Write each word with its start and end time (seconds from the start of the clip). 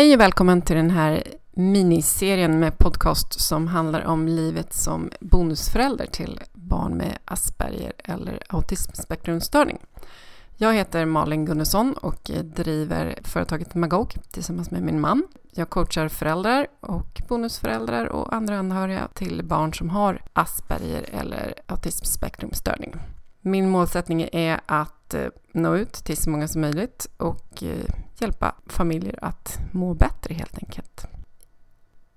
Hej 0.00 0.14
och 0.14 0.20
välkommen 0.20 0.62
till 0.62 0.76
den 0.76 0.90
här 0.90 1.22
miniserien 1.50 2.58
med 2.58 2.78
podcast 2.78 3.40
som 3.40 3.66
handlar 3.66 4.04
om 4.04 4.28
livet 4.28 4.74
som 4.74 5.10
bonusförälder 5.20 6.06
till 6.06 6.40
barn 6.52 6.96
med 6.96 7.18
Asperger 7.24 7.92
eller 7.98 8.42
autismspektrumstörning. 8.48 9.78
Jag 10.56 10.74
heter 10.74 11.04
Malin 11.04 11.44
Gunnarsson 11.44 11.92
och 11.92 12.30
driver 12.42 13.18
företaget 13.24 13.74
Magog 13.74 14.14
tillsammans 14.30 14.70
med 14.70 14.82
min 14.82 15.00
man. 15.00 15.26
Jag 15.52 15.70
coachar 15.70 16.08
föräldrar 16.08 16.66
och 16.80 17.22
bonusföräldrar 17.28 18.06
och 18.06 18.34
andra 18.34 18.58
anhöriga 18.58 19.08
till 19.14 19.44
barn 19.44 19.74
som 19.74 19.90
har 19.90 20.22
Asperger 20.32 21.08
eller 21.12 21.54
autismspektrumstörning. 21.66 22.94
Min 23.40 23.68
målsättning 23.68 24.28
är 24.32 24.60
att 24.66 25.14
eh, 25.14 25.26
nå 25.52 25.76
ut 25.76 25.92
till 25.92 26.16
så 26.16 26.30
många 26.30 26.48
som 26.48 26.60
möjligt 26.60 27.06
och 27.16 27.62
eh, 27.62 27.94
hjälpa 28.18 28.54
familjer 28.66 29.18
att 29.22 29.58
må 29.72 29.94
bättre 29.94 30.34
helt 30.34 30.58
enkelt. 30.58 31.06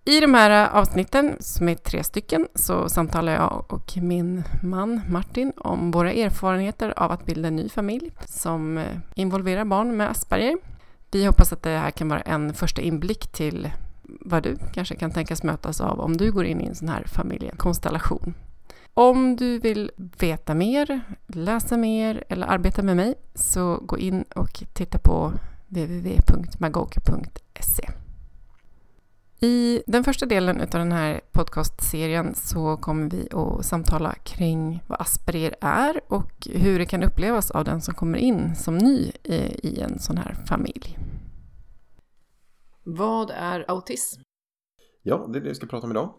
I 0.05 0.19
de 0.19 0.33
här 0.33 0.63
eh, 0.63 0.75
avsnitten, 0.75 1.35
som 1.39 1.69
är 1.69 1.75
tre 1.75 2.03
stycken, 2.03 2.47
så 2.55 2.89
samtalar 2.89 3.33
jag 3.33 3.65
och 3.73 3.97
min 3.97 4.43
man 4.63 5.01
Martin 5.09 5.53
om 5.57 5.91
våra 5.91 6.13
erfarenheter 6.13 6.93
av 6.97 7.11
att 7.11 7.25
bilda 7.25 7.47
en 7.47 7.55
ny 7.55 7.69
familj 7.69 8.11
som 8.25 8.85
involverar 9.15 9.65
barn 9.65 9.97
med 9.97 10.09
Asperger. 10.09 10.57
Vi 11.11 11.25
hoppas 11.25 11.53
att 11.53 11.63
det 11.63 11.77
här 11.77 11.91
kan 11.91 12.09
vara 12.09 12.21
en 12.21 12.53
första 12.53 12.81
inblick 12.81 13.27
till 13.27 13.71
vad 14.03 14.43
du 14.43 14.57
kanske 14.73 14.95
kan 14.95 15.11
tänkas 15.11 15.43
mötas 15.43 15.81
av 15.81 15.99
om 15.99 16.17
du 16.17 16.31
går 16.31 16.45
in 16.45 16.61
i 16.61 16.65
en 16.65 16.75
sån 16.75 16.89
här 16.89 17.03
familjekonstellation. 17.07 18.33
Om 18.95 19.35
du 19.35 19.59
vill 19.59 19.91
veta 20.19 20.53
mer, 20.53 21.01
läsa 21.27 21.77
mer 21.77 22.23
eller 22.29 22.47
arbeta 22.47 22.83
med 22.83 22.95
mig 22.95 23.15
så 23.35 23.75
gå 23.75 23.97
in 23.97 24.23
och 24.35 24.63
titta 24.73 24.97
på 24.97 25.33
www.magog.se. 25.67 27.03
I 29.39 29.83
den 29.87 30.03
första 30.03 30.25
delen 30.25 30.61
av 30.61 30.67
den 30.67 30.91
här 30.91 31.21
podcastserien 31.31 32.35
så 32.35 32.77
kommer 32.77 33.09
vi 33.09 33.27
att 33.31 33.65
samtala 33.65 34.13
kring 34.13 34.83
vad 34.87 35.01
Asperger 35.01 35.55
är 35.61 36.01
och 36.07 36.47
hur 36.51 36.79
det 36.79 36.85
kan 36.85 37.03
upplevas 37.03 37.51
av 37.51 37.63
den 37.65 37.81
som 37.81 37.93
kommer 37.93 38.17
in 38.17 38.55
som 38.55 38.77
ny 38.77 39.11
i 39.63 39.79
en 39.79 39.99
sån 39.99 40.17
här 40.17 40.33
familj. 40.47 40.97
Vad 42.83 43.29
är 43.29 43.65
autism? 43.67 44.21
Ja, 45.01 45.27
det 45.33 45.39
är 45.39 45.41
det 45.43 45.49
vi 45.49 45.55
ska 45.55 45.67
prata 45.67 45.85
om 45.87 45.91
idag. 45.91 46.13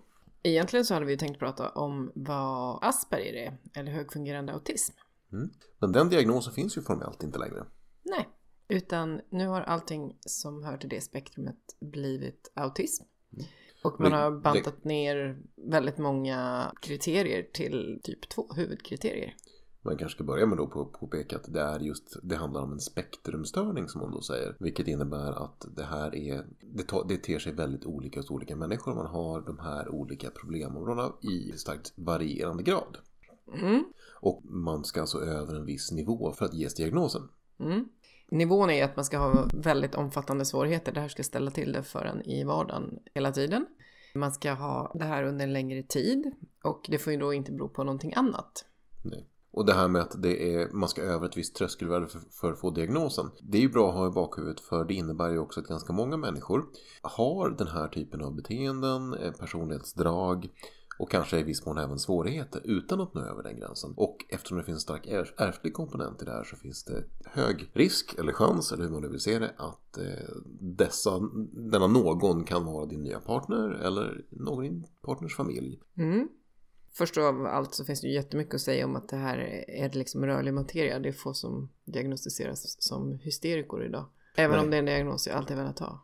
Egentligen 0.46 0.84
så 0.84 0.94
hade 0.94 1.06
vi 1.06 1.16
tänkt 1.16 1.38
prata 1.38 1.68
om 1.68 2.12
vad 2.14 2.78
Asperger 2.82 3.34
är, 3.34 3.58
eller 3.74 3.92
högfungerande 3.92 4.52
autism. 4.52 4.92
Mm. 5.32 5.50
Men 5.78 5.92
den 5.92 6.08
diagnosen 6.08 6.52
finns 6.52 6.76
ju 6.76 6.82
formellt 6.82 7.22
inte 7.22 7.38
längre. 7.38 7.64
Nej, 8.02 8.28
utan 8.68 9.20
nu 9.30 9.46
har 9.46 9.60
allting 9.60 10.16
som 10.20 10.64
hör 10.64 10.76
till 10.76 10.88
det 10.88 11.00
spektrumet 11.00 11.56
blivit 11.80 12.52
autism. 12.54 13.04
Mm. 13.32 13.46
Och 13.84 14.00
man 14.00 14.12
har 14.12 14.30
bantat 14.30 14.82
det... 14.82 14.88
ner 14.88 15.42
väldigt 15.56 15.98
många 15.98 16.72
kriterier 16.80 17.42
till 17.52 18.00
typ 18.02 18.28
två 18.28 18.48
huvudkriterier. 18.56 19.36
Man 19.84 19.96
kanske 19.96 20.16
ska 20.16 20.24
börja 20.24 20.46
med 20.46 20.58
då 20.58 20.66
på 20.66 20.80
att 20.82 20.92
påpeka 20.92 21.36
att 21.36 21.52
det 21.52 21.60
är 21.60 21.80
just 21.80 22.16
det 22.22 22.36
handlar 22.36 22.60
om 22.60 22.72
en 22.72 22.80
spektrumstörning 22.80 23.88
som 23.88 24.00
hon 24.00 24.10
då 24.10 24.20
säger. 24.20 24.56
Vilket 24.60 24.88
innebär 24.88 25.44
att 25.44 25.66
det 25.76 25.84
här 25.84 26.14
är 26.14 26.46
det, 26.60 26.82
tar, 26.82 27.04
det 27.08 27.16
ter 27.16 27.38
sig 27.38 27.52
väldigt 27.52 27.86
olika 27.86 28.20
hos 28.20 28.30
olika 28.30 28.56
människor. 28.56 28.94
Man 28.94 29.06
har 29.06 29.40
de 29.40 29.58
här 29.58 29.88
olika 29.88 30.30
problemområdena 30.30 31.12
i 31.20 31.52
starkt 31.52 31.92
varierande 31.96 32.62
grad. 32.62 32.98
Mm. 33.54 33.84
Och 34.20 34.44
man 34.44 34.84
ska 34.84 35.00
alltså 35.00 35.20
över 35.20 35.54
en 35.54 35.66
viss 35.66 35.92
nivå 35.92 36.32
för 36.32 36.44
att 36.44 36.54
ges 36.54 36.74
diagnosen. 36.74 37.28
Mm. 37.58 37.88
Nivån 38.28 38.70
är 38.70 38.84
att 38.84 38.96
man 38.96 39.04
ska 39.04 39.18
ha 39.18 39.48
väldigt 39.54 39.94
omfattande 39.94 40.44
svårigheter. 40.44 40.92
Det 40.92 41.00
här 41.00 41.08
ska 41.08 41.22
ställa 41.22 41.50
till 41.50 41.72
det 41.72 41.82
för 41.82 42.04
en 42.04 42.22
i 42.22 42.44
vardagen 42.44 42.98
hela 43.14 43.32
tiden. 43.32 43.66
Man 44.14 44.32
ska 44.32 44.52
ha 44.52 44.92
det 44.94 45.04
här 45.04 45.22
under 45.24 45.44
en 45.44 45.52
längre 45.52 45.82
tid 45.82 46.32
och 46.62 46.86
det 46.88 46.98
får 46.98 47.12
ju 47.12 47.18
då 47.18 47.32
inte 47.32 47.52
bero 47.52 47.68
på 47.68 47.84
någonting 47.84 48.12
annat. 48.16 48.64
Nej. 49.04 49.28
Och 49.54 49.66
det 49.66 49.72
här 49.72 49.88
med 49.88 50.02
att 50.02 50.22
det 50.22 50.54
är, 50.54 50.68
man 50.72 50.88
ska 50.88 51.02
över 51.02 51.26
ett 51.26 51.36
visst 51.36 51.54
tröskelvärde 51.54 52.06
för, 52.06 52.20
för, 52.40 52.52
att 52.52 52.60
få 52.60 52.70
diagnosen. 52.70 53.30
Det 53.42 53.58
är 53.58 53.62
ju 53.62 53.68
bra 53.68 53.88
att 53.88 53.94
ha 53.94 54.06
i 54.06 54.10
bakhuvudet 54.10 54.60
för 54.60 54.84
det 54.84 54.94
innebär 54.94 55.30
ju 55.30 55.38
också 55.38 55.60
att 55.60 55.66
ganska 55.66 55.92
många 55.92 56.16
människor 56.16 56.64
har 57.02 57.50
den 57.50 57.66
här 57.66 57.88
typen 57.88 58.20
av 58.20 58.34
beteenden, 58.34 59.14
eh, 59.14 59.32
personlighetsdrag 59.32 60.48
och 60.98 61.10
kanske 61.10 61.38
i 61.38 61.42
viss 61.42 61.66
mån 61.66 61.78
även 61.78 61.98
svårigheter 61.98 62.60
utan 62.64 63.00
att 63.00 63.14
nå 63.14 63.20
över 63.20 63.42
den 63.42 63.56
gränsen. 63.56 63.94
Och 63.96 64.16
eftersom 64.28 64.58
det 64.58 64.64
finns 64.64 64.76
en 64.76 64.80
stark 64.80 65.06
ärftlig 65.36 65.74
komponent 65.74 66.22
i 66.22 66.24
det 66.24 66.32
här 66.32 66.44
så 66.44 66.56
finns 66.56 66.84
det 66.84 67.04
hög 67.24 67.70
risk 67.72 68.14
eller 68.18 68.32
chans, 68.32 68.72
eller 68.72 68.84
hur 68.84 68.90
man 68.90 69.02
nu 69.02 69.08
vill 69.08 69.20
se 69.20 69.38
det, 69.38 69.54
att 69.56 69.98
eh, 69.98 70.34
dessa, 70.60 71.20
denna 71.52 71.86
någon 71.86 72.44
kan 72.44 72.64
vara 72.64 72.86
din 72.86 73.02
nya 73.02 73.20
partner 73.20 73.70
eller 73.70 74.24
någon 74.30 74.64
i 74.64 74.68
din 74.68 74.86
partners 75.02 75.36
familj. 75.36 75.80
Mm. 75.96 76.28
Först 76.96 77.18
av 77.18 77.46
allt 77.46 77.74
så 77.74 77.84
finns 77.84 78.00
det 78.00 78.06
ju 78.06 78.14
jättemycket 78.14 78.54
att 78.54 78.60
säga 78.60 78.84
om 78.84 78.96
att 78.96 79.08
det 79.08 79.16
här 79.16 79.38
är 79.68 79.90
liksom 79.90 80.26
rörlig 80.26 80.54
materia. 80.54 80.98
Det 80.98 81.08
är 81.08 81.12
få 81.12 81.34
som 81.34 81.70
diagnostiseras 81.84 82.82
som 82.82 83.18
hysterikor 83.18 83.84
idag. 83.84 84.06
Även 84.36 84.56
Nej. 84.56 84.64
om 84.64 84.70
det 84.70 84.76
är 84.76 84.78
en 84.78 84.84
diagnos 84.84 85.26
jag 85.26 85.36
alltid 85.36 85.56
velat 85.56 85.78
ha. 85.78 86.00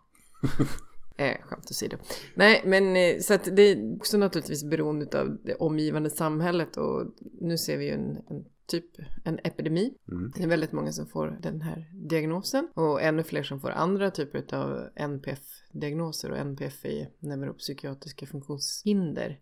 eh, 1.17 1.37
skämt 1.43 1.71
åsido. 1.71 1.97
Nej, 2.35 2.63
men 2.65 2.97
eh, 2.97 3.21
så 3.21 3.35
att 3.35 3.57
det 3.57 3.63
är 3.63 3.97
också 3.97 4.19
naturligtvis 4.19 4.65
beroende 4.65 5.21
av 5.21 5.39
det 5.45 5.55
omgivande 5.55 6.11
samhället 6.11 6.77
och 6.77 7.15
nu 7.41 7.59
ser 7.59 7.79
vi 7.79 7.85
ju 7.85 7.91
en, 7.91 8.17
en 8.29 8.45
typ 8.67 8.85
en 9.25 9.39
epidemi. 9.45 9.95
Mm. 10.09 10.33
Det 10.37 10.43
är 10.43 10.49
väldigt 10.49 10.73
många 10.73 10.93
som 10.93 11.07
får 11.07 11.39
den 11.43 11.61
här 11.61 11.91
diagnosen 11.93 12.69
och 12.75 13.03
ännu 13.03 13.23
fler 13.23 13.43
som 13.43 13.61
får 13.61 13.71
andra 13.71 14.11
typer 14.11 14.55
av 14.55 14.89
NPF-diagnoser 14.97 16.31
och 16.31 16.39
NPF 16.39 16.85
är 16.85 17.11
neuropsykiatriska 17.19 18.27
funktionshinder. 18.27 19.39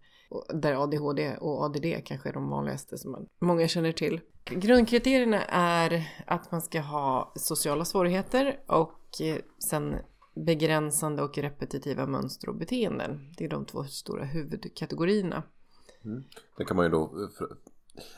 Där 0.55 0.83
ADHD 0.83 1.37
och 1.37 1.63
ADD 1.65 2.05
kanske 2.05 2.29
är 2.29 2.33
de 2.33 2.51
vanligaste 2.51 2.99
som 2.99 3.13
man, 3.13 3.27
många 3.39 3.69
känner 3.69 3.93
till. 3.93 4.21
Grundkriterierna 4.45 5.45
är 5.45 6.09
att 6.27 6.53
man 6.53 6.63
ska 6.63 6.81
ha 6.81 7.33
sociala 7.37 7.85
svårigheter 7.85 8.61
och 8.67 9.21
eh, 9.21 9.37
sen 9.69 9.97
begränsande 10.35 11.23
och 11.23 11.39
repetitiva 11.39 12.07
mönster 12.07 12.49
och 12.49 12.57
beteenden. 12.57 13.35
Det 13.39 13.45
är 13.45 13.49
de 13.49 13.65
två 13.65 13.85
stora 13.85 14.25
huvudkategorierna. 14.25 15.43
Mm. 16.05 16.25
Det 16.57 16.65
kan 16.65 16.77
man 16.77 16.87
ju 16.87 16.91
då 16.91 17.31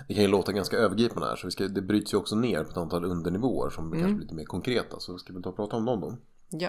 det 0.09 0.15
kan 0.15 0.23
ju 0.23 0.29
låta 0.29 0.53
ganska 0.53 0.77
övergripande 0.77 1.29
här 1.29 1.37
så 1.37 1.47
vi 1.47 1.51
ska, 1.51 1.69
det 1.69 1.83
bryts 1.83 2.15
ju 2.15 2.19
också 2.19 2.37
ner 2.37 2.65
på 2.65 2.71
ett 2.71 2.77
antal 2.77 3.05
undernivåer 3.05 3.71
som 3.71 3.87
mm. 3.87 3.99
kanske 3.99 4.15
blir 4.15 4.25
lite 4.25 4.35
mer 4.35 4.45
konkreta 4.45 5.01
så 5.01 5.19
ska 5.19 5.33
vi 5.33 5.43
ta 5.43 5.51
och 5.51 5.57
prata 5.57 5.77
om 5.77 5.85
dem 5.85 6.01
då. 6.01 6.17
Ja. 6.51 6.69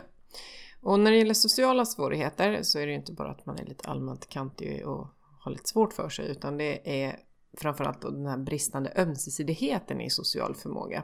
Och 0.82 1.00
när 1.00 1.12
det 1.12 1.18
gäller 1.18 1.34
sociala 1.34 1.86
svårigheter 1.86 2.64
så 2.64 2.80
är 2.80 2.86
det 2.86 2.92
ju 2.92 2.98
inte 2.98 3.14
bara 3.14 3.32
att 3.32 3.46
man 3.46 3.60
är 3.60 3.66
lite 3.66 3.90
allmänt 3.90 4.30
kantig 4.30 4.88
och 4.88 5.08
har 5.42 5.52
lite 5.52 5.70
svårt 5.70 5.94
för 5.94 6.10
sig 6.10 6.32
utan 6.32 6.58
det 6.58 7.04
är 7.06 7.20
framförallt 7.58 8.02
den 8.02 8.26
här 8.26 8.38
bristande 8.38 8.94
ömsesidigheten 8.96 10.02
i 10.02 10.10
social 10.10 10.56
förmåga. 10.56 11.04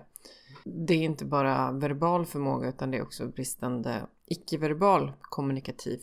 Det 0.63 0.93
är 0.93 1.03
inte 1.03 1.25
bara 1.25 1.71
verbal 1.71 2.25
förmåga 2.25 2.69
utan 2.69 2.91
det 2.91 2.97
är 2.97 3.01
också 3.01 3.27
bristande 3.27 4.07
icke-verbal 4.25 5.13
kommunikativ 5.21 6.01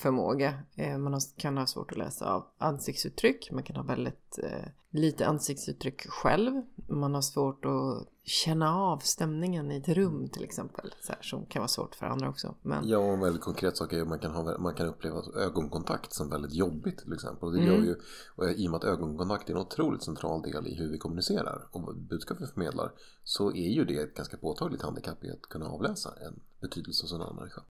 förmåga. 0.00 0.62
Eh, 0.74 0.98
man 0.98 1.20
kan 1.36 1.56
ha 1.56 1.66
svårt 1.66 1.92
att 1.92 1.98
läsa 1.98 2.32
av 2.34 2.46
ansiktsuttryck, 2.58 3.50
man 3.52 3.62
kan 3.62 3.76
ha 3.76 3.82
väldigt 3.82 4.38
eh, 4.42 4.68
lite 4.90 5.26
ansiktsuttryck 5.26 6.06
själv. 6.08 6.62
Man 6.88 7.14
har 7.14 7.22
svårt 7.22 7.64
att 7.64 8.08
känna 8.24 8.76
av 8.76 8.98
stämningen 8.98 9.72
i 9.72 9.76
ett 9.76 9.88
rum 9.88 10.28
till 10.28 10.44
exempel. 10.44 10.94
Så 11.00 11.12
här, 11.12 11.22
som 11.22 11.46
kan 11.46 11.60
vara 11.60 11.68
svårt 11.68 11.94
för 11.94 12.06
andra 12.06 12.28
också. 12.28 12.54
Men... 12.62 12.88
Ja, 12.88 12.98
och 12.98 13.12
en 13.12 13.20
väldigt 13.20 13.42
konkret 13.42 13.76
sak 13.76 13.92
är 13.92 14.02
att 14.02 14.08
man 14.08 14.18
kan, 14.18 14.30
ha, 14.30 14.58
man 14.58 14.74
kan 14.74 14.86
uppleva 14.86 15.22
ögonkontakt 15.36 16.14
som 16.14 16.30
väldigt 16.30 16.54
jobbigt 16.54 16.98
till 16.98 17.12
exempel. 17.12 17.48
Och 17.48 17.52
det 17.52 17.60
mm. 17.60 17.74
gör 17.74 17.82
ju, 17.84 17.96
och 18.36 18.50
I 18.50 18.66
och 18.66 18.70
med 18.70 18.78
att 18.78 18.84
ögonkontakt 18.84 19.50
är 19.50 19.54
en 19.54 19.60
otroligt 19.60 20.02
central 20.02 20.42
del 20.42 20.66
i 20.66 20.74
hur 20.74 20.90
vi 20.90 20.98
kommunicerar 20.98 21.68
och 21.70 21.96
budskap 21.96 22.38
vi 22.40 22.46
förmedlar 22.46 22.92
så 23.24 23.50
är 23.50 23.68
ju 23.68 23.84
det 23.84 23.96
ett 23.96 24.14
ganska 24.14 24.36
påtagligt 24.36 24.82
handikapp 24.82 25.24
i 25.24 25.30
att 25.30 25.42
kunna 25.42 25.66
avläsa 25.66 26.10
en 26.26 26.40
betydelse 26.60 27.04
hos 27.04 27.12
en 27.12 27.20
annan 27.20 27.36
människa. 27.36 27.62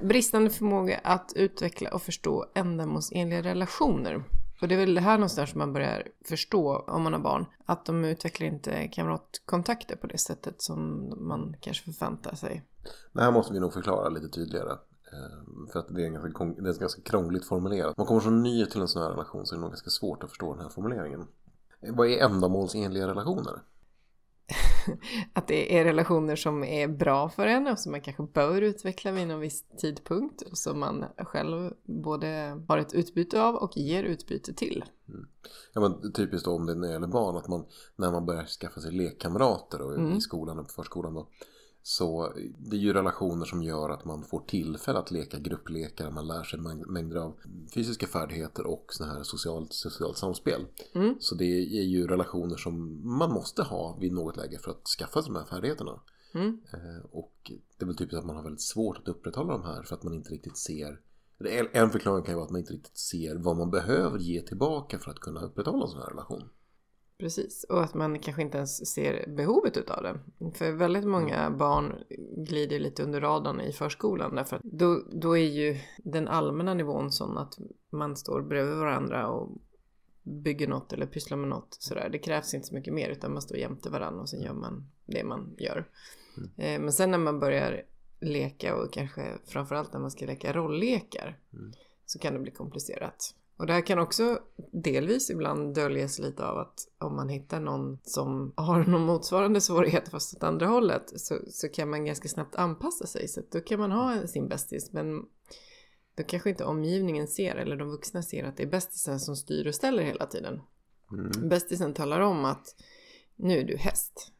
Bristande 0.00 0.50
förmåga 0.50 1.00
att 1.04 1.32
utveckla 1.36 1.90
och 1.94 2.02
förstå 2.02 2.46
ändamålsenliga 2.54 3.42
relationer. 3.42 4.24
Och 4.60 4.68
det 4.68 4.74
är 4.74 4.78
väl 4.78 4.94
det 4.94 5.00
här 5.00 5.18
någonstans 5.18 5.50
som 5.50 5.58
man 5.58 5.72
börjar 5.72 6.08
förstå 6.24 6.76
om 6.76 7.02
man 7.02 7.12
har 7.12 7.20
barn. 7.20 7.46
Att 7.66 7.86
de 7.86 8.04
utvecklar 8.04 8.46
inte 8.46 8.88
kamratkontakter 8.88 9.96
på 9.96 10.06
det 10.06 10.18
sättet 10.18 10.62
som 10.62 11.12
man 11.28 11.56
kanske 11.60 11.92
förväntar 11.92 12.34
sig. 12.34 12.62
Det 13.12 13.22
här 13.22 13.32
måste 13.32 13.52
vi 13.52 13.60
nog 13.60 13.72
förklara 13.72 14.08
lite 14.08 14.28
tydligare. 14.28 14.72
Ehm, 15.12 15.68
för 15.72 15.80
att 15.80 15.88
det 15.88 16.06
är, 16.06 16.08
ganska, 16.08 16.44
det 16.44 16.70
är 16.70 16.80
ganska 16.80 17.02
krångligt 17.02 17.44
formulerat. 17.44 17.96
Man 17.96 18.06
kommer 18.06 18.20
som 18.20 18.42
ny 18.42 18.66
till 18.66 18.80
en 18.80 18.88
sån 18.88 19.02
här 19.02 19.10
relation 19.10 19.46
så 19.46 19.54
är 19.54 19.56
det 19.56 19.60
nog 19.60 19.70
ganska 19.70 19.90
svårt 19.90 20.22
att 20.22 20.30
förstå 20.30 20.54
den 20.54 20.62
här 20.62 20.68
formuleringen. 20.68 21.26
Vad 21.88 22.08
är 22.08 22.24
ändamålsenliga 22.24 23.08
relationer? 23.08 23.62
att 25.32 25.48
det 25.48 25.78
är 25.78 25.84
relationer 25.84 26.36
som 26.36 26.64
är 26.64 26.88
bra 26.88 27.28
för 27.28 27.46
en 27.46 27.66
och 27.66 27.78
som 27.78 27.92
man 27.92 28.00
kanske 28.00 28.22
bör 28.22 28.62
utveckla 28.62 29.12
vid 29.12 29.28
någon 29.28 29.40
viss 29.40 29.64
tidpunkt 29.80 30.42
och 30.42 30.58
som 30.58 30.80
man 30.80 31.04
själv 31.16 31.72
både 31.84 32.62
har 32.68 32.78
ett 32.78 32.94
utbyte 32.94 33.42
av 33.42 33.54
och 33.54 33.76
ger 33.76 34.04
utbyte 34.04 34.54
till. 34.54 34.84
Mm. 35.08 35.26
Ja 35.72 35.80
men 35.80 36.12
typiskt 36.12 36.48
om 36.48 36.66
det 36.66 36.74
när 36.74 36.86
det 36.86 36.92
gäller 36.92 37.06
barn 37.06 37.36
att 37.36 37.48
man 37.48 37.64
när 37.96 38.10
man 38.10 38.26
börjar 38.26 38.44
skaffa 38.44 38.80
sig 38.80 38.92
lekkamrater 38.92 39.80
och 39.80 39.94
mm. 39.94 40.16
i 40.16 40.20
skolan 40.20 40.58
och 40.58 40.66
på 40.66 40.72
förskolan 40.72 41.14
då 41.14 41.28
Så 41.82 42.32
det 42.58 42.76
är 42.76 42.80
ju 42.80 42.92
relationer 42.92 43.44
som 43.44 43.62
gör 43.62 43.90
att 43.90 44.04
man 44.04 44.24
får 44.24 44.40
tillfälle 44.40 44.98
att 44.98 45.10
leka 45.10 45.38
grupplekar. 45.38 46.10
Man 46.10 46.26
lär 46.26 46.42
sig 46.42 46.60
mängder 46.86 47.16
av 47.16 47.36
fysiska 47.74 48.06
färdigheter 48.06 48.66
och 48.66 48.86
sådana 48.88 49.14
här 49.14 49.22
socialt, 49.22 49.72
socialt 49.72 50.18
samspel. 50.18 50.66
Mm. 50.94 51.14
Så 51.20 51.34
det 51.34 51.78
är 51.78 51.84
ju 51.84 52.06
relationer 52.06 52.56
som 52.56 53.00
man 53.18 53.32
måste 53.32 53.62
ha 53.62 53.96
vid 54.00 54.12
något 54.12 54.36
läge 54.36 54.58
för 54.58 54.70
att 54.70 54.86
skaffa 54.98 55.22
sig 55.22 55.32
de 55.32 55.38
här 55.38 55.46
färdigheterna. 55.46 56.00
Mm. 56.34 56.60
Eh, 56.72 57.04
och 57.10 57.52
det 57.78 57.84
är 57.84 57.86
väl 57.86 57.96
typiskt 57.96 58.18
att 58.18 58.26
man 58.26 58.36
har 58.36 58.42
väldigt 58.42 58.62
svårt 58.62 58.98
att 58.98 59.08
upprätthålla 59.08 59.52
de 59.52 59.62
här 59.62 59.82
för 59.82 59.94
att 59.94 60.02
man 60.02 60.14
inte 60.14 60.30
riktigt 60.30 60.58
ser 60.58 61.00
en 61.72 61.90
förklaring 61.90 62.24
kan 62.24 62.32
ju 62.32 62.36
vara 62.36 62.44
att 62.44 62.50
man 62.50 62.60
inte 62.60 62.72
riktigt 62.72 62.98
ser 62.98 63.34
vad 63.34 63.56
man 63.56 63.70
behöver 63.70 64.18
ge 64.18 64.42
tillbaka 64.42 64.98
för 64.98 65.10
att 65.10 65.20
kunna 65.20 65.40
upprätthålla 65.40 65.84
en 65.84 65.90
sån 65.90 66.00
här 66.00 66.08
relation. 66.08 66.48
Precis, 67.22 67.64
och 67.68 67.82
att 67.82 67.94
man 67.94 68.18
kanske 68.18 68.42
inte 68.42 68.56
ens 68.56 68.86
ser 68.94 69.24
behovet 69.28 69.76
utav 69.76 70.02
det. 70.02 70.20
För 70.54 70.72
väldigt 70.72 71.04
många 71.04 71.36
mm. 71.36 71.58
barn 71.58 72.04
glider 72.36 72.78
lite 72.78 73.02
under 73.02 73.20
radarn 73.20 73.60
i 73.60 73.72
förskolan 73.72 74.34
därför 74.34 74.56
att 74.56 74.62
då, 74.62 75.02
då 75.12 75.36
är 75.36 75.50
ju 75.50 75.78
den 75.98 76.28
allmänna 76.28 76.74
nivån 76.74 77.12
sån 77.12 77.38
att 77.38 77.58
man 77.90 78.16
står 78.16 78.42
bredvid 78.42 78.76
varandra 78.76 79.28
och 79.28 79.50
bygger 80.22 80.68
något 80.68 80.92
eller 80.92 81.06
pysslar 81.06 81.36
med 81.36 81.48
något 81.48 81.76
sådär. 81.80 82.08
Det 82.12 82.18
krävs 82.18 82.54
inte 82.54 82.66
så 82.66 82.74
mycket 82.74 82.94
mer 82.94 83.08
utan 83.08 83.32
man 83.32 83.42
står 83.42 83.58
jämte 83.58 83.90
varandra 83.90 84.20
och 84.20 84.28
sen 84.28 84.42
gör 84.42 84.54
man 84.54 84.90
det 85.06 85.24
man 85.24 85.54
gör. 85.58 85.88
Mm. 86.36 86.50
Eh, 86.56 86.80
men 86.84 86.92
sen 86.92 87.10
när 87.10 87.18
man 87.18 87.40
börjar 87.40 87.82
leka 88.20 88.76
och 88.76 88.92
kanske 88.92 89.38
framförallt 89.46 89.92
när 89.92 90.00
man 90.00 90.10
ska 90.10 90.26
leka 90.26 90.52
rolllekar 90.52 91.38
mm. 91.52 91.72
så 92.06 92.18
kan 92.18 92.34
det 92.34 92.40
bli 92.40 92.50
komplicerat. 92.50 93.34
Och 93.56 93.66
det 93.66 93.72
här 93.72 93.86
kan 93.86 93.98
också 93.98 94.38
delvis 94.72 95.30
ibland 95.30 95.74
döljas 95.74 96.18
lite 96.18 96.46
av 96.46 96.58
att 96.58 96.88
om 96.98 97.16
man 97.16 97.28
hittar 97.28 97.60
någon 97.60 97.98
som 98.02 98.52
har 98.56 98.84
någon 98.90 99.06
motsvarande 99.06 99.60
svårighet 99.60 100.08
fast 100.08 100.36
åt 100.36 100.42
andra 100.42 100.66
hållet 100.66 101.20
så, 101.20 101.38
så 101.48 101.68
kan 101.68 101.90
man 101.90 102.04
ganska 102.04 102.28
snabbt 102.28 102.54
anpassa 102.54 103.06
sig. 103.06 103.28
Så 103.28 103.40
då 103.50 103.60
kan 103.60 103.80
man 103.80 103.92
ha 103.92 104.26
sin 104.26 104.48
bästis 104.48 104.92
men 104.92 105.22
då 106.14 106.22
kanske 106.22 106.50
inte 106.50 106.64
omgivningen 106.64 107.28
ser 107.28 107.56
eller 107.56 107.76
de 107.76 107.88
vuxna 107.88 108.22
ser 108.22 108.44
att 108.44 108.56
det 108.56 108.62
är 108.62 108.70
bästisen 108.70 109.20
som 109.20 109.36
styr 109.36 109.66
och 109.66 109.74
ställer 109.74 110.02
hela 110.02 110.26
tiden. 110.26 110.60
Mm. 111.12 111.48
Bästisen 111.48 111.94
talar 111.94 112.20
om 112.20 112.44
att 112.44 112.74
nu 113.36 113.58
är 113.58 113.64
du 113.64 113.76
häst 113.76 114.32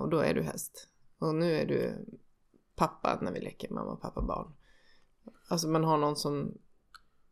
och 0.00 0.08
då 0.08 0.18
är 0.18 0.34
du 0.34 0.42
häst. 0.42 0.88
Och 1.18 1.34
nu 1.34 1.54
är 1.54 1.66
du 1.66 2.06
pappa 2.76 3.18
när 3.22 3.32
vi 3.32 3.40
leker 3.40 3.70
mamma, 3.70 3.96
pappa, 3.96 4.22
barn. 4.22 4.52
Alltså 5.48 5.68
man 5.68 5.84
har 5.84 5.98
någon 5.98 6.16
som 6.16 6.58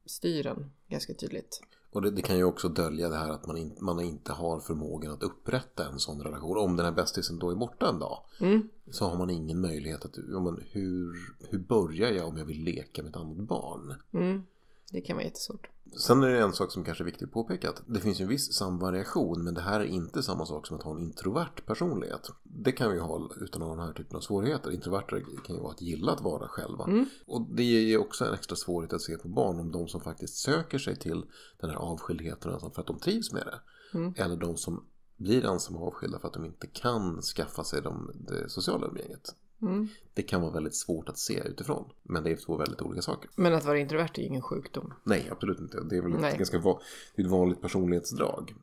styr 0.06 0.46
en 0.46 0.70
ganska 0.88 1.14
tydligt. 1.14 1.60
Och 1.90 2.02
det, 2.02 2.10
det, 2.10 2.22
kan 2.22 2.36
ju 2.36 2.44
också 2.44 2.68
dölja 2.68 3.08
det 3.08 3.16
här 3.16 3.30
att 3.30 3.46
man, 3.46 3.56
in, 3.56 3.76
man 3.80 4.00
inte 4.00 4.32
har 4.32 4.60
förmågan 4.60 5.12
att 5.12 5.22
upprätta 5.22 5.88
en 5.88 5.98
sån 5.98 6.22
relation. 6.22 6.58
Om 6.58 6.76
den 6.76 6.86
här 6.86 6.92
bästisen 6.92 7.38
då 7.38 7.50
är 7.50 7.54
borta 7.54 7.88
en 7.88 7.98
dag. 7.98 8.22
Mm. 8.40 8.68
Så 8.90 9.04
har 9.04 9.18
man 9.18 9.30
ingen 9.30 9.60
möjlighet 9.60 10.04
att, 10.04 10.16
men 10.16 10.62
hur, 10.70 11.16
hur 11.50 11.58
börjar 11.58 12.10
jag 12.10 12.28
om 12.28 12.36
jag 12.36 12.44
vill 12.44 12.64
leka 12.64 13.02
med 13.02 13.10
ett 13.10 13.16
annat 13.16 13.36
barn? 13.36 13.94
Mm. 14.12 14.42
Det 14.90 15.00
kan 15.00 15.16
vara 15.16 15.24
jättesvårt. 15.24 15.70
Sen 15.98 16.22
är 16.22 16.28
det 16.28 16.40
en 16.40 16.52
sak 16.52 16.72
som 16.72 16.84
kanske 16.84 17.04
är 17.04 17.06
viktigt 17.06 17.28
att 17.28 17.32
påpeka. 17.32 17.70
Att 17.70 17.82
det 17.86 18.00
finns 18.00 18.20
en 18.20 18.28
viss 18.28 18.52
samvariation 18.52 19.44
men 19.44 19.54
det 19.54 19.60
här 19.60 19.80
är 19.80 19.84
inte 19.84 20.22
samma 20.22 20.46
sak 20.46 20.66
som 20.66 20.76
att 20.76 20.82
ha 20.82 20.96
en 20.96 21.02
introvert 21.02 21.62
personlighet. 21.66 22.30
Det 22.42 22.72
kan 22.72 22.92
vi 22.92 22.98
ha 22.98 23.30
utan 23.40 23.62
att 23.62 23.68
ha 23.68 23.76
den 23.76 23.86
här 23.86 23.92
typen 23.92 24.16
av 24.16 24.20
svårigheter. 24.20 24.70
Introverter 24.70 25.24
kan 25.44 25.56
ju 25.56 25.62
vara 25.62 25.72
att 25.72 25.82
gilla 25.82 26.12
att 26.12 26.20
vara 26.20 26.48
själva. 26.48 26.84
Mm. 26.84 27.06
Och 27.26 27.46
det 27.50 27.62
ger 27.62 27.80
ju 27.80 27.98
också 27.98 28.24
en 28.24 28.34
extra 28.34 28.56
svårighet 28.56 28.92
att 28.92 29.02
se 29.02 29.18
på 29.18 29.28
barn 29.28 29.60
om 29.60 29.72
de 29.72 29.88
som 29.88 30.00
faktiskt 30.00 30.36
söker 30.36 30.78
sig 30.78 30.96
till 30.96 31.24
den 31.60 31.70
här 31.70 31.76
avskildheten 31.76 32.60
för 32.60 32.80
att 32.80 32.86
de 32.86 32.98
trivs 32.98 33.32
med 33.32 33.46
det. 33.46 33.60
Mm. 33.98 34.14
Eller 34.16 34.36
de 34.36 34.56
som 34.56 34.84
blir 35.16 35.44
ensamma 35.44 35.78
och 35.78 35.86
avskilda 35.86 36.18
för 36.18 36.28
att 36.28 36.34
de 36.34 36.44
inte 36.44 36.66
kan 36.66 37.22
skaffa 37.22 37.64
sig 37.64 37.82
de, 37.82 38.10
det 38.14 38.48
sociala 38.48 38.86
umgänget. 38.86 39.34
Mm. 39.62 39.88
Det 40.14 40.22
kan 40.22 40.40
vara 40.40 40.52
väldigt 40.52 40.76
svårt 40.76 41.08
att 41.08 41.18
se 41.18 41.42
utifrån. 41.48 41.90
Men 42.02 42.24
det 42.24 42.30
är 42.30 42.36
två 42.36 42.56
väldigt 42.56 42.82
olika 42.82 43.02
saker. 43.02 43.30
Men 43.36 43.54
att 43.54 43.64
vara 43.64 43.78
introvert 43.78 44.10
är 44.14 44.22
ingen 44.22 44.42
sjukdom. 44.42 44.94
Nej, 45.04 45.28
absolut 45.30 45.60
inte. 45.60 45.80
Det 45.80 45.96
är 45.96 46.02
väl 46.02 46.24
ett, 46.24 46.38
ganska 46.38 46.58
det 46.58 47.22
är 47.22 47.24
ett 47.24 47.30
vanligt 47.30 47.62
personlighetsdrag. 47.62 48.54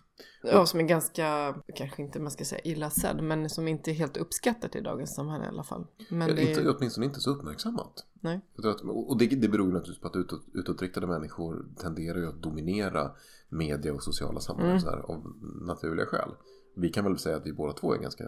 Ja, 0.43 0.65
som 0.65 0.79
är 0.79 0.83
ganska, 0.83 1.55
kanske 1.75 2.01
inte 2.01 2.19
man 2.19 2.31
ska 2.31 2.45
säga 2.45 2.61
illa 2.61 2.89
sedd, 2.89 3.23
men 3.23 3.49
som 3.49 3.67
inte 3.67 3.91
är 3.91 3.93
helt 3.93 4.17
uppskattat 4.17 4.75
i 4.75 4.81
dagens 4.81 5.15
samhälle 5.15 5.45
i 5.45 5.47
alla 5.47 5.63
fall. 5.63 5.87
Men 6.09 6.27
ja, 6.27 6.35
det 6.35 6.41
inte, 6.41 6.61
är... 6.61 6.77
Åtminstone 6.77 7.05
inte 7.05 7.19
så 7.19 7.31
uppmärksammat. 7.31 8.05
Nej. 8.19 8.41
Och 8.85 9.17
det, 9.17 9.27
det 9.27 9.47
beror 9.47 9.67
ju 9.67 9.73
naturligtvis 9.73 10.01
på 10.01 10.07
att 10.07 10.15
utåt, 10.15 10.41
utåtriktade 10.53 11.07
människor 11.07 11.65
tenderar 11.77 12.17
ju 12.17 12.27
att 12.27 12.41
dominera 12.41 13.11
media 13.49 13.93
och 13.93 14.03
sociala 14.03 14.39
sammanhang 14.39 14.77
mm. 14.77 15.05
av 15.05 15.33
naturliga 15.61 16.05
skäl. 16.05 16.29
Vi 16.75 16.89
kan 16.89 17.03
väl 17.03 17.17
säga 17.17 17.37
att 17.37 17.45
vi 17.45 17.53
båda 17.53 17.73
två 17.73 17.93
är 17.93 17.97
ganska 17.97 18.23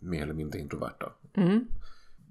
mer 0.00 0.22
eller 0.22 0.34
mindre 0.34 0.58
introverta. 0.58 1.12
Mm. 1.34 1.66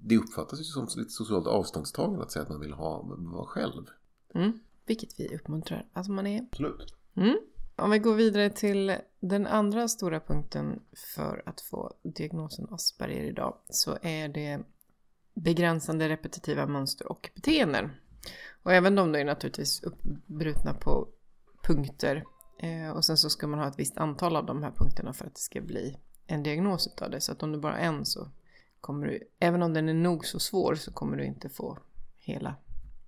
Det 0.04 0.16
uppfattas 0.16 0.60
ju 0.60 0.64
som 0.64 0.88
lite 0.96 1.10
socialt 1.10 1.46
avståndstagande 1.46 2.22
att 2.22 2.32
säga 2.32 2.42
att 2.42 2.48
man 2.48 2.60
vill 2.60 2.72
ha, 2.72 3.02
vara 3.06 3.46
själv. 3.46 3.86
Mm. 4.34 4.60
Vilket 4.86 5.20
vi 5.20 5.36
uppmuntrar 5.36 5.86
att 5.92 6.08
man 6.08 6.26
är. 6.26 6.42
Absolut. 6.52 6.94
Mm. 7.14 7.38
Om 7.76 7.90
vi 7.90 7.98
går 7.98 8.14
vidare 8.14 8.50
till 8.50 8.96
den 9.20 9.46
andra 9.46 9.88
stora 9.88 10.20
punkten 10.20 10.82
för 11.14 11.42
att 11.46 11.60
få 11.60 11.92
diagnosen 12.02 12.66
Asperger 12.70 13.22
idag 13.22 13.56
så 13.68 13.98
är 14.02 14.28
det 14.28 14.60
begränsande 15.34 16.08
repetitiva 16.08 16.66
mönster 16.66 17.12
och 17.12 17.30
beteenden. 17.34 17.90
Och 18.62 18.72
även 18.72 18.94
de 18.94 19.12
då 19.12 19.18
är 19.18 19.24
naturligtvis 19.24 19.82
uppbrutna 19.82 20.74
på 20.74 21.08
punkter 21.62 22.24
eh, 22.58 22.90
och 22.90 23.04
sen 23.04 23.16
så 23.16 23.30
ska 23.30 23.46
man 23.46 23.58
ha 23.58 23.68
ett 23.68 23.78
visst 23.78 23.98
antal 23.98 24.36
av 24.36 24.46
de 24.46 24.62
här 24.62 24.72
punkterna 24.76 25.12
för 25.12 25.26
att 25.26 25.34
det 25.34 25.40
ska 25.40 25.60
bli 25.60 25.98
en 26.26 26.42
diagnos 26.42 26.86
utav 26.86 27.10
det. 27.10 27.20
Så 27.20 27.32
att 27.32 27.42
om 27.42 27.52
du 27.52 27.58
bara 27.58 27.72
har 27.72 27.78
en 27.78 28.06
så 28.06 28.28
kommer 28.80 29.06
du, 29.06 29.20
även 29.38 29.62
om 29.62 29.72
den 29.72 29.88
är 29.88 29.94
nog 29.94 30.26
så 30.26 30.38
svår 30.38 30.74
så 30.74 30.92
kommer 30.92 31.16
du 31.16 31.24
inte 31.24 31.48
få 31.48 31.78
hela 32.18 32.54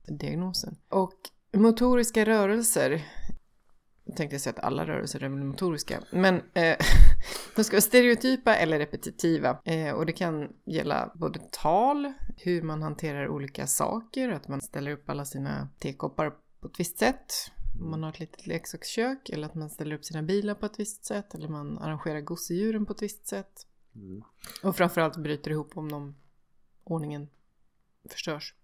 diagnosen. 0.07 0.77
Och 0.89 1.15
motoriska 1.53 2.25
rörelser, 2.25 3.05
jag 4.05 4.17
tänkte 4.17 4.39
säga 4.39 4.55
att 4.59 4.65
alla 4.65 4.87
rörelser 4.87 5.23
är 5.23 5.29
motoriska, 5.29 6.01
men 6.11 6.35
eh, 6.55 6.77
de 7.57 7.65
ska 7.65 7.75
vara 7.75 7.81
stereotypa 7.81 8.57
eller 8.57 8.79
repetitiva. 8.79 9.59
Eh, 9.65 9.91
och 9.91 10.07
det 10.07 10.13
kan 10.13 10.53
gälla 10.65 11.13
både 11.15 11.41
tal, 11.51 12.13
hur 12.37 12.63
man 12.63 12.83
hanterar 12.83 13.29
olika 13.29 13.67
saker, 13.67 14.29
att 14.29 14.49
man 14.49 14.61
ställer 14.61 14.91
upp 14.91 15.11
alla 15.11 15.25
sina 15.25 15.69
tekoppar 15.79 16.33
på 16.61 16.67
ett 16.69 16.81
visst 16.81 16.99
sätt, 16.99 17.33
om 17.81 17.91
man 17.91 18.03
har 18.03 18.11
ett 18.11 18.21
litet 18.21 18.47
leksakskök 18.47 19.29
eller 19.29 19.47
att 19.47 19.55
man 19.55 19.71
ställer 19.71 19.97
upp 19.97 20.05
sina 20.05 20.23
bilar 20.23 20.55
på 20.55 20.67
ett 20.67 20.81
visst 20.81 21.05
sätt 21.05 21.35
eller 21.35 21.49
man 21.49 21.79
arrangerar 21.79 22.21
gosedjuren 22.21 22.87
på 22.87 22.93
ett 22.93 23.03
visst 23.03 23.27
sätt. 23.27 23.67
Mm. 23.95 24.25
Och 24.63 24.77
framförallt 24.77 25.17
bryter 25.17 25.51
ihop 25.51 25.77
om 25.77 25.93
de 25.93 26.15
ordningen 26.85 27.29
förstörs. 28.11 28.55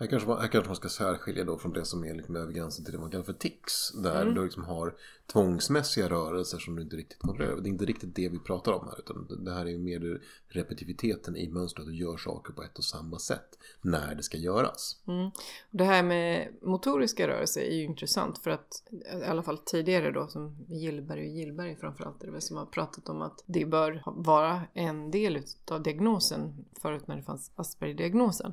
Här 0.00 0.06
kanske, 0.06 0.28
man, 0.28 0.40
här 0.40 0.48
kanske 0.48 0.68
man 0.68 0.76
ska 0.76 0.88
särskilja 0.88 1.44
då 1.44 1.58
från 1.58 1.72
det 1.72 1.84
som 1.84 2.04
är 2.04 2.24
mer 2.28 2.40
över 2.40 2.52
gränsen 2.52 2.84
till 2.84 2.94
det 2.94 3.00
man 3.00 3.10
kallar 3.10 3.24
för 3.24 3.32
tics. 3.32 3.92
Där 3.92 4.22
mm. 4.22 4.34
du 4.34 4.44
liksom 4.44 4.64
har 4.64 4.94
tvångsmässiga 5.32 6.08
rörelser 6.08 6.58
som 6.58 6.76
du 6.76 6.82
inte 6.82 6.96
riktigt 6.96 7.18
kontrollerar. 7.18 7.56
Det 7.56 7.68
är 7.68 7.70
inte 7.70 7.84
riktigt 7.84 8.14
det 8.14 8.28
vi 8.28 8.38
pratar 8.38 8.72
om 8.72 8.86
här. 8.86 8.98
Utan 8.98 9.44
det 9.44 9.52
här 9.52 9.66
är 9.66 9.70
ju 9.70 9.78
mer 9.78 10.20
repetitiviteten 10.48 11.36
i 11.36 11.48
mönstret. 11.48 11.82
Att 11.82 11.92
du 11.92 11.96
gör 11.96 12.16
saker 12.16 12.52
på 12.52 12.62
ett 12.62 12.78
och 12.78 12.84
samma 12.84 13.18
sätt 13.18 13.58
när 13.82 14.14
det 14.14 14.22
ska 14.22 14.36
göras. 14.36 15.02
Mm. 15.06 15.30
Det 15.70 15.84
här 15.84 16.02
med 16.02 16.48
motoriska 16.62 17.28
rörelser 17.28 17.60
är 17.60 17.74
ju 17.74 17.84
intressant. 17.84 18.38
För 18.38 18.50
att 18.50 18.82
i 19.22 19.24
alla 19.24 19.42
fall 19.42 19.58
tidigare 19.58 20.10
då 20.10 20.26
som 20.26 20.56
Gillberg 20.68 21.20
och 21.20 21.36
Gillberg 21.36 21.76
framförallt 21.76 22.20
det 22.20 22.40
som 22.40 22.56
har 22.56 22.66
pratat 22.66 23.08
om 23.08 23.22
att 23.22 23.44
det 23.46 23.64
bör 23.64 24.02
vara 24.06 24.62
en 24.74 25.10
del 25.10 25.42
av 25.70 25.82
diagnosen 25.82 26.64
förut 26.82 27.06
när 27.06 27.16
det 27.16 27.22
fanns 27.22 27.52
Asperger-diagnosen. 27.56 28.52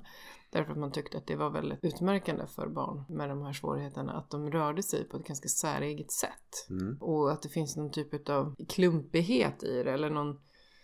Därför 0.55 0.71
att 0.71 0.77
man 0.77 0.91
tyckte 0.91 1.17
att 1.17 1.27
det 1.27 1.35
var 1.35 1.49
väldigt 1.49 1.79
utmärkande 1.81 2.47
för 2.47 2.67
barn 2.67 3.05
med 3.09 3.29
de 3.29 3.41
här 3.41 3.53
svårigheterna 3.53 4.13
att 4.13 4.29
de 4.29 4.51
rörde 4.51 4.83
sig 4.83 5.03
på 5.03 5.17
ett 5.17 5.27
ganska 5.27 5.47
säreget 5.47 6.11
sätt. 6.11 6.69
Mm. 6.69 6.97
Och 7.01 7.31
att 7.31 7.41
det 7.41 7.49
finns 7.49 7.75
någon 7.75 7.91
typ 7.91 8.29
av 8.29 8.55
klumpighet 8.69 9.63
i 9.63 9.83
det 9.83 9.91
eller 9.91 10.09
någon 10.09 10.39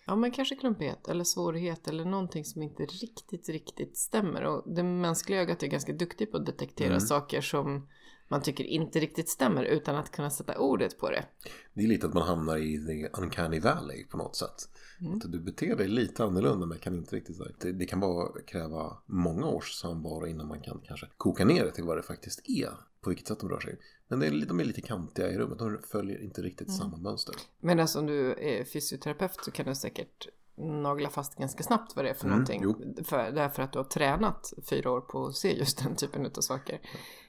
Ja 0.05 0.15
men 0.15 0.31
kanske 0.31 0.55
klumpighet 0.55 1.07
eller 1.07 1.23
svårighet 1.23 1.87
eller 1.87 2.05
någonting 2.05 2.45
som 2.45 2.61
inte 2.61 2.83
riktigt, 2.83 3.49
riktigt 3.49 3.97
stämmer. 3.97 4.43
Och 4.43 4.75
det 4.75 4.83
mänskliga 4.83 5.41
ögat 5.41 5.63
är 5.63 5.67
ganska 5.67 5.93
duktigt 5.93 6.31
på 6.31 6.37
att 6.37 6.45
detektera 6.45 6.87
mm. 6.87 6.99
saker 6.99 7.41
som 7.41 7.87
man 8.31 8.41
tycker 8.41 8.63
inte 8.63 8.99
riktigt 8.99 9.29
stämmer 9.29 9.63
utan 9.63 9.95
att 9.95 10.11
kunna 10.11 10.29
sätta 10.29 10.57
ordet 10.57 10.99
på 10.99 11.09
det. 11.09 11.25
Det 11.73 11.83
är 11.83 11.87
lite 11.87 12.07
att 12.07 12.13
man 12.13 12.23
hamnar 12.23 12.57
i 12.57 12.85
the 12.85 13.21
uncanny 13.21 13.59
valley 13.59 14.05
på 14.05 14.17
något 14.17 14.35
sätt. 14.35 14.69
Mm. 15.01 15.13
Att 15.13 15.31
du 15.31 15.39
beter 15.39 15.75
dig 15.75 15.87
lite 15.87 16.23
annorlunda 16.23 16.65
men 16.65 16.77
kan 16.77 16.95
inte 16.95 17.15
riktigt 17.15 17.37
det, 17.59 17.71
det 17.71 17.85
kan 17.85 17.99
bara 17.99 18.41
kräva 18.41 18.97
många 19.05 19.47
års 19.47 19.71
samvaro 19.71 20.27
innan 20.27 20.47
man 20.47 20.61
kan 20.61 20.81
kanske 20.87 21.07
koka 21.17 21.45
ner 21.45 21.65
det 21.65 21.71
till 21.71 21.83
vad 21.83 21.97
det 21.97 22.03
faktiskt 22.03 22.49
är. 22.49 22.71
På 23.01 23.09
vilket 23.09 23.27
sätt 23.27 23.39
de 23.39 23.49
rör 23.49 23.59
sig. 23.59 23.79
Men 24.07 24.19
det 24.19 24.27
är, 24.27 24.45
de 24.45 24.59
är 24.59 24.63
lite 24.63 24.81
kantiga 24.81 25.31
i 25.31 25.37
rummet. 25.37 25.59
De 25.59 25.77
följer 25.91 26.23
inte 26.23 26.41
riktigt 26.41 26.67
mm. 26.67 26.77
samma 26.77 26.97
mönster. 26.97 27.35
Men 27.59 27.79
alltså 27.79 27.99
om 27.99 28.05
du 28.05 28.31
är 28.31 28.63
fysioterapeut 28.63 29.43
så 29.45 29.51
kan 29.51 29.65
du 29.65 29.75
säkert 29.75 30.27
nagla 30.57 31.09
fast 31.09 31.35
ganska 31.35 31.63
snabbt 31.63 31.95
vad 31.95 32.05
det 32.05 32.09
är 32.09 32.13
för 32.13 32.25
mm, 32.25 32.31
någonting. 32.31 32.85
För, 33.05 33.31
därför 33.31 33.63
att 33.63 33.73
du 33.73 33.79
har 33.79 33.83
tränat 33.83 34.53
fyra 34.69 34.91
år 34.91 35.01
på 35.01 35.25
att 35.25 35.35
se 35.35 35.57
just 35.57 35.83
den 35.83 35.95
typen 35.95 36.25
av 36.25 36.41
saker. 36.41 36.81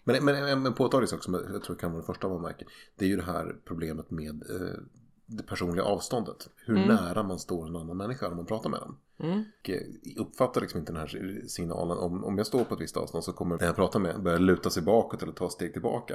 Men, 0.05 0.25
men, 0.25 0.63
men 0.63 0.75
påtagligt 0.75 1.11
sak 1.11 1.23
som 1.23 1.35
jag 1.35 1.63
tror 1.63 1.77
kan 1.77 1.91
vara 1.91 2.01
det 2.01 2.07
första 2.07 2.29
man 2.29 2.43
märker. 2.43 2.67
Det 2.97 3.05
är 3.05 3.09
ju 3.09 3.17
det 3.17 3.23
här 3.23 3.57
problemet 3.65 4.11
med 4.11 4.43
eh, 4.51 4.79
det 5.27 5.43
personliga 5.43 5.85
avståndet. 5.85 6.49
Hur 6.67 6.77
Mm. 6.77 6.89
nära 6.89 7.23
man 7.23 7.39
står 7.39 7.67
en 7.67 7.77
annan 7.77 7.97
människa 7.97 8.29
när 8.29 8.37
man 8.37 8.47
pratar 8.47 8.71
med 8.71 8.81
den. 8.81 8.97
Mm. 9.31 9.45
Eh, 9.63 10.21
uppfattar 10.23 10.61
liksom 10.61 10.81
inte 10.81 10.93
den 10.93 11.01
här 11.01 11.43
signalen. 11.47 11.99
Om, 11.99 12.25
om 12.25 12.39
jag 12.39 12.47
står 12.47 12.65
på 12.65 12.75
ett 12.75 12.81
visst 12.81 12.97
avstånd 12.97 13.25
så 13.25 13.33
kommer 13.33 13.59
den 13.59 13.67
jag 13.67 13.77
pratar 13.77 14.01
med 14.01 14.23
börja 14.23 14.39
luta 14.39 14.71
sig 14.71 14.83
bakåt 14.83 15.23
eller 15.23 15.33
ta 15.33 15.51
steg 15.51 15.73
tillbaka. 15.73 16.15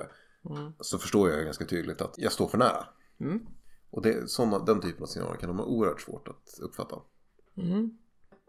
Mm. 0.50 0.74
Så 0.80 0.98
förstår 0.98 1.30
jag 1.30 1.46
ganska 1.46 1.66
tydligt 1.66 2.02
att 2.02 2.14
jag 2.18 2.32
står 2.32 2.48
för 2.48 2.58
nära. 2.58 2.86
Mm. 3.20 3.40
Och 3.98 4.04
det, 4.04 4.30
såna, 4.30 4.60
den 4.60 4.82
typen 4.82 5.04
av 5.04 5.08
signaler 5.08 5.36
kan 5.36 5.50
de 5.50 5.60
ha 5.60 5.66
oerhört 5.66 6.02
svårt 6.02 6.28
att 6.28 6.60
uppfatta. 6.62 6.96
Mm. 7.58 7.98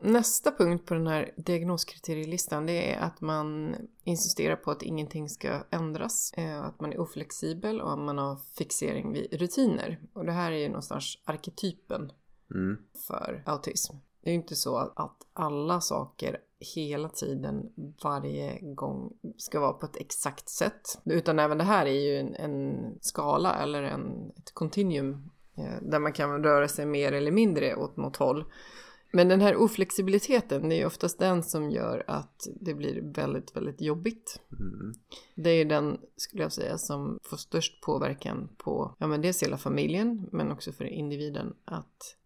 Nästa 0.02 0.52
punkt 0.52 0.86
på 0.86 0.94
den 0.94 1.06
här 1.06 1.34
diagnoskriterielistan 1.36 2.66
det 2.66 2.94
är 2.94 3.00
att 3.00 3.20
man 3.20 3.74
insisterar 4.04 4.56
på 4.56 4.70
att 4.70 4.82
ingenting 4.82 5.28
ska 5.28 5.64
ändras, 5.70 6.32
eh, 6.36 6.64
att 6.64 6.80
man 6.80 6.92
är 6.92 7.00
oflexibel 7.00 7.80
och 7.80 7.92
att 7.92 7.98
man 7.98 8.18
har 8.18 8.36
fixering 8.36 9.12
vid 9.12 9.40
rutiner. 9.40 10.00
Och 10.12 10.24
det 10.24 10.32
här 10.32 10.52
är 10.52 10.56
ju 10.56 10.68
någonstans 10.68 11.18
arketypen 11.24 12.12
Mm. 12.50 12.76
för 13.06 13.42
autism. 13.46 13.96
Det 14.22 14.30
är 14.30 14.32
ju 14.32 14.40
inte 14.40 14.56
så 14.56 14.76
att 14.76 15.26
alla 15.32 15.80
saker 15.80 16.38
hela 16.74 17.08
tiden, 17.08 17.72
varje 18.04 18.60
gång 18.60 19.12
ska 19.36 19.60
vara 19.60 19.72
på 19.72 19.86
ett 19.86 19.96
exakt 19.96 20.48
sätt. 20.48 20.98
Utan 21.04 21.38
även 21.38 21.58
det 21.58 21.64
här 21.64 21.86
är 21.86 22.00
ju 22.00 22.18
en, 22.18 22.34
en 22.34 22.98
skala 23.00 23.54
eller 23.54 23.82
en, 23.82 24.32
ett 24.36 24.54
continuum 24.54 25.12
eh, 25.12 25.18
där 25.82 25.98
man 25.98 26.12
kan 26.12 26.42
röra 26.42 26.68
sig 26.68 26.86
mer 26.86 27.12
eller 27.12 27.30
mindre 27.30 27.76
åt 27.76 27.96
något 27.96 28.16
håll. 28.16 28.44
Men 29.12 29.28
den 29.28 29.40
här 29.40 29.56
oflexibiliteten, 29.56 30.68
det 30.68 30.74
är 30.74 30.78
ju 30.78 30.86
oftast 30.86 31.18
den 31.18 31.42
som 31.42 31.70
gör 31.70 32.04
att 32.06 32.46
det 32.60 32.74
blir 32.74 33.02
väldigt, 33.14 33.56
väldigt 33.56 33.80
jobbigt. 33.80 34.40
Mm. 34.52 34.94
Det 35.34 35.50
är 35.50 35.64
den, 35.64 35.98
skulle 36.16 36.42
jag 36.42 36.52
säga, 36.52 36.78
som 36.78 37.18
får 37.22 37.36
störst 37.36 37.82
påverkan 37.82 38.48
på, 38.58 38.96
ja 38.98 39.06
men 39.06 39.22
dels 39.22 39.42
hela 39.42 39.58
familjen, 39.58 40.28
men 40.32 40.52
också 40.52 40.72
för 40.72 40.84
individen, 40.84 41.54
att 41.64 42.16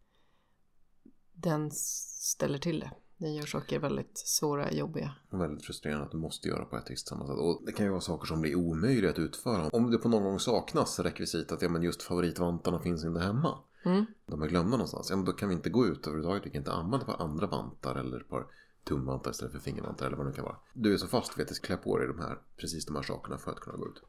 den 1.33 1.71
ställer 1.71 2.59
till 2.59 2.81
det. 2.81 2.91
Den 3.23 3.35
gör 3.35 3.47
saker 3.47 3.79
väldigt 3.79 4.19
svåra, 4.19 4.73
jobbiga. 4.73 5.15
Och 5.31 5.41
väldigt 5.41 5.65
frustrerande 5.65 6.05
att 6.05 6.11
du 6.11 6.17
måste 6.17 6.49
göra 6.49 6.65
på 6.65 6.77
ett 6.77 6.91
visst 6.91 7.09
samma 7.09 7.27
sätt. 7.27 7.37
Och 7.37 7.63
det 7.67 7.73
kan 7.73 7.87
ju 7.87 7.91
vara 7.91 8.01
saker 8.01 8.27
som 8.27 8.41
blir 8.41 8.55
omöjliga 8.55 9.11
att 9.11 9.19
utföra. 9.19 9.69
Om 9.69 9.91
det 9.91 9.99
på 9.99 10.09
någon 10.09 10.23
gång 10.23 10.39
saknas 10.39 10.99
rekvisit 10.99 11.53
att 11.53 11.63
ja, 11.63 11.69
men 11.69 11.83
just 11.83 12.03
favoritvantarna 12.03 12.79
finns 12.79 13.05
inte 13.05 13.21
hemma. 13.21 13.59
Mm. 13.85 14.07
De 14.27 14.43
är 14.43 14.47
glömda 14.47 14.71
någonstans. 14.71 15.11
Ja, 15.11 15.17
men 15.17 15.25
då 15.25 15.33
kan 15.33 15.49
vi 15.49 15.55
inte 15.55 15.71
gå 15.71 15.87
ut 15.87 16.07
överhuvudtaget. 16.07 16.47
Vi 16.47 16.51
kan 16.51 16.59
inte 16.59 16.73
använda 16.73 17.07
par 17.07 17.23
andra 17.23 17.47
vantar 17.47 17.95
eller 17.95 18.21
par 18.21 18.47
tumvantar 18.85 19.31
istället 19.31 19.53
för 19.53 19.61
fingervantar 19.61 20.07
eller 20.07 20.17
vad 20.17 20.27
det 20.27 20.31
nu 20.31 20.37
kan 20.37 20.45
vara. 20.45 20.57
Du 20.73 20.93
är 20.93 20.97
så 20.97 21.07
fast 21.07 21.39
vid 21.39 21.51
att 21.51 21.61
klä 21.61 21.77
på 21.77 21.99
dig 21.99 22.09
de 22.09 22.19
här, 22.19 22.39
precis 22.57 22.87
de 22.87 22.97
här 22.97 23.03
sakerna 23.03 23.39
för 23.39 23.51
att 23.51 23.61
kunna 23.61 23.77
gå 23.77 23.87
ut. 23.87 24.03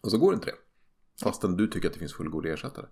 Och 0.00 0.10
så 0.10 0.18
går 0.18 0.34
inte 0.34 0.46
det. 0.46 0.56
Fastän 1.22 1.56
du 1.56 1.66
tycker 1.66 1.88
att 1.88 1.94
det 1.94 2.00
finns 2.00 2.14
fullgod 2.14 2.46
ersättare. 2.46 2.86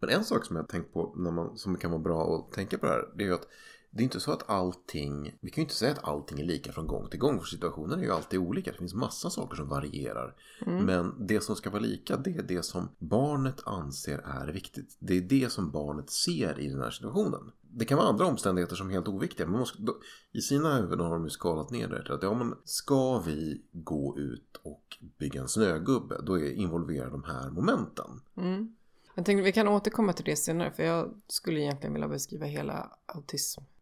Men 0.00 0.10
en 0.10 0.24
sak 0.24 0.44
som 0.44 0.56
jag 0.56 0.62
har 0.62 0.68
tänkt 0.68 0.92
på 0.92 1.14
när 1.16 1.30
man, 1.30 1.58
som 1.58 1.78
kan 1.78 1.90
vara 1.90 2.02
bra 2.02 2.36
att 2.36 2.52
tänka 2.52 2.78
på 2.78 2.86
det 2.86 2.92
här. 2.92 3.08
Det 3.14 3.24
är 3.24 3.28
ju 3.28 3.34
att 3.34 3.48
det 3.94 4.02
är 4.02 4.04
inte 4.04 4.20
så 4.20 4.32
att 4.32 4.50
allting, 4.50 5.38
vi 5.40 5.50
kan 5.50 5.62
ju 5.62 5.64
inte 5.64 5.74
säga 5.74 5.92
att 5.92 6.04
allting 6.04 6.40
är 6.40 6.44
lika 6.44 6.72
från 6.72 6.86
gång 6.86 7.08
till 7.10 7.18
gång. 7.18 7.40
För 7.40 7.46
situationen 7.46 7.98
är 7.98 8.02
ju 8.02 8.10
alltid 8.10 8.40
olika. 8.40 8.72
Det 8.72 8.78
finns 8.78 8.94
massa 8.94 9.30
saker 9.30 9.56
som 9.56 9.68
varierar. 9.68 10.34
Mm. 10.66 10.84
Men 10.84 11.26
det 11.26 11.40
som 11.40 11.56
ska 11.56 11.70
vara 11.70 11.82
lika, 11.82 12.16
det 12.16 12.30
är 12.30 12.42
det 12.42 12.62
som 12.62 12.88
barnet 12.98 13.66
anser 13.66 14.18
är 14.18 14.52
viktigt. 14.52 14.96
Det 14.98 15.16
är 15.16 15.20
det 15.20 15.52
som 15.52 15.70
barnet 15.70 16.10
ser 16.10 16.60
i 16.60 16.68
den 16.68 16.80
här 16.80 16.90
situationen. 16.90 17.52
Det 17.60 17.84
kan 17.84 17.98
vara 17.98 18.08
andra 18.08 18.26
omständigheter 18.26 18.76
som 18.76 18.88
är 18.88 18.92
helt 18.92 19.08
oviktiga. 19.08 19.46
Men 19.46 19.58
måste, 19.58 19.82
då, 19.82 19.96
I 20.32 20.40
sina 20.40 20.76
huvuden 20.76 21.06
har 21.06 21.14
de 21.14 21.24
ju 21.24 21.30
skalat 21.30 21.70
ner 21.70 21.88
det 21.88 22.02
till 22.02 22.12
att 22.12 22.22
ja, 22.22 22.34
men 22.34 22.54
ska 22.64 23.18
vi 23.18 23.62
gå 23.72 24.18
ut 24.18 24.60
och 24.62 24.98
bygga 25.18 25.40
en 25.40 25.48
snögubbe, 25.48 26.20
då 26.22 26.38
är 26.38 26.52
involverar 26.52 27.10
de 27.10 27.24
här 27.24 27.50
momenten. 27.50 28.20
Mm. 28.36 28.76
Jag 29.14 29.24
tänkte 29.24 29.42
vi 29.42 29.52
kan 29.52 29.68
återkomma 29.68 30.12
till 30.12 30.24
det 30.24 30.36
senare, 30.36 30.70
för 30.70 30.82
jag 30.82 31.14
skulle 31.26 31.60
egentligen 31.60 31.92
vilja 31.92 32.08
beskriva 32.08 32.46
hela 32.46 32.96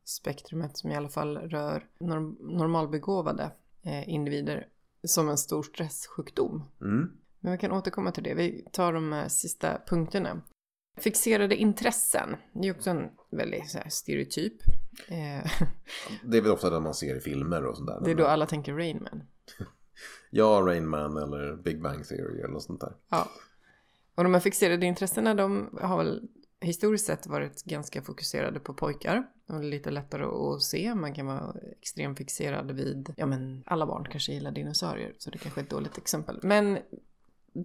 autismspektrumet 0.03 0.77
som 0.77 0.91
i 0.91 0.97
alla 0.97 1.09
fall 1.09 1.37
rör 1.39 1.87
norm- 1.99 2.37
normalbegåvade 2.41 3.51
eh, 3.83 4.09
individer 4.09 4.67
som 5.05 5.29
en 5.29 5.39
stor 5.39 5.63
stresssjukdom. 5.63 6.65
Mm. 6.81 7.11
Men 7.41 7.53
vi 7.53 7.59
kan 7.59 7.73
återkomma 7.73 8.13
till 8.13 8.23
det. 8.23 8.35
Vi 8.35 8.65
tar 8.73 8.93
de 8.93 9.13
här 9.13 9.29
sista 9.29 9.79
punkterna. 9.87 10.41
Fixerade 10.97 11.57
intressen. 11.57 12.37
Det 12.53 12.69
är 12.69 12.73
också 12.77 12.91
en 12.91 13.11
väldigt 13.31 13.75
här, 13.75 13.89
stereotyp. 13.89 14.63
Eh, 15.09 15.51
Det 16.25 16.37
är 16.37 16.43
väl 16.43 16.51
ofta 16.53 16.71
den 16.71 16.83
man 16.83 16.95
ser 16.95 17.17
i 17.17 17.21
filmer 17.21 17.65
och 17.65 17.77
sådär. 17.77 18.01
det 18.05 18.11
är 18.11 18.15
då 18.15 18.27
alla 18.27 18.47
tänker 18.47 18.75
Rain 18.75 19.03
Man. 19.03 19.23
Ja, 20.35 20.63
Rain 20.67 20.89
Man 20.89 21.17
eller 21.17 21.57
Big 21.57 21.83
Bang 21.83 22.07
Theory 22.07 22.39
eller 22.39 22.49
något 22.53 22.63
sånt 22.63 22.81
där. 22.81 22.93
Ja. 23.09 23.29
Och 24.15 24.25
de 24.25 24.35
här 24.35 24.41
fixerade 24.41 24.87
intressena 24.87 25.35
de 25.35 25.79
har 25.83 25.99
väl 25.99 26.29
historiskt 26.63 27.07
sett 27.07 27.27
varit 27.27 27.63
ganska 27.65 28.03
fokuserade 28.03 28.61
på 28.61 28.75
pojkar. 28.75 29.27
De 29.47 29.57
är 29.57 29.63
lite 29.63 29.91
lättare 29.91 30.25
att 30.25 30.63
se. 30.63 30.95
Man 30.95 31.15
kan 31.15 31.27
vara 31.27 31.55
extremt 31.81 32.19
fixerad 32.19 32.71
vid, 32.71 33.15
ja 33.17 33.27
men 33.27 33.63
alla 33.67 33.87
barn 33.87 34.07
kanske 34.11 34.33
gillar 34.33 34.51
dinosaurier 34.53 35.15
så 35.19 35.31
det 35.31 35.39
kanske 35.39 35.61
är 35.61 35.65
ett 35.65 35.71
dåligt 35.71 35.99
exempel. 35.99 36.41
Men 36.43 36.79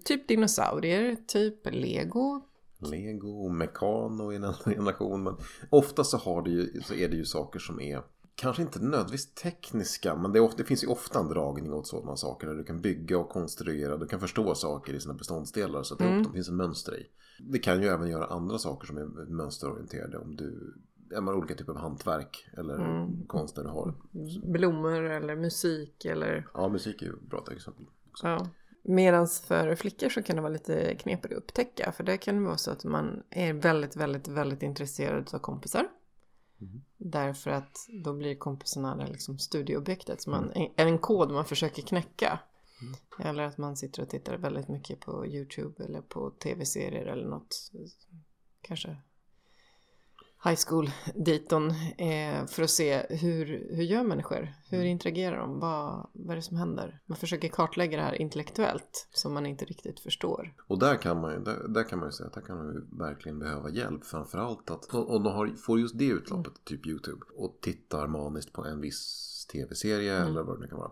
typ 0.06 0.28
dinosaurier, 0.28 1.18
typ 1.28 1.68
lego. 1.72 2.42
Lego 2.80 3.30
och 3.46 3.52
Mekano 3.52 4.34
i 4.34 4.36
en 4.36 4.44
annan 4.44 4.56
generation. 4.66 5.24
Men 5.24 5.36
ofta 5.70 6.04
så, 6.04 6.18
har 6.18 6.42
det 6.42 6.50
ju, 6.50 6.82
så 6.82 6.94
är 6.94 7.10
det 7.10 7.16
ju 7.16 7.26
saker 7.26 7.60
som 7.60 7.82
är 7.82 8.02
kanske 8.36 8.62
inte 8.62 8.80
nödvändigtvis 8.80 9.34
tekniska. 9.34 10.16
Men 10.16 10.32
det, 10.32 10.40
ofta, 10.40 10.58
det 10.58 10.64
finns 10.64 10.84
ju 10.84 10.88
ofta 10.88 11.20
en 11.20 11.28
dragning 11.30 11.74
åt 11.74 11.88
sådana 11.88 12.16
saker. 12.16 12.48
Där 12.48 12.56
du 12.56 12.64
kan 12.64 12.82
bygga 12.82 13.18
och 13.18 13.30
konstruera. 13.30 13.98
Du 13.98 14.08
kan 14.08 14.20
förstå 14.20 14.56
saker 14.56 14.94
i 14.94 15.00
sina 15.00 15.14
beståndsdelar. 15.14 15.84
Så 15.84 15.94
att 15.94 16.00
det 16.00 16.06
Mm. 16.06 16.22
ofta 16.22 16.34
finns 16.34 16.50
en 16.50 16.56
mönster 16.56 17.00
i. 17.00 17.06
Det 17.40 17.60
kan 17.60 17.82
ju 17.82 17.88
även 17.88 18.10
göra 18.10 18.26
andra 18.26 18.58
saker 18.58 18.88
som 18.88 18.98
är 18.98 19.06
mönsterorienterade. 19.26 20.18
Om 20.18 20.36
du 20.36 20.74
men 21.10 21.30
olika 21.30 21.56
typer 21.56 21.72
av 21.74 21.78
hantverk 21.80 22.48
eller 22.58 22.76
Mm. 22.76 23.26
konst 23.28 23.56
där 23.56 23.64
du 23.64 23.70
har. 23.70 23.94
Blommor 24.52 25.04
eller 25.04 25.36
musik 25.36 26.06
eller 26.06 26.48
Ja, 26.54 26.68
musik 26.70 27.02
är 27.02 27.06
ju 27.06 27.16
bra 27.30 27.44
exempel. 27.52 27.86
också. 28.10 28.28
Ja. 28.28 28.48
Medan 28.84 29.28
för 29.28 29.76
flickor 29.76 30.10
så 30.10 30.24
kan 30.24 30.36
det 30.36 30.42
vara 30.42 30.54
lite 30.54 30.96
knepigt 30.96 31.34
att 31.34 31.38
upptäcka. 31.40 31.92
För 31.92 32.04
det 32.04 32.18
kan 32.18 32.44
vara 32.44 32.58
så 32.58 32.72
att 32.72 32.84
man 32.84 33.24
är 33.30 33.54
väldigt, 33.54 33.96
väldigt, 33.96 34.28
väldigt 34.28 34.64
intresserad 34.64 35.30
av 35.34 35.40
kompisar. 35.40 35.88
Mhm. 36.58 36.82
Därför 36.98 37.52
att 37.52 37.78
då 38.04 38.14
blir 38.14 38.36
kompisarna 38.36 38.96
det 38.96 39.08
liksom 39.08 39.38
studieobjektet. 39.40 40.22
Så 40.22 40.30
man, 40.30 40.52
är 40.76 40.86
en 40.86 40.98
kod 40.98 41.32
man 41.32 41.46
försöker 41.46 41.82
knäcka. 41.82 42.40
Eller 43.20 43.44
att 43.44 43.58
man 43.58 43.78
sitter 43.78 44.02
och 44.02 44.10
tittar 44.10 44.38
väldigt 44.38 44.68
mycket 44.68 45.00
på 45.00 45.28
YouTube 45.28 45.84
eller 45.84 46.02
på 46.02 46.32
tv-serier 46.32 47.06
eller 47.06 47.28
något. 47.28 47.72
Kanske 48.62 48.98
high 50.44 50.60
school-diton 50.68 51.70
eh, 51.98 52.46
för 52.46 52.64
att 52.64 52.70
se 52.70 53.06
hur, 53.10 53.68
hur 53.76 53.84
gör 53.84 54.04
människor? 54.04 54.54
Hur 54.70 54.84
interagerar 54.84 55.38
de? 55.38 55.60
Vad, 55.60 56.10
vad 56.14 56.32
är 56.32 56.36
det 56.36 56.42
som 56.42 56.58
händer? 56.58 57.00
Man 57.06 57.18
försöker 57.18 57.48
kartlägga 57.48 57.98
det 57.98 58.04
här 58.04 58.22
intellektuellt 58.22 59.08
som 59.12 59.34
man 59.34 59.46
inte 59.46 59.66
riktigt 59.66 60.00
förstår. 60.00 60.54
Och 60.68 60.80
där 60.80 60.96
kan 60.96 61.22
man 61.22 61.34
ju, 61.34 61.40
där, 61.40 61.68
där 61.68 61.84
kan 61.84 62.00
man 62.00 62.08
ju 62.08 62.12
säga 62.12 62.28
att 62.28 62.34
där 62.34 62.42
kan 62.42 62.58
man 62.58 62.74
ju 62.74 62.98
verkligen 62.98 63.40
behöva 63.40 63.70
hjälp. 63.70 64.06
Framförallt 64.06 64.72
att, 64.72 64.86
och 64.86 65.14
och 65.14 65.24
de 65.24 65.34
har, 65.34 65.48
får 65.48 65.80
just 65.80 65.98
det 65.98 66.06
utloppet, 66.08 66.54
typ 66.64 66.88
YouTube, 66.88 67.26
och 67.36 67.58
tittar 67.62 68.08
maniskt 68.08 68.54
på 68.54 68.66
en 68.66 68.82
viss 68.82 69.46
tv-serie 69.52 70.18
eller 70.18 70.44
vad 70.44 70.58
det 70.58 70.62
nu 70.62 70.68
kan 70.68 70.78
vara. 70.78 70.92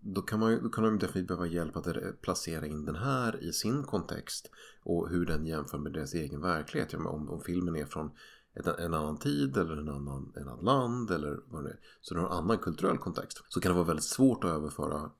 Då 0.00 0.22
kan, 0.22 0.40
man 0.40 0.62
då 0.62 0.68
kan 0.68 0.84
de 0.84 0.98
definitivt 0.98 1.28
behöva 1.28 1.46
hjälp 1.46 1.76
att 1.76 1.86
placera 2.22 2.66
in 2.66 2.84
den 2.84 2.96
här 2.96 3.44
i 3.44 3.52
sin 3.52 3.82
kontext. 3.82 4.50
Och 4.82 5.08
hur 5.08 5.26
den 5.26 5.46
jämför 5.46 5.78
med 5.78 5.92
deras 5.92 6.14
egen 6.14 6.40
verklighet. 6.40 6.92
Ja, 6.92 7.08
om, 7.08 7.30
om 7.30 7.40
filmen 7.40 7.76
är 7.76 7.86
från 7.86 8.10
ett, 8.54 8.66
en 8.66 8.94
annan 8.94 9.18
tid 9.18 9.56
eller 9.56 9.76
en 9.76 9.88
annan, 9.88 10.32
en 10.36 10.48
annan 10.48 10.64
land 10.64 11.10
eller 11.10 11.40
vad 11.46 11.64
det 11.64 11.70
är. 11.70 11.78
Så 12.00 12.14
den 12.14 12.22
har 12.22 12.30
en 12.30 12.36
annan 12.36 12.58
kulturell 12.58 12.98
kontext. 12.98 13.44
Så 13.48 13.60
kan 13.60 13.70
det 13.70 13.76
vara 13.76 13.86
väldigt 13.86 14.04
svårt 14.04 14.44
att 14.44 14.50
överföra. 14.50 15.10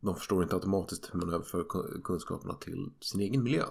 De 0.00 0.16
förstår 0.16 0.42
inte 0.42 0.54
automatiskt 0.54 1.14
hur 1.14 1.20
man 1.20 1.34
överför 1.34 1.64
ku- 1.64 2.02
kunskaperna 2.02 2.54
till 2.54 2.90
sin 3.00 3.20
egen 3.20 3.42
miljö. 3.42 3.64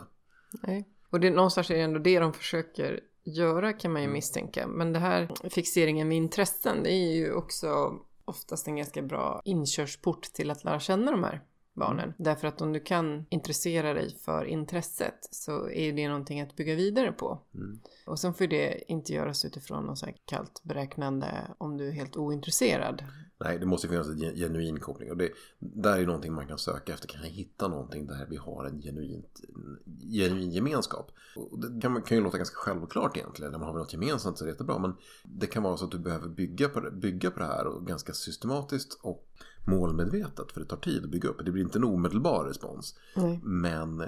Nej. 0.51 0.89
Och 1.09 1.19
det, 1.19 1.29
någonstans 1.29 1.69
är 1.69 1.75
det 1.75 1.81
ändå 1.81 1.99
det 1.99 2.19
de 2.19 2.33
försöker 2.33 2.99
göra 3.23 3.73
kan 3.73 3.93
man 3.93 4.01
ju 4.01 4.07
misstänka. 4.07 4.67
Men 4.67 4.93
det 4.93 4.99
här 4.99 5.49
fixeringen 5.49 6.07
med 6.07 6.17
intressen 6.17 6.83
det 6.83 6.91
är 6.91 7.13
ju 7.15 7.33
också 7.33 7.99
oftast 8.31 8.67
en 8.67 8.75
ganska 8.75 9.01
bra 9.01 9.41
inkörsport 9.45 10.23
till 10.23 10.51
att 10.51 10.63
lära 10.63 10.79
känna 10.79 11.11
de 11.11 11.23
här 11.23 11.41
barnen. 11.73 12.13
Därför 12.17 12.47
att 12.47 12.61
om 12.61 12.73
du 12.73 12.79
kan 12.79 13.25
intressera 13.29 13.93
dig 13.93 14.15
för 14.25 14.45
intresset 14.45 15.27
så 15.31 15.69
är 15.69 15.93
det 15.93 16.07
någonting 16.07 16.41
att 16.41 16.55
bygga 16.55 16.75
vidare 16.75 17.11
på. 17.11 17.41
Mm. 17.55 17.79
Och 18.05 18.19
sen 18.19 18.33
får 18.33 18.47
det 18.47 18.91
inte 18.91 19.13
göras 19.13 19.45
utifrån 19.45 19.85
något 19.85 19.97
så 19.97 20.05
här 20.05 20.15
kallt 20.25 20.61
beräknande 20.63 21.27
om 21.57 21.77
du 21.77 21.87
är 21.87 21.91
helt 21.91 22.17
ointresserad. 22.17 23.03
Nej, 23.43 23.59
det 23.59 23.65
måste 23.65 23.87
finnas 23.87 24.07
en 24.07 24.17
gen- 24.17 24.35
genuin 24.35 24.79
koppling. 24.79 25.11
Och 25.11 25.17
det, 25.17 25.29
där 25.59 25.99
är 25.99 26.05
någonting 26.05 26.33
man 26.33 26.47
kan 26.47 26.57
söka 26.57 26.93
efter. 26.93 27.07
Kan 27.07 27.21
jag 27.21 27.29
hitta 27.29 27.67
någonting 27.67 28.07
där 28.07 28.27
vi 28.29 28.37
har 28.37 28.65
en 28.65 28.81
genuint, 28.81 29.41
en 29.55 29.79
genuin 30.11 30.51
gemenskap? 30.51 31.11
Och 31.35 31.59
det 31.59 31.81
kan, 31.81 32.01
kan 32.01 32.17
ju 32.17 32.23
låta 32.23 32.37
ganska 32.37 32.55
självklart 32.55 33.17
egentligen. 33.17 33.51
När 33.51 33.59
man 33.59 33.67
har 33.67 33.77
något 33.77 33.93
gemensamt 33.93 34.37
så 34.37 34.43
är 34.43 34.45
det 34.45 34.51
jättebra. 34.51 34.79
Men 34.79 34.93
det 35.23 35.47
kan 35.47 35.63
vara 35.63 35.77
så 35.77 35.85
att 35.85 35.91
du 35.91 35.99
behöver 35.99 36.27
bygga 36.27 36.69
på 36.69 36.79
det, 36.79 36.91
bygga 36.91 37.31
på 37.31 37.39
det 37.39 37.45
här 37.45 37.67
och 37.67 37.87
ganska 37.87 38.13
systematiskt. 38.13 38.99
Och 39.01 39.27
målmedvetet 39.67 40.51
för 40.51 40.59
det 40.59 40.65
tar 40.65 40.77
tid 40.77 41.03
att 41.03 41.09
bygga 41.09 41.29
upp. 41.29 41.45
Det 41.45 41.51
blir 41.51 41.63
inte 41.63 41.77
en 41.77 41.83
omedelbar 41.83 42.45
respons. 42.45 42.99
Nej. 43.15 43.39
Men 43.43 44.01
eh, 44.01 44.07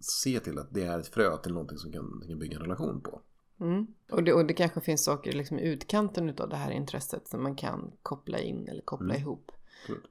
se 0.00 0.40
till 0.40 0.58
att 0.58 0.74
det 0.74 0.82
är 0.82 0.98
ett 0.98 1.08
frö 1.08 1.36
till 1.36 1.52
någonting 1.52 1.78
som 1.78 1.92
kan, 1.92 2.22
kan 2.28 2.38
bygga 2.38 2.56
en 2.56 2.62
relation 2.62 3.00
på. 3.00 3.20
Mm. 3.60 3.86
Och, 4.10 4.22
det, 4.24 4.32
och 4.32 4.46
det 4.46 4.54
kanske 4.54 4.80
finns 4.80 5.04
saker 5.04 5.32
liksom 5.32 5.58
i 5.58 5.62
utkanten 5.68 6.28
av 6.38 6.48
det 6.48 6.56
här 6.56 6.70
intresset 6.70 7.28
som 7.28 7.42
man 7.42 7.56
kan 7.56 7.92
koppla 8.02 8.38
in 8.38 8.68
eller 8.68 8.82
koppla 8.82 9.14
Mm. 9.14 9.20
ihop 9.22 9.52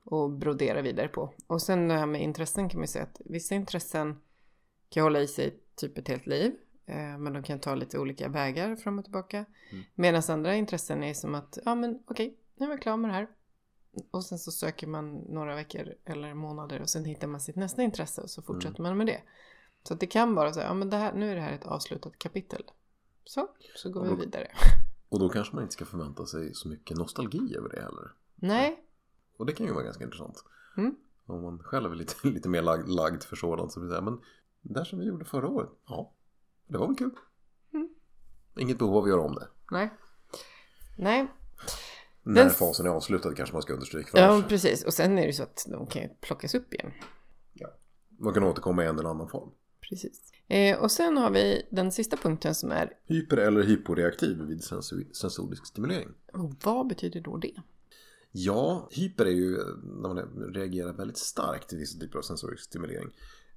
och 0.04 0.32
brodera 0.32 0.82
vidare 0.82 1.08
på. 1.08 1.34
Och 1.48 1.62
sen 1.62 1.88
det 1.88 1.94
här 1.94 2.06
med 2.06 2.22
intressen 2.24 2.70
kan 2.70 2.80
man 2.80 2.84
ju 2.84 2.88
säga 2.88 3.04
att 3.04 3.22
vissa 3.26 3.56
intressen 3.56 4.16
kan 4.90 5.04
hålla 5.04 5.22
i 5.22 5.28
sig 5.28 5.60
typ 5.76 5.98
ett 5.98 6.08
helt 6.08 6.28
liv. 6.28 6.52
eh, 6.86 7.18
Men 7.18 7.34
de 7.34 7.44
kan 7.44 7.60
ta 7.60 7.76
lite 7.76 8.00
olika 8.00 8.30
vägar 8.30 8.76
fram 8.76 9.00
och 9.00 9.06
tillbaka. 9.06 9.46
Mm. 9.72 9.84
Medan 9.96 10.22
andra 10.30 10.56
intressen 10.56 11.04
är 11.04 11.14
som 11.14 11.36
att, 11.36 11.58
ja 11.66 11.76
men 11.76 12.00
okej, 12.08 12.38
nu 12.56 12.66
är 12.66 12.70
jag 12.70 12.82
klar 12.82 12.98
med 12.98 13.10
det 13.10 13.14
här. 13.14 13.28
Och 14.12 14.26
sen 14.26 14.40
så 14.40 14.52
söker 14.52 14.88
man 14.88 15.16
några 15.16 15.56
veckor 15.56 15.94
eller 16.06 16.34
månader 16.34 16.82
och 16.82 16.90
sen 16.90 17.06
hittar 17.06 17.28
man 17.28 17.40
sitt 17.42 17.56
nästa 17.56 17.84
intresse 17.84 18.22
och 18.22 18.30
så 18.30 18.42
fortsätter 18.42 18.82
man 18.84 18.98
med 18.98 19.08
det. 19.08 19.22
Så 19.84 19.94
det 19.96 20.08
kan 20.08 20.36
vara 20.36 20.54
så, 20.54 20.60
ja 20.60 20.74
men 20.74 20.90
det 20.90 20.98
här, 20.98 21.14
nu 21.14 21.32
är 21.32 21.36
det 21.36 21.42
här 21.42 21.54
ett 21.54 21.66
avslutat 21.66 22.20
kapitel. 22.20 22.64
Så, 23.24 23.48
så 23.76 23.90
går 23.90 24.02
Och 24.02 24.06
vi 24.08 24.10
då- 24.12 24.16
vidare. 24.16 24.48
Och 25.10 25.20
då 25.20 25.30
kanske 25.30 25.56
man 25.56 25.64
inte 25.64 25.74
ska 25.74 25.86
förvänta 25.86 26.26
sig 26.26 26.54
så 26.54 26.68
mycket 26.70 26.98
nostalgi 26.98 27.56
över 27.58 27.70
det 27.70 27.82
heller. 27.82 28.12
Nej, 28.36 28.84
Och 29.38 29.46
det 29.46 29.54
kan 29.54 29.66
ju 29.66 29.74
vara 29.74 29.84
ganska 29.84 30.04
intressant. 30.04 30.44
Mm. 30.78 30.96
Om 31.26 31.42
man 31.42 31.60
själv 31.60 31.92
är 31.92 31.96
lite, 31.96 32.14
lite 32.28 32.50
mer 32.50 32.62
lagd, 32.62 32.90
lagd 32.90 33.24
för 33.24 33.36
sådant 33.36 33.72
så 33.72 33.80
blir 33.80 33.90
det 33.90 33.96
så 33.96 34.02
här, 34.02 34.12
men 34.12 34.22
det 34.62 34.74
där 34.74 34.84
som 34.84 35.00
vi 35.00 35.06
gjorde 35.06 35.26
förra 35.26 35.48
året, 35.48 35.70
ja, 35.88 36.12
det 36.68 36.78
var 36.78 36.88
väl 36.88 36.96
kul. 36.96 37.12
Mm. 37.74 37.90
Inget 38.60 38.78
behov 38.80 38.98
av 38.98 39.04
att 39.04 39.10
göra 39.10 39.22
om 39.22 39.36
det. 39.36 39.48
nej. 39.72 39.90
Nej, 40.98 41.28
När 42.28 42.42
Den- 42.44 42.50
fasen 42.50 42.86
är 42.86 42.90
avslutad 42.90 43.34
kanske 43.34 43.54
man 43.54 43.62
ska 43.62 43.74
understryka. 43.74 44.12
För 44.12 44.18
ja 44.18 44.44
precis. 44.50 44.84
Och 44.84 44.94
sen 44.94 45.18
är 45.18 45.28
det 45.28 45.34
så 45.34 45.44
att 45.44 45.66
de 45.70 45.88
kan 45.88 46.04
plockas 46.22 46.56
upp 46.56 46.74
igen. 46.74 46.92
Man 48.20 48.34
kan 48.34 48.44
återkomma 48.44 48.84
i 48.84 48.88
en 48.88 49.00
eller 49.00 49.10
annan 49.10 49.30
form. 49.30 49.50
Precis. 49.90 50.32
Eh, 50.48 50.78
och 50.80 50.92
sen 50.92 51.18
har 51.18 51.30
vi 51.32 51.68
den 51.72 51.92
sista 51.92 52.18
punkten 52.18 52.56
som 52.56 52.72
är, 52.72 52.92
Hyper 53.06 53.38
eller 53.38 53.64
hyporeaktiv 53.64 54.38
vid 54.42 54.64
sensor- 54.64 55.14
sensorisk 55.14 55.66
stimulering. 55.66 56.08
och 56.34 56.54
vad 56.64 56.88
betyder 56.88 57.22
då 57.22 57.38
det? 57.38 57.54
Ja, 58.32 58.90
hyper 58.92 59.26
är 59.26 59.30
ju 59.32 59.58
när 59.84 60.08
man 60.14 60.18
reagerar 60.54 60.94
väldigt 60.94 61.18
starkt 61.18 61.70
till 61.70 61.78
vissa 61.78 62.00
typer 62.00 62.18
av 62.18 62.22
sensorisk 62.22 62.64
stimulering. 62.64 63.10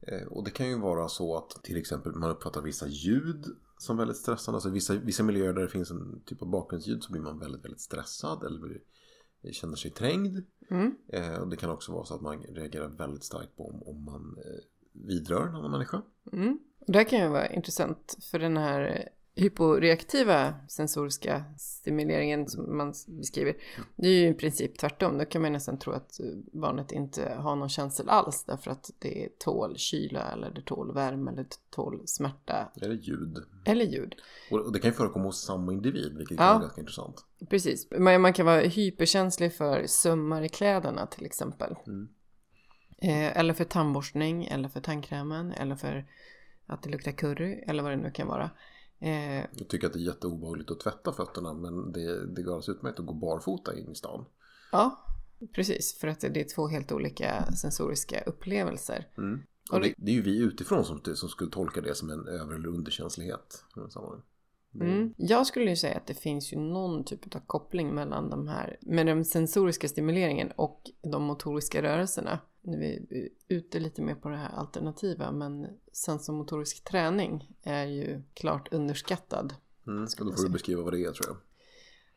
Eh, 0.02 0.26
Och 0.26 0.44
det 0.44 0.50
kan 0.50 0.68
ju 0.68 0.78
vara 0.78 1.08
så 1.08 1.36
att 1.36 1.62
till 1.64 1.76
exempel 1.76 2.12
man 2.12 2.30
uppfattar 2.30 2.62
vissa 2.62 2.86
ljud 2.88 3.44
som 3.80 3.96
väldigt 3.96 4.16
stressande. 4.16 4.56
Alltså 4.56 4.70
vissa, 4.70 4.94
vissa 4.94 5.22
miljöer 5.22 5.52
där 5.52 5.62
det 5.62 5.68
finns 5.68 5.90
en 5.90 6.22
typ 6.26 6.42
av 6.42 6.48
bakgrundsljud 6.48 7.02
så 7.02 7.12
blir 7.12 7.22
man 7.22 7.38
väldigt, 7.38 7.64
väldigt 7.64 7.80
stressad 7.80 8.44
eller 8.44 8.60
blir, 8.60 8.80
känner 9.52 9.76
sig 9.76 9.90
trängd. 9.90 10.44
Mm. 10.70 10.94
Eh, 11.08 11.40
Och 11.40 11.48
det 11.48 11.56
kan 11.56 11.70
också 11.70 11.92
vara 11.92 12.04
så 12.04 12.14
att 12.14 12.20
man 12.20 12.42
reagerar 12.42 12.88
väldigt 12.88 13.24
starkt 13.24 13.56
på 13.56 13.68
om, 13.68 13.82
om 13.82 14.04
man 14.04 14.38
eh, 14.38 14.60
vidrör 14.92 15.46
en 15.46 15.54
annan 15.54 15.70
människa. 15.70 16.02
Mm. 16.32 16.58
Det 16.86 16.98
här 16.98 17.04
kan 17.04 17.18
ju 17.18 17.28
vara 17.28 17.48
intressant 17.52 18.18
för 18.30 18.38
den 18.38 18.56
här 18.56 19.08
hyporeaktiva 19.40 20.54
sensoriska 20.68 21.44
stimuleringen 21.58 22.48
som 22.48 22.76
man 22.76 22.94
beskriver. 23.06 23.54
Det 23.96 24.08
är 24.08 24.12
ju 24.12 24.28
i 24.28 24.34
princip 24.34 24.78
tvärtom. 24.78 25.18
Då 25.18 25.24
kan 25.24 25.42
man 25.42 25.52
nästan 25.52 25.78
tro 25.78 25.92
att 25.92 26.20
eh, 26.20 26.26
barnet 26.52 26.92
inte 26.92 27.34
har 27.38 27.56
någon 27.56 27.68
känsla 27.68 28.12
alls 28.12 28.44
därför 28.44 28.70
att 28.70 28.90
det 28.98 29.38
tål 29.38 29.76
kyla 29.76 30.32
eller 30.32 30.50
det 30.50 30.62
tål 30.62 30.94
värme 30.94 31.30
eller 31.30 31.42
det 31.42 31.56
tål 31.70 32.02
smärta 32.06 32.72
Eller 32.82 32.94
ljud. 32.94 33.38
eller 33.64 33.84
ljud. 33.84 34.14
Och 34.50 34.72
det 34.72 34.78
kan 34.78 34.90
ju 34.90 34.94
förekomma 34.94 35.24
hos 35.24 35.44
samma 35.44 35.72
individ 35.72 36.16
vilket 36.16 36.38
Ja. 36.38 36.46
vara 36.46 36.58
ganska 36.60 36.80
intressant. 36.80 37.24
Precis. 37.50 37.88
Man, 37.98 38.20
man 38.20 38.32
kan 38.32 38.46
vara 38.46 38.60
hyperkänslig 38.60 39.54
för 39.54 39.86
sömmar 39.86 40.42
i 40.42 40.48
kläderna 40.48 41.06
till 41.06 41.26
exempel. 41.26 41.74
Mm. 41.86 42.08
Eh, 43.02 43.36
eller 43.38 43.54
för 43.54 43.64
tandborstning, 43.64 44.44
eller 44.44 44.68
för 44.68 44.80
tandkrämen, 44.80 45.52
eller 45.52 45.76
för 45.76 46.06
att 46.66 46.82
det 46.82 46.90
luktar 46.90 47.12
curry, 47.12 47.52
eller 47.66 47.82
vad 47.82 47.92
det 47.92 47.96
nu 47.96 48.10
kan 48.10 48.26
vara. 48.28 48.50
Eh, 49.00 49.44
Jag 49.56 49.68
tycker 49.68 49.86
att 49.86 49.92
det 49.92 49.98
är 49.98 50.02
jätteobehagligt 50.02 50.70
att 50.70 50.80
tvätta 50.80 51.12
fötterna 51.12 51.52
men 51.52 51.92
det, 51.92 52.26
det 52.26 52.42
går 52.42 52.52
alldeles 52.52 52.68
utmärkt 52.68 53.00
att 53.00 53.06
gå 53.06 53.14
barfota 53.14 53.78
in 53.78 53.90
i 53.92 53.94
stan. 53.94 54.24
ja, 54.72 55.06
precis. 55.54 55.98
För 55.98 56.08
att 56.08 56.20
det 56.20 56.40
är 56.40 56.54
två 56.54 56.68
helt 56.68 56.92
olika 56.92 57.52
sensoriska 57.52 58.20
upplevelser. 58.26 59.08
Mm. 59.18 59.40
Och 59.72 59.80
det, 59.80 59.94
det 59.96 60.10
är 60.10 60.14
ju 60.14 60.22
vi 60.22 60.38
utifrån 60.38 60.84
som, 60.84 61.00
som 61.14 61.28
skulle 61.28 61.50
tolka 61.50 61.80
det 61.80 61.94
som 61.94 62.10
en 62.10 62.28
över 62.28 62.54
eller 62.54 62.68
underkänslighet. 62.68 63.64
Mm. 64.74 65.14
Jag 65.16 65.46
skulle 65.46 65.70
ju 65.70 65.76
säga 65.76 65.96
att 65.96 66.06
det 66.06 66.14
finns 66.14 66.52
ju 66.52 66.56
någon 66.58 67.04
typ 67.04 67.34
av 67.34 67.40
koppling 67.46 67.94
mellan 67.94 68.30
de 68.30 68.48
här, 68.48 68.76
med 68.80 69.06
den 69.06 69.24
sensoriska 69.24 69.88
stimuleringen 69.88 70.52
och 70.56 70.90
de 71.02 71.22
motoriska 71.22 71.82
rörelserna. 71.82 72.38
Nu 72.62 72.76
är 72.76 73.02
vi 73.10 73.28
ute 73.48 73.78
lite 73.78 74.02
mer 74.02 74.14
på 74.14 74.28
det 74.28 74.36
här 74.36 74.52
alternativa, 74.54 75.32
men 75.32 75.66
sensomotorisk 75.92 76.84
träning 76.84 77.48
är 77.62 77.84
ju 77.84 78.22
klart 78.34 78.72
underskattad. 78.72 79.54
Mm. 79.86 80.00
då 80.04 80.10
får 80.16 80.24
du 80.24 80.36
säga. 80.36 80.48
beskriva 80.48 80.82
vad 80.82 80.92
det 80.92 81.04
är 81.04 81.12
tror 81.12 81.28
jag. 81.28 81.36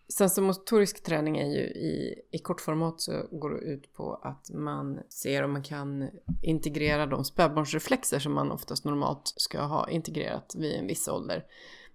Sensomotorisk 0.07 1.03
träning 1.03 1.37
är 1.37 1.47
ju 1.47 1.59
i, 1.61 2.21
i 2.31 2.39
kortformat 2.39 3.01
så 3.01 3.27
går 3.31 3.49
det 3.49 3.57
ut 3.57 3.93
på 3.93 4.13
att 4.13 4.49
man 4.53 4.99
ser 5.09 5.43
om 5.43 5.51
man 5.51 5.63
kan 5.63 6.09
integrera 6.41 7.05
de 7.05 7.25
spädbarnsreflexer 7.25 8.19
som 8.19 8.33
man 8.33 8.51
oftast 8.51 8.85
normalt 8.85 9.33
ska 9.35 9.61
ha 9.61 9.89
integrerat 9.89 10.55
vid 10.57 10.75
en 10.75 10.87
viss 10.87 11.07
ålder. 11.07 11.45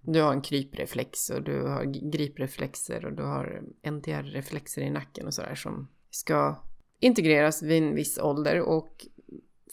Du 0.01 0.23
har 0.23 0.33
en 0.33 0.41
krypreflex 0.43 1.31
och 1.31 1.43
du 1.43 1.63
har 1.63 1.85
gripreflexer 1.85 3.05
och 3.05 3.13
du 3.13 3.23
har 3.23 3.63
NTR-reflexer 3.83 4.83
i 4.83 4.91
nacken 4.91 5.27
och 5.27 5.35
sådär 5.35 5.55
som 5.55 5.89
ska 6.11 6.57
integreras 7.01 7.63
vid 7.63 7.83
en 7.83 7.95
viss 7.95 8.19
ålder 8.19 8.61
och 8.61 9.07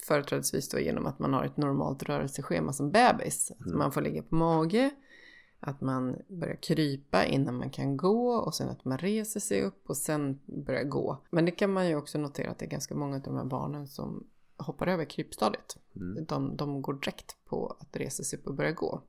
företrädesvis 0.07 0.69
då 0.69 0.79
genom 0.79 1.05
att 1.05 1.19
man 1.19 1.33
har 1.33 1.43
ett 1.45 1.57
normalt 1.57 2.03
rörelseschema 2.03 2.73
som 2.73 2.91
bebis. 2.91 3.51
Att 3.59 3.65
Mm. 3.65 3.77
man 3.77 3.91
får 3.91 4.01
ligga 4.01 4.23
på 4.23 4.35
mage, 4.35 4.89
att 5.59 5.81
man 5.81 6.15
börjar 6.27 6.55
krypa 6.55 7.25
innan 7.25 7.55
man 7.57 7.69
kan 7.69 7.97
gå 7.97 8.33
och 8.35 8.55
sen 8.55 8.69
att 8.69 8.85
man 8.85 8.97
reser 8.97 9.39
sig 9.39 9.61
upp 9.61 9.89
och 9.89 9.97
sen 9.97 10.39
börjar 10.45 10.83
gå. 10.83 11.23
Men 11.29 11.45
det 11.45 11.51
kan 11.51 11.73
man 11.73 11.87
ju 11.87 11.95
också 11.95 12.17
notera 12.17 12.51
att 12.51 12.59
det 12.59 12.65
är 12.65 12.69
ganska 12.69 12.95
många 12.95 13.15
av 13.15 13.21
de 13.21 13.35
här 13.35 13.45
barnen 13.45 13.87
som 13.87 14.27
hoppar 14.57 14.87
över 14.87 15.05
krypstadiet. 15.05 15.77
Mm. 15.95 16.25
De, 16.25 16.57
de 16.57 16.81
går 16.81 16.93
direkt 16.93 17.35
på 17.45 17.77
att 17.79 17.95
resa 17.97 18.23
sig 18.23 18.39
upp 18.39 18.47
och 18.47 18.55
börja 18.55 18.71
gå. 18.71 19.01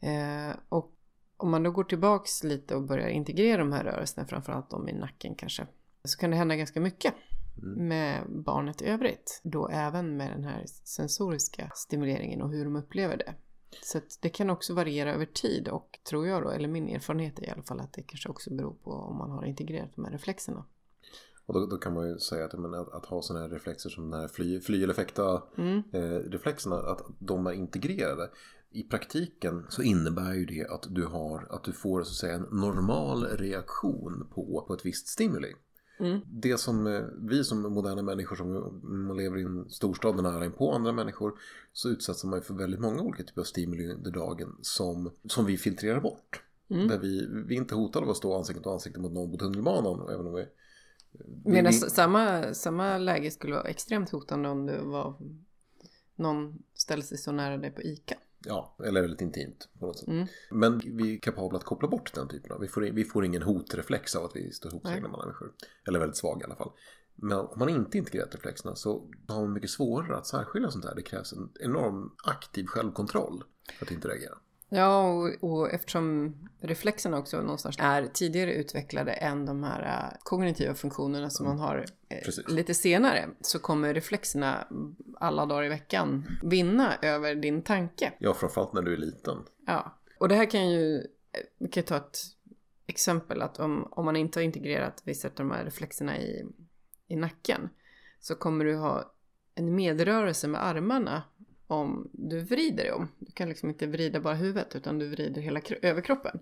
Eh, 0.00 0.56
och 0.68 0.92
om 1.36 1.50
man 1.50 1.62
då 1.62 1.70
går 1.70 1.84
tillbaks 1.84 2.44
lite 2.44 2.74
och 2.76 2.82
börjar 2.82 3.08
integrera 3.08 3.58
de 3.58 3.72
här 3.72 3.84
rörelserna, 3.84 4.26
framförallt 4.26 4.70
de 4.70 4.88
i 4.88 4.92
nacken 4.92 5.34
kanske, 5.34 5.66
så 6.04 6.18
kan 6.18 6.30
det 6.30 6.36
hända 6.36 6.56
ganska 6.56 6.80
mycket 6.80 7.14
Mm. 7.62 7.88
med 7.88 8.24
barnet 8.28 8.82
i 8.82 8.86
övrigt. 8.86 9.40
Då 9.44 9.68
även 9.68 10.16
med 10.16 10.30
den 10.30 10.44
här 10.44 10.64
sensoriska 10.84 11.70
stimuleringen 11.74 12.42
och 12.42 12.50
hur 12.50 12.64
de 12.64 12.76
upplever 12.76 13.16
det. 13.16 13.34
Så 13.82 14.00
det 14.20 14.28
kan 14.28 14.50
också 14.50 14.74
variera 14.74 15.14
över 15.14 15.24
tid 15.24 15.68
och 15.68 15.98
tror 16.08 16.26
jag 16.26 16.42
då, 16.42 16.50
eller 16.50 16.68
min 16.68 16.88
erfarenhet 16.88 17.38
är 17.38 17.46
i 17.46 17.50
alla 17.50 17.62
fall 17.62 17.80
att 17.80 17.92
det 17.92 18.02
kanske 18.02 18.28
också 18.28 18.54
beror 18.54 18.74
på 18.74 18.90
om 18.90 19.16
man 19.16 19.30
har 19.30 19.44
integrerat 19.44 19.90
de 19.94 20.04
här 20.04 20.12
reflexerna. 20.12 20.64
Och 21.46 21.54
då, 21.54 21.66
då 21.66 21.76
kan 21.76 21.94
man 21.94 22.08
ju 22.08 22.18
säga 22.18 22.44
att, 22.44 22.58
men, 22.58 22.74
att, 22.74 22.92
att 22.92 23.06
ha 23.06 23.22
sådana 23.22 23.46
här 23.46 23.52
reflexer 23.54 23.90
som 23.90 24.10
den 24.10 24.20
här 24.20 24.28
fly, 24.28 24.60
fly 24.60 24.82
eller 24.84 24.94
fäkta 24.94 25.42
Mm. 25.58 25.82
eh, 25.92 26.00
reflexerna, 26.30 26.76
att 26.76 27.00
de 27.18 27.46
är 27.46 27.52
integrerade. 27.52 28.30
I 28.72 28.82
praktiken 28.82 29.66
så 29.68 29.82
innebär 29.82 30.34
ju 30.34 30.46
det 30.46 30.66
att 30.66 30.86
du, 30.90 31.04
har, 31.06 31.46
att 31.50 31.64
du 31.64 31.72
får 31.72 32.02
så 32.02 32.10
att 32.10 32.16
säga, 32.16 32.34
en 32.34 32.46
normal 32.60 33.24
reaktion 33.24 34.26
på, 34.34 34.64
på 34.68 34.74
ett 34.74 34.86
visst 34.86 35.08
stimuli. 35.08 35.52
Mm. 36.00 36.20
Det 36.26 36.58
som 36.58 36.86
eh, 36.86 37.02
vi 37.18 37.44
som 37.44 37.62
moderna 37.62 38.02
människor 38.02 38.36
som 38.36 39.16
lever 39.16 39.38
i 39.38 39.42
en 39.42 39.70
storstad 39.70 40.16
och 40.16 40.22
nära 40.22 40.50
på 40.50 40.72
andra 40.72 40.92
människor 40.92 41.32
så 41.72 41.88
utsätts 41.88 42.24
man 42.24 42.38
ju 42.38 42.42
för 42.42 42.54
väldigt 42.54 42.80
många 42.80 43.02
olika 43.02 43.22
typer 43.24 43.40
av 43.40 43.44
stimuli 43.44 43.92
under 43.92 44.10
dagen 44.10 44.56
som, 44.62 45.10
som 45.24 45.44
vi 45.46 45.58
filtrerar 45.58 46.00
bort. 46.00 46.42
Mm. 46.70 46.88
Där 46.88 46.98
vi, 46.98 47.26
vi 47.46 47.54
är 47.54 47.58
inte 47.58 47.74
hotade 47.74 48.04
av 48.04 48.10
att 48.10 48.16
stå 48.16 48.36
ansikte 48.38 48.60
mot 48.60 48.66
ansikte 48.66 49.00
mot 49.00 49.12
någon 49.12 49.30
på 49.30 49.36
tunnelbanan 49.38 50.08
även 50.08 50.26
om 50.26 50.34
vi 50.34 50.46
vi- 51.44 51.50
Medan 51.50 51.72
vi- 51.72 51.78
samma, 51.78 52.54
samma 52.54 52.98
läge 52.98 53.30
skulle 53.30 53.54
vara 53.54 53.68
extremt 53.68 54.10
hotande 54.10 54.48
om 54.48 54.66
det 54.66 54.80
var 54.82 55.14
någon 56.14 56.62
ställer 56.74 57.02
sig 57.02 57.18
så 57.18 57.32
nära 57.32 57.56
dig 57.56 57.70
på 57.70 57.82
ICA. 57.82 58.14
Ja, 58.46 58.76
eller 58.84 59.00
väldigt 59.00 59.20
intimt 59.20 59.68
på 59.78 59.86
något 59.86 59.98
sätt. 59.98 60.08
Mm. 60.08 60.26
Men 60.50 60.78
vi 60.78 61.14
är 61.14 61.18
kapabla 61.18 61.58
att 61.58 61.64
koppla 61.64 61.88
bort 61.88 62.14
den 62.14 62.28
typen 62.28 62.52
av. 62.52 62.60
Vi 62.60 62.68
får, 62.68 62.80
vi 62.80 63.04
får 63.04 63.24
ingen 63.24 63.42
hotreflex 63.42 64.16
av 64.16 64.24
att 64.24 64.36
vi 64.36 64.52
står 64.52 64.80
Nej. 64.84 65.00
med 65.00 65.10
människor. 65.10 65.52
Eller 65.86 65.98
väldigt 65.98 66.16
svag 66.16 66.40
i 66.40 66.44
alla 66.44 66.56
fall. 66.56 66.70
Men 67.14 67.38
om 67.38 67.58
man 67.58 67.68
inte 67.68 67.98
integrerat 67.98 68.34
reflexerna 68.34 68.74
så 68.74 69.10
har 69.28 69.40
man 69.40 69.52
mycket 69.52 69.70
svårare 69.70 70.16
att 70.16 70.26
särskilja 70.26 70.70
sånt 70.70 70.84
här. 70.84 70.94
Det 70.94 71.02
krävs 71.02 71.32
en 71.32 71.50
enorm 71.60 72.12
aktiv 72.24 72.66
självkontroll 72.66 73.44
för 73.78 73.86
att 73.86 73.92
inte 73.92 74.08
reagera. 74.08 74.38
Ja, 74.72 75.02
och, 75.02 75.44
och 75.50 75.70
eftersom 75.70 76.34
reflexerna 76.60 77.18
också 77.18 77.40
någonstans 77.40 77.76
är 77.78 78.06
tidigare 78.06 78.54
utvecklade 78.54 79.12
än 79.12 79.46
de 79.46 79.62
här 79.62 79.82
äh, 79.82 80.18
kognitiva 80.22 80.74
funktionerna 80.74 81.30
som 81.30 81.46
man 81.46 81.58
har 81.58 81.86
eh, 82.08 82.18
Precis. 82.24 82.48
lite 82.48 82.74
senare 82.74 83.28
så 83.40 83.58
kommer 83.58 83.94
reflexerna 83.94 84.66
alla 85.16 85.46
dagar 85.46 85.64
i 85.64 85.68
veckan 85.68 86.24
vinna 86.42 86.96
över 87.02 87.34
din 87.34 87.62
tanke. 87.62 88.12
Ja, 88.18 88.34
framförallt 88.34 88.72
när 88.72 88.82
du 88.82 88.92
är 88.92 88.96
liten. 88.96 89.38
Ja, 89.66 89.98
och 90.18 90.28
det 90.28 90.34
här 90.34 90.50
kan 90.50 90.70
ju, 90.70 90.96
eh, 90.96 91.04
vi 91.58 91.68
kan 91.68 91.82
ta 91.82 91.96
ett 91.96 92.18
exempel 92.86 93.42
att 93.42 93.60
om, 93.60 93.88
om 93.90 94.04
man 94.04 94.16
inte 94.16 94.38
har 94.38 94.44
integrerat 94.44 95.02
vissa 95.04 95.28
av 95.28 95.34
de 95.34 95.50
här 95.50 95.64
reflexerna 95.64 96.18
i, 96.18 96.46
i 97.08 97.16
nacken 97.16 97.68
så 98.20 98.34
kommer 98.34 98.64
du 98.64 98.76
ha 98.76 99.12
en 99.54 99.74
medrörelse 99.74 100.48
med 100.48 100.66
armarna 100.66 101.22
om 101.70 102.10
du 102.12 102.40
vrider 102.40 102.84
dig 102.84 102.92
om. 102.92 103.08
Du 103.18 103.32
kan 103.32 103.48
liksom 103.48 103.68
inte 103.68 103.86
vrida 103.86 104.20
bara 104.20 104.34
huvudet 104.34 104.76
utan 104.76 104.98
du 104.98 105.08
vrider 105.08 105.42
hela 105.42 105.60
överkroppen. 105.82 106.40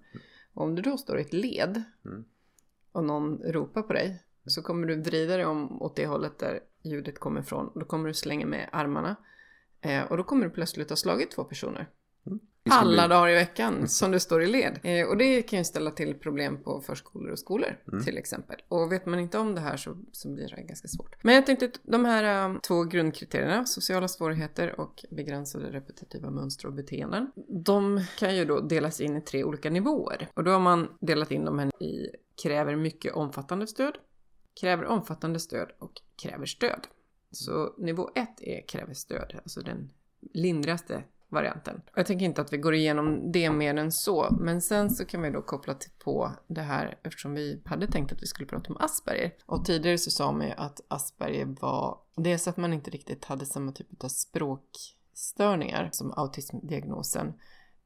Och 0.53 0.63
om 0.63 0.75
du 0.75 0.83
då 0.83 0.99
står 0.99 1.19
i 1.19 1.23
ett 1.23 1.33
led 1.33 1.83
Mm. 2.05 2.25
och 2.93 3.05
någon 3.05 3.39
ropar 3.43 3.83
på 3.83 3.93
dig 3.93 4.23
så 4.47 4.63
kommer 4.63 4.87
du 4.87 5.03
vrida 5.03 5.37
dig 5.37 5.47
om 5.47 5.83
åt 5.83 5.97
det 5.97 6.07
hållet 6.07 6.39
där 6.39 6.61
ljudet 6.83 7.19
kommer 7.19 7.41
ifrån. 7.41 7.73
Då 7.75 7.85
kommer 7.85 8.09
du 8.09 8.15
slänga 8.15 8.47
med 8.47 8.69
armarna 8.73 9.17
eh, 9.81 10.03
och 10.03 10.17
då 10.17 10.25
kommer 10.25 10.45
du 10.45 10.51
plötsligt 10.51 10.91
ha 10.91 10.97
slagit 10.97 11.31
två 11.31 11.45
personer. 11.45 11.89
Alla 12.71 13.03
bli- 13.03 13.15
dagar 13.15 13.29
i 13.29 13.35
veckan 13.35 13.89
som 13.89 14.11
du 14.11 14.21
står 14.21 14.43
i 14.43 14.47
led. 14.47 14.81
Eh, 14.83 15.07
och 15.09 15.17
det 15.17 15.43
kan 15.43 15.59
ju 15.59 15.65
ställa 15.65 15.91
till 15.91 16.15
problem 16.15 16.63
på 16.63 16.81
förskolor 16.81 17.31
och 17.33 17.39
skolor 17.39 17.77
Mm. 17.93 18.05
till 18.05 18.19
exempel. 18.19 18.57
Och 18.69 18.93
vet 18.93 19.07
man 19.07 19.19
inte 19.19 19.39
om 19.39 19.55
det 19.55 19.61
här 19.61 19.77
så, 19.77 19.97
så 20.13 20.29
blir 20.29 20.49
det 20.57 20.63
ganska 20.63 20.89
svårt. 20.89 21.17
Men 21.25 21.35
jag 21.35 21.47
tänkte 21.47 21.65
att 21.67 21.81
de 21.83 22.05
här 22.05 22.51
eh, 22.51 22.59
två 22.61 22.85
grundkriterierna, 22.85 23.65
sociala 23.65 24.09
svårigheter 24.09 24.81
och 24.81 25.05
begränsade 25.11 25.71
repetitiva 25.71 26.31
mönster 26.31 26.67
och 26.67 26.73
beteenden. 26.75 27.31
De 27.65 28.01
kan 28.19 28.37
ju 28.37 28.45
då 28.45 28.61
delas 28.61 29.01
in 29.01 29.17
i 29.17 29.21
tre 29.21 29.45
olika 29.45 29.71
nivåer. 29.71 30.29
Och 30.35 30.45
då 30.45 30.51
har 30.51 30.61
man 30.61 30.89
delat 31.01 31.31
in 31.31 31.45
dem 31.45 31.59
här 31.59 31.83
i 31.83 32.09
kräver 32.43 32.77
mycket 32.77 33.13
omfattande 33.15 33.67
stöd, 33.67 33.95
kräver 34.61 34.85
omfattande 34.85 35.41
stöd 35.41 35.69
och 35.79 35.93
kräver 36.23 36.47
stöd. 36.47 36.87
Så 37.31 37.75
nivå 37.79 38.11
ett 38.15 38.41
är 38.43 38.69
kräver 38.69 38.95
stöd, 38.95 39.35
alltså 39.43 39.61
den 39.61 39.91
lindrigaste 40.35 41.05
varianten. 41.29 41.83
Jag 41.95 42.07
tänker 42.07 42.27
inte 42.27 42.41
att 42.41 42.53
vi 42.53 42.57
går 42.57 42.75
igenom 42.75 43.33
det 43.33 43.51
mer 43.51 43.75
än 43.75 43.93
så, 43.93 44.37
men 44.41 44.61
sen 44.63 44.91
så 44.91 45.05
kan 45.05 45.23
vi 45.23 45.31
då 45.31 45.43
koppla 45.43 45.75
till 45.75 45.91
på 46.05 46.33
det 46.47 46.61
här 46.61 46.99
eftersom 47.03 47.35
vi 47.35 47.63
hade 47.65 47.87
tänkt 47.87 48.13
att 48.13 48.23
vi 48.23 48.27
skulle 48.27 48.47
prata 48.47 48.73
om 48.73 48.77
Asperger. 48.81 49.33
Och 49.47 49.65
tidigare 49.65 49.99
så 49.99 50.11
sa 50.11 50.33
man 50.33 50.47
ju 50.47 50.53
att 50.57 50.81
Asperger 50.89 51.47
var 51.61 51.99
dels 52.17 52.49
att 52.49 52.57
man 52.57 52.73
inte 52.73 52.91
riktigt 52.91 53.25
hade 53.25 53.47
samma 53.47 53.73
typ 53.73 54.05
av 54.05 54.09
språkstörningar 54.09 55.89
som 55.93 56.13
autismdiagnosen, 56.17 57.33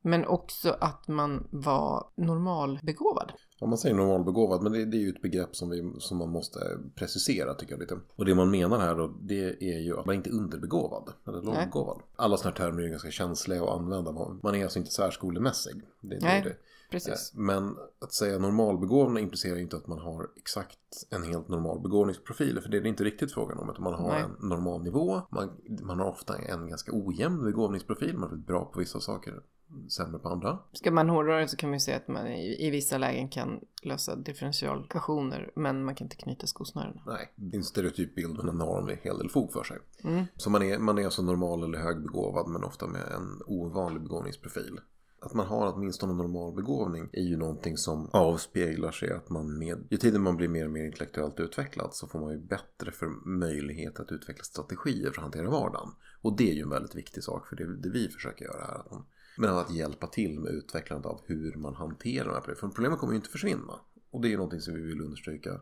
men 0.02 0.26
också 0.26 0.76
att 0.81 1.09
man 1.09 1.48
var 1.50 2.12
normalbegåvad. 2.16 3.33
Ja, 3.62 3.66
man 3.66 3.79
säger 3.79 3.94
normalbegåvad, 3.96 4.62
men 4.62 4.72
det, 4.72 4.85
det 4.85 4.96
är 4.96 5.01
ju 5.01 5.09
ett 5.09 5.22
begrepp 5.22 5.57
som, 5.57 5.70
vi, 5.70 5.92
som 5.98 6.18
man 6.18 6.29
måste 6.29 6.59
precisera 6.94 7.55
tycker 7.55 7.72
jag 7.72 7.81
lite. 7.81 7.98
Och 8.16 8.25
det 8.25 8.35
man 8.35 8.51
menar 8.51 8.79
här 8.79 8.94
då, 8.94 9.14
det 9.20 9.62
är 9.62 9.79
ju 9.79 9.98
att 9.98 10.07
man 10.07 10.14
inte 10.14 10.31
är 10.31 10.35
underbegåvad, 10.35 11.12
eller 11.27 11.42
lågbegåvad. 11.42 12.01
Alla 12.16 12.37
sådana 12.37 12.57
här 12.59 12.64
termer 12.64 12.81
är 12.81 12.85
ju 12.85 12.90
ganska 12.90 13.11
känsliga 13.11 13.62
att 13.62 13.68
använda. 13.68 14.12
Man 14.42 14.55
är 14.55 14.62
alltså 14.62 14.79
inte 14.79 14.90
särskolemässig. 14.90 15.83
Det, 16.01 16.18
det 16.18 16.42
det. 16.44 16.57
Precis. 16.92 17.33
Eh, 17.35 17.40
Men 17.40 17.76
att 18.00 18.12
säga 18.12 18.38
normalbegåvning 18.38 19.24
implicerar 19.24 19.59
inte 19.59 19.76
att 19.76 19.87
man 19.87 19.98
har 19.98 20.28
exakt 20.37 20.78
en 21.11 21.22
helt 21.22 21.48
normal 21.48 21.81
begåvningsprofil. 21.81 22.61
För 22.61 22.68
det 22.68 22.76
är 22.76 22.81
det 22.81 22.88
inte 22.88 23.05
riktigt 23.05 23.33
frågan 23.33 23.59
om. 23.59 23.70
Utan 23.70 23.85
man 23.85 23.94
har 23.94 24.09
Nej. 24.09 24.22
en 24.22 24.48
normal 24.48 24.83
nivå. 24.83 25.22
Man, 25.31 25.50
man 25.83 25.98
har 25.98 26.07
ofta 26.07 26.38
en 26.38 26.68
ganska 26.68 26.92
ojämn 26.94 27.44
begåvningsprofil. 27.44 28.18
Man 28.18 28.33
är 28.33 28.37
bra 28.37 28.64
på 28.64 28.78
vissa 28.78 29.00
saker, 29.00 29.40
sämre 29.88 30.18
på 30.18 30.28
andra. 30.28 30.59
Ska 30.72 30.90
man 30.90 31.09
hårdra 31.09 31.38
det 31.38 31.48
så 31.48 31.57
kan 31.57 31.70
man 31.70 31.74
ju 31.74 31.81
säga 31.81 31.96
att 31.96 32.09
man 32.09 32.26
i, 32.26 32.66
i 32.66 32.70
vissa 32.70 32.98
lägen 32.98 33.28
kan 33.28 33.61
lösa 33.83 34.16
differentialekvationer, 34.16 35.50
men 35.57 35.85
man 35.85 35.94
kan 35.94 36.05
inte 36.05 36.16
knyta 36.16 36.46
skosnörena. 36.46 37.02
Nej, 37.07 37.33
det 37.35 37.57
är 37.57 37.59
en 37.59 37.64
stereotyp 37.64 38.14
bild 38.14 38.37
men 38.37 38.46
den 38.46 38.61
har 38.61 38.90
en 38.90 38.98
hel 39.02 39.18
del 39.18 39.28
fog 39.28 39.52
för 39.52 39.64
sig. 39.64 39.78
Mm. 40.05 40.24
Så 40.37 40.50
man 40.50 40.62
är, 40.62 40.78
man 40.78 40.98
är 40.98 41.05
alltså 41.05 41.22
normal 41.22 41.62
eller 41.62 41.78
högbegåvad 41.78 42.48
men 42.48 42.64
ofta 42.64 42.87
med 42.87 43.02
en 43.02 43.42
ovanlig 43.46 44.02
begåvningsprofil. 44.02 44.81
Att 45.24 45.35
man 45.35 45.46
har 45.46 45.72
åtminstone 45.72 46.12
normal 46.12 46.54
begåvning 46.54 47.11
är 47.12 47.22
ju 47.22 47.37
någonting 47.37 47.76
som 47.76 48.08
avspeglar 48.12 48.90
sig 48.90 49.12
att 49.12 49.30
man 49.30 49.58
med 49.58 49.87
ju 49.90 49.96
tiden 49.96 50.22
man 50.22 50.37
blir 50.37 50.48
mer 50.48 50.64
och 50.64 50.70
mer 50.70 50.85
intellektuellt 50.85 51.40
utvecklad 51.40 51.94
så 51.94 52.06
får 52.06 52.20
man 52.20 52.32
ju 52.32 52.38
bättre 52.38 52.90
för 52.90 53.06
möjlighet 53.28 54.00
att 54.00 54.12
utveckla 54.12 54.44
strategier 54.44 55.11
för 55.11 55.18
att 55.18 55.22
hantera 55.22 55.50
vardagen. 55.50 55.88
Och 56.22 56.37
det 56.37 56.50
är 56.50 56.54
ju 56.54 56.62
en 56.62 56.70
väldigt 56.70 56.94
viktig 56.94 57.22
sak 57.22 57.46
för 57.46 57.56
det 57.56 57.76
det 57.76 57.90
vi 57.90 58.08
försöker 58.08 58.44
göra 58.44 58.64
här. 58.64 58.80
Att 58.80 58.90
man, 58.90 59.04
men 59.38 59.50
att 59.50 59.74
hjälpa 59.74 60.06
till 60.06 60.40
med 60.40 60.52
utvecklandet 60.52 61.06
av 61.06 61.20
hur 61.26 61.54
man 61.54 61.74
hanterar 61.74 62.24
de 62.24 62.30
här 62.30 62.40
problemen. 62.40 62.61
För 62.61 62.68
problemen 62.68 62.98
kommer 62.98 63.12
ju 63.12 63.16
inte 63.16 63.30
försvinna. 63.30 63.80
Och 64.11 64.20
det 64.20 64.28
är 64.28 64.30
ju 64.30 64.37
någonting 64.37 64.61
som 64.61 64.74
vi 64.74 64.80
vill 64.82 65.00
understryka 65.00 65.61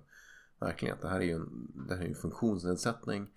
verkligen. 0.61 0.95
Att 0.95 1.03
det 1.03 1.09
här 1.09 1.21
är 1.21 1.25
ju 1.25 1.33
en, 1.33 1.73
det 1.89 1.95
här 1.95 2.03
är 2.03 2.09
en 2.09 2.15
funktionsnedsättning. 2.15 3.31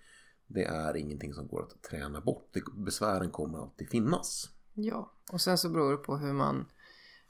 Det 0.46 0.64
är 0.64 0.96
ingenting 0.96 1.34
som 1.34 1.48
går 1.48 1.62
att 1.62 1.82
träna 1.82 2.20
bort. 2.20 2.48
Det, 2.52 2.62
besvären 2.76 3.30
kommer 3.30 3.58
alltid 3.58 3.90
finnas. 3.90 4.50
Ja, 4.74 5.13
och 5.32 5.40
sen 5.40 5.58
så 5.58 5.68
beror 5.68 5.90
det 5.90 5.96
på 5.98 6.16
hur 6.16 6.32
man 6.32 6.66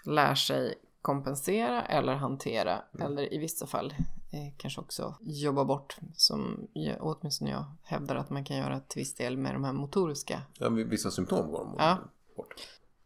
lär 0.04 0.34
sig 0.34 0.74
kompensera 1.02 1.82
eller 1.84 2.14
hantera 2.14 2.82
eller 3.00 3.34
i 3.34 3.38
vissa 3.38 3.66
fall 3.66 3.94
eh, 4.32 4.54
kanske 4.56 4.80
också 4.80 5.16
jobba 5.20 5.64
bort 5.64 5.96
som 6.14 6.68
jag, 6.72 6.96
åtminstone 7.00 7.50
jag 7.50 7.64
hävdar 7.82 8.16
att 8.16 8.30
man 8.30 8.44
kan 8.44 8.56
göra 8.56 8.80
till 8.80 9.00
viss 9.00 9.14
del 9.14 9.36
med 9.36 9.54
de 9.54 9.64
här 9.64 9.72
motoriska. 9.72 10.42
Ja, 10.58 10.68
vissa 10.68 11.10
symptom 11.10 11.50
går 11.50 11.58
de 11.58 11.74
Ja. 11.78 11.98
bort. 12.36 12.54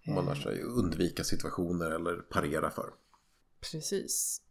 Man 0.06 0.24
lär 0.26 0.34
sig 0.34 0.62
undvika 0.62 1.24
situationer 1.24 1.90
eller 1.90 2.16
parera 2.16 2.70
för. 2.70 2.90
Precis. 3.60 4.42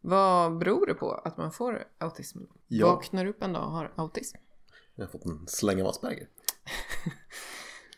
Vad 0.00 0.58
beror 0.58 0.86
det 0.86 0.94
på 0.94 1.12
att 1.12 1.36
man 1.36 1.52
får 1.52 1.84
autism? 1.98 2.38
Ja. 2.66 2.86
Vaknar 2.94 3.26
upp 3.26 3.42
en 3.42 3.52
dag 3.52 3.64
och 3.64 3.70
har 3.70 3.92
autism? 3.96 4.36
Jag 4.94 5.04
har 5.04 5.10
fått 5.12 5.24
en 5.24 5.48
släng 5.48 5.82
av 5.82 5.88
Asperger. 5.88 6.28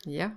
Ja, 0.03 0.29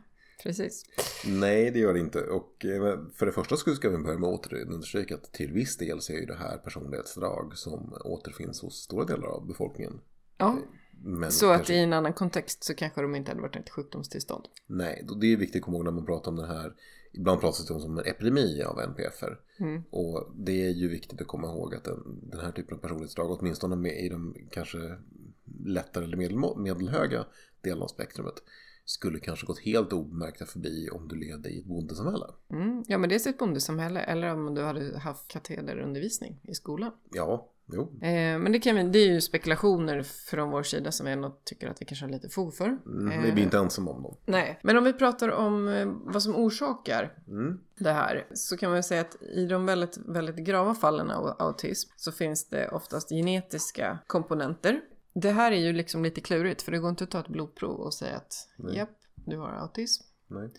precis. 0.42 0.84
Nej, 1.26 1.70
det 1.70 1.78
gör 1.78 1.94
det 1.94 2.00
inte. 2.00 2.20
Och 2.20 2.64
eh, 2.64 2.98
för 3.14 3.26
det 3.26 3.32
första 3.32 3.56
ska 3.56 3.88
vi 3.90 3.98
börja 3.98 4.18
med 4.18 4.28
att 4.28 4.34
återunderstryka 4.34 5.14
att 5.14 5.32
till 5.32 5.52
viss 5.52 5.76
del 5.76 6.00
så 6.00 6.12
är 6.12 6.16
ju 6.16 6.26
det 6.26 6.34
här 6.36 6.56
personlighetsdrag 6.56 7.56
som 7.58 7.94
återfinns 8.04 8.60
hos 8.62 8.74
stora 8.74 9.04
delar 9.04 9.26
av 9.26 9.46
befolkningen. 9.46 10.00
Ja, 10.36 10.58
Men 11.02 11.32
så 11.32 11.50
att 11.50 11.56
kanske- 11.56 11.74
i 11.74 11.78
en 11.78 11.92
annan 11.92 12.12
kontext 12.12 12.64
så 12.64 12.74
kanske 12.74 13.02
de 13.02 13.14
inte 13.14 13.30
hade 13.30 13.40
varit 13.42 13.56
ett 13.56 13.70
sjukdomstillstånd. 13.70 14.44
Nej, 14.66 15.06
det 15.20 15.32
är 15.32 15.36
viktigt 15.36 15.60
att 15.60 15.64
komma 15.64 15.76
ihåg 15.76 15.84
när 15.84 15.92
man 15.92 16.06
pratar 16.06 16.30
om 16.30 16.36
det 16.36 16.46
här. 16.46 16.74
Ibland 17.12 17.40
pratas 17.40 17.66
det 17.66 17.74
om 17.74 17.80
som 17.80 17.98
en 17.98 18.04
epidemi 18.04 18.62
av 18.62 18.80
NPFR. 18.80 19.40
Mm. 19.58 19.82
Och 19.90 20.32
det 20.36 20.66
är 20.66 20.70
ju 20.70 20.88
viktigt 20.88 21.20
att 21.20 21.26
komma 21.26 21.46
ihåg 21.48 21.74
att 21.74 21.84
den, 21.84 22.30
den 22.30 22.40
här 22.40 22.52
typen 22.52 22.76
av 22.76 22.80
personlighetsdrag, 22.80 23.30
åtminstone 23.40 23.90
i 23.92 24.08
de 24.08 24.36
kanske 24.50 24.98
lättare 25.64 26.04
eller 26.04 26.16
medel, 26.16 26.38
medelhöga 26.56 27.26
delarna 27.60 27.84
av 27.84 27.88
spektrumet, 27.88 28.34
skulle 28.90 29.18
kanske 29.20 29.46
gått 29.46 29.58
helt 29.58 29.92
obemärkta 29.92 30.46
förbi 30.46 30.88
om 30.92 31.08
du 31.08 31.16
levde 31.16 31.48
i 31.48 31.58
ett 31.58 31.64
bondesamhälle. 31.64 32.26
Mm. 32.52 32.84
Ja, 32.88 32.98
men 32.98 33.08
det 33.08 33.26
är 33.26 33.30
ett 33.30 33.38
bondesamhälle 33.38 34.00
eller 34.00 34.34
om 34.34 34.54
du 34.54 34.62
hade 34.62 34.98
haft 34.98 35.28
katederundervisning 35.28 36.40
i 36.42 36.54
skolan. 36.54 36.92
Ja, 37.12 37.48
jo. 37.72 37.82
Eh, 37.82 38.38
men 38.38 38.52
det, 38.52 38.58
kan 38.58 38.76
vi, 38.76 38.82
det 38.82 38.98
är 38.98 39.06
ju 39.12 39.20
spekulationer 39.20 40.02
från 40.02 40.50
vår 40.50 40.62
sida 40.62 40.92
som 40.92 41.06
vi 41.06 41.12
ändå 41.12 41.38
tycker 41.44 41.68
att 41.68 41.80
vi 41.82 41.86
kanske 41.86 42.06
har 42.06 42.12
lite 42.12 42.28
fog 42.28 42.54
för. 42.54 42.66
Mm, 42.86 43.10
Eh, 43.12 43.34
vi 43.34 43.40
är 43.40 43.44
inte 43.44 43.58
ensamma 43.58 43.90
om 43.90 44.02
dem. 44.02 44.16
Nej, 44.26 44.58
men 44.62 44.76
om 44.76 44.84
vi 44.84 44.92
pratar 44.92 45.28
om 45.28 45.68
eh, 45.68 45.86
vad 46.04 46.22
som 46.22 46.36
orsakar 46.36 47.16
Mm. 47.28 47.60
det 47.78 47.92
här 47.92 48.26
så 48.34 48.56
kan 48.56 48.70
man 48.70 48.82
säga 48.82 49.00
att 49.00 49.22
i 49.22 49.46
de 49.46 49.66
väldigt, 49.66 49.98
väldigt 50.06 50.36
grava 50.36 50.74
fallen 50.74 51.10
av 51.10 51.36
autism 51.38 51.90
så 51.96 52.12
finns 52.12 52.48
det 52.48 52.68
oftast 52.68 53.08
genetiska 53.08 53.98
komponenter. 54.06 54.80
Det 55.12 55.30
här 55.30 55.52
är 55.52 55.56
ju 55.56 55.72
liksom 55.72 56.02
lite 56.02 56.20
klurigt 56.20 56.62
för 56.62 56.72
det 56.72 56.78
går 56.78 56.90
inte 56.90 57.04
att 57.04 57.10
ta 57.10 57.20
ett 57.20 57.28
blodprov 57.28 57.80
och 57.80 57.94
säga 57.94 58.16
att 58.16 58.48
Nej. 58.56 58.76
japp, 58.76 58.98
du 59.14 59.36
har 59.36 59.48
autism. 59.48 60.04
Nej. 60.26 60.50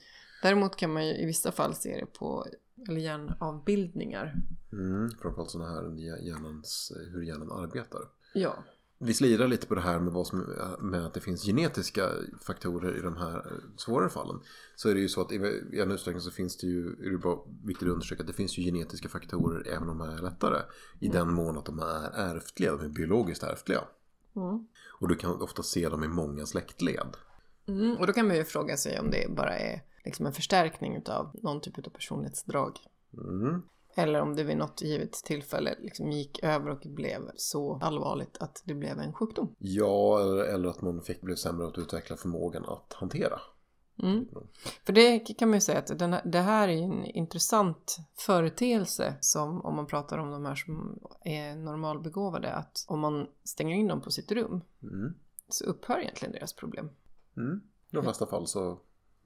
Däremot 0.44 0.76
kan 0.76 0.94
man 0.94 1.08
ju 1.08 1.14
i 1.14 1.26
vissa 1.26 1.52
fall 1.52 1.76
se 1.76 2.00
det 2.00 2.06
på 2.06 2.46
eller 2.88 3.00
hjärnavbildningar. 3.00 4.36
Mm, 4.72 5.10
framförallt 5.22 5.50
sådana 5.50 5.70
här 5.70 5.84
hjärnans, 6.28 6.92
hur 7.12 7.22
hjärnan 7.22 7.52
arbetar. 7.52 8.02
Ja, 8.34 8.64
Vi 8.98 9.14
slirar 9.14 9.48
lite 9.48 9.68
på 9.68 9.76
det 9.76 9.82
här 9.82 10.00
med, 10.00 10.14
vad 10.14 10.28
som, 10.28 10.40
med 10.80 11.06
att 11.06 11.14
det 11.14 11.20
finns 11.20 11.44
genetiska 11.46 12.10
faktorer 12.42 12.98
i 12.98 13.02
de 13.02 13.18
här 13.18 13.54
svårare 13.78 14.10
fallen. 14.10 14.40
Så 14.76 14.90
är 14.90 14.94
det 14.94 15.00
ju 15.00 15.10
så 15.10 15.22
att 15.22 15.32
i 15.32 15.36
en 15.82 15.92
utsträckning 15.92 16.22
så 16.22 16.32
finns 16.32 16.58
det 16.58 16.68
ju, 16.68 16.88
är 16.88 17.12
det 17.12 17.18
bara 17.18 17.40
viktigt 17.64 17.88
att 17.88 17.94
undersöka 17.94 18.24
att 18.24 18.28
det 18.28 18.34
finns 18.34 18.58
ju 18.58 18.64
genetiska 18.64 19.10
faktorer 19.10 19.68
även 19.68 19.90
om 19.90 19.98
de 19.98 20.10
är 20.10 20.22
lättare. 20.22 20.62
I 21.00 21.08
den 21.08 21.34
mån 21.34 21.58
att 21.58 21.66
de 21.66 21.80
är 21.80 22.36
ärftliga, 22.36 22.72
de 22.76 22.86
är 22.86 22.90
biologiskt 22.90 23.44
ärftliga. 23.44 23.82
Mm. 24.36 24.68
Och 25.00 25.08
du 25.08 25.16
kan 25.16 25.42
ofta 25.42 25.64
se 25.64 25.90
dem 25.90 26.04
i 26.04 26.08
många 26.08 26.46
släktled. 26.46 27.18
Mm. 27.68 27.98
och 27.98 28.08
då 28.08 28.14
kan 28.14 28.28
man 28.28 28.36
ju 28.36 28.44
fråga 28.44 28.78
sig 28.78 29.00
om 29.00 29.12
det 29.12 29.36
bara 29.36 29.58
är 29.58 29.82
liksom 30.06 30.26
en 30.26 30.34
förstärkning 30.34 31.04
av 31.06 31.32
någon 31.34 31.62
typ 31.62 31.78
av 31.78 31.92
personlighetsdrag. 31.92 32.80
Mm. 33.14 33.62
Eller 33.96 34.22
om 34.22 34.36
det 34.36 34.44
vid 34.44 34.58
något 34.58 34.82
givet 34.82 35.14
tillfälle 35.14 35.76
liksom 35.80 36.12
gick 36.12 36.44
över 36.44 36.70
och 36.70 36.82
blev 36.86 37.32
så 37.36 37.80
allvarligt 37.82 38.38
att 38.40 38.64
det 38.66 38.74
blev 38.74 39.00
en 39.00 39.14
sjukdom. 39.14 39.56
Ja, 39.58 40.22
eller, 40.22 40.44
eller 40.44 40.70
att 40.70 40.82
man 40.82 41.02
fick 41.02 41.22
bli 41.22 41.36
sämre 41.36 41.68
att 41.68 41.78
utveckla 41.78 42.16
förmågan 42.16 42.66
att 42.66 42.94
hantera. 42.94 43.40
Mm. 44.04 44.26
För 44.86 44.94
det 44.94 45.20
kan 45.20 45.50
man 45.50 45.58
ju 45.58 45.62
säga 45.62 45.80
att 45.80 46.00
den 46.00 46.16
det 46.26 46.40
här 46.40 46.68
är 46.68 46.82
en 46.84 47.06
intressant 47.06 47.98
företeelse 48.18 49.16
som 49.22 49.62
om 49.66 49.76
man 49.76 49.86
pratar 49.88 50.18
om 50.18 50.32
de 50.32 50.46
här 50.46 50.56
som 50.56 51.00
är 51.26 51.56
normalbegåvade 51.56 52.54
att 52.54 52.86
om 52.88 53.00
man 53.00 53.28
stänger 53.44 53.76
in 53.76 53.88
dem 53.88 54.02
på 54.02 54.12
sitt 54.12 54.32
rum 54.32 54.62
Mm. 54.84 55.14
så 55.50 55.66
upphör 55.66 56.00
egentligen 56.00 56.32
deras 56.34 56.54
problem. 56.54 56.90
Mm. 57.38 57.62
I 57.90 57.96
de 57.96 58.04
flesta 58.04 58.28
fall 58.28 58.48
så, 58.48 58.80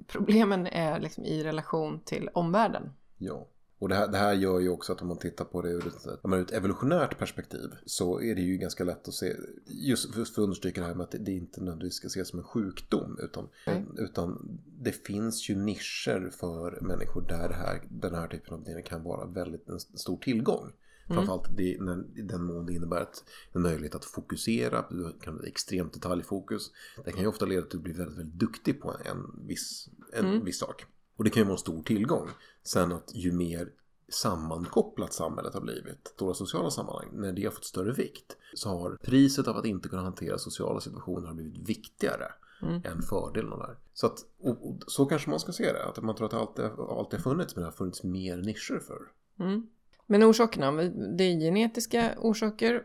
Problemen 0.08 0.68
är 0.68 1.00
liksom 1.00 1.26
i 1.26 1.44
relation 1.44 2.00
till 2.00 2.30
omvärlden. 2.34 2.94
ja. 3.18 3.48
Och 3.80 3.90
det 3.90 3.96
här, 3.96 4.08
det 4.08 4.18
här 4.18 4.34
gör 4.34 4.60
ju 4.60 4.70
också 4.70 4.94
att 4.94 5.02
om 5.02 5.08
man 5.08 5.18
tittar 5.18 5.46
på 5.46 5.62
det 5.62 5.70
ur 5.70 5.88
ett, 5.88 6.08
ur 6.24 6.42
ett 6.42 6.52
evolutionärt 6.52 7.18
perspektiv 7.18 7.70
så 7.86 8.22
är 8.22 8.36
det 8.36 8.42
ju 8.42 8.58
ganska 8.58 8.84
lätt 8.84 9.08
att 9.08 9.14
se, 9.14 9.36
just 9.66 10.14
för 10.14 10.22
att 10.22 10.38
understryka 10.38 10.82
det 10.82 10.88
här 10.88 10.96
med 10.96 11.04
att 11.04 11.16
det 11.20 11.32
inte 11.32 11.62
nödvändigtvis 11.62 11.96
ska 11.96 12.08
ses 12.08 12.28
som 12.28 12.40
en 12.40 12.46
sjukdom 12.46 13.20
utan, 13.24 13.50
utan 13.98 14.60
det 14.80 14.92
finns 14.92 15.50
ju 15.50 15.56
nischer 15.56 16.30
för 16.40 16.80
människor 16.82 17.22
där 17.22 17.50
här, 17.50 17.82
den 17.90 18.16
här 18.16 18.28
typen 18.28 18.54
av 18.54 18.60
beteende 18.60 18.82
kan 18.82 19.04
vara 19.04 19.26
väldigt 19.26 19.70
en 19.70 19.80
stor 19.80 20.18
tillgång. 20.18 20.72
Mm. 21.08 21.16
Framförallt 21.16 21.58
det, 21.58 21.82
när, 21.82 22.20
i 22.20 22.22
den 22.22 22.44
mån 22.44 22.66
det 22.66 22.74
innebär 22.74 23.02
ett, 23.02 23.24
en 23.52 23.62
möjlighet 23.62 23.96
att 23.96 24.06
fokusera, 24.06 24.86
du 24.90 25.20
kan 25.22 25.38
bli 25.38 25.48
extremt 25.48 25.94
detaljfokus. 25.94 26.72
Det 27.06 27.12
kan 27.12 27.22
ju 27.22 27.28
ofta 27.28 27.46
leda 27.46 27.62
till 27.62 27.68
att 27.68 27.72
du 27.72 27.80
blir 27.80 27.94
väldigt, 27.94 28.18
väldigt 28.18 28.40
duktig 28.40 28.82
på 28.82 28.96
en 29.06 29.48
viss, 29.48 29.90
en 30.14 30.26
mm. 30.26 30.46
viss 30.46 30.60
sak. 30.60 30.86
Och 31.18 31.24
det 31.24 31.30
kan 31.30 31.42
ju 31.42 31.46
vara 31.46 31.54
en 31.54 31.60
stor 31.60 31.84
tillgång. 31.84 32.30
Sen 32.64 32.92
att 32.92 33.12
ju 33.14 33.32
mer 33.32 33.70
sammankopplat 34.10 35.14
samhället 35.14 35.54
har 35.54 35.62
blivit, 35.62 36.08
stora 36.08 36.34
sociala 36.34 36.72
sammanhang, 36.72 37.10
när 37.14 37.34
det 37.34 37.44
har 37.44 37.52
fått 37.52 37.66
större 37.66 37.94
vikt 37.94 38.38
så 38.54 38.70
har 38.70 38.98
priset 39.04 39.48
av 39.48 39.58
att 39.58 39.66
inte 39.66 39.90
kunna 39.90 40.02
hantera 40.02 40.38
sociala 40.38 40.80
situationer 40.80 41.28
har 41.28 41.36
blivit 41.36 41.70
viktigare 41.70 42.32
mm. 42.62 42.82
än 42.86 43.02
fördelen 43.02 43.60
där. 43.60 43.78
Så, 43.94 44.08
att, 44.08 44.20
och, 44.40 44.70
och, 44.70 44.80
så 44.88 45.06
kanske 45.06 45.30
man 45.30 45.40
ska 45.40 45.52
se 45.52 45.74
det, 45.74 45.86
att 45.86 46.04
man 46.04 46.16
tror 46.16 46.26
att 46.26 46.32
det 46.32 46.38
alltid, 46.38 46.66
alltid 46.66 47.20
har 47.20 47.32
funnits 47.32 47.56
men 47.56 47.62
det 47.62 47.68
har 47.68 47.72
funnits 47.72 48.04
mer 48.04 48.38
nischer 48.38 48.80
för. 48.80 49.00
Mm. 49.40 49.68
Men 50.08 50.24
orsakerna, 50.24 50.72
det 51.18 51.24
är 51.24 51.40
genetiska 51.40 52.16
orsaker 52.18 52.84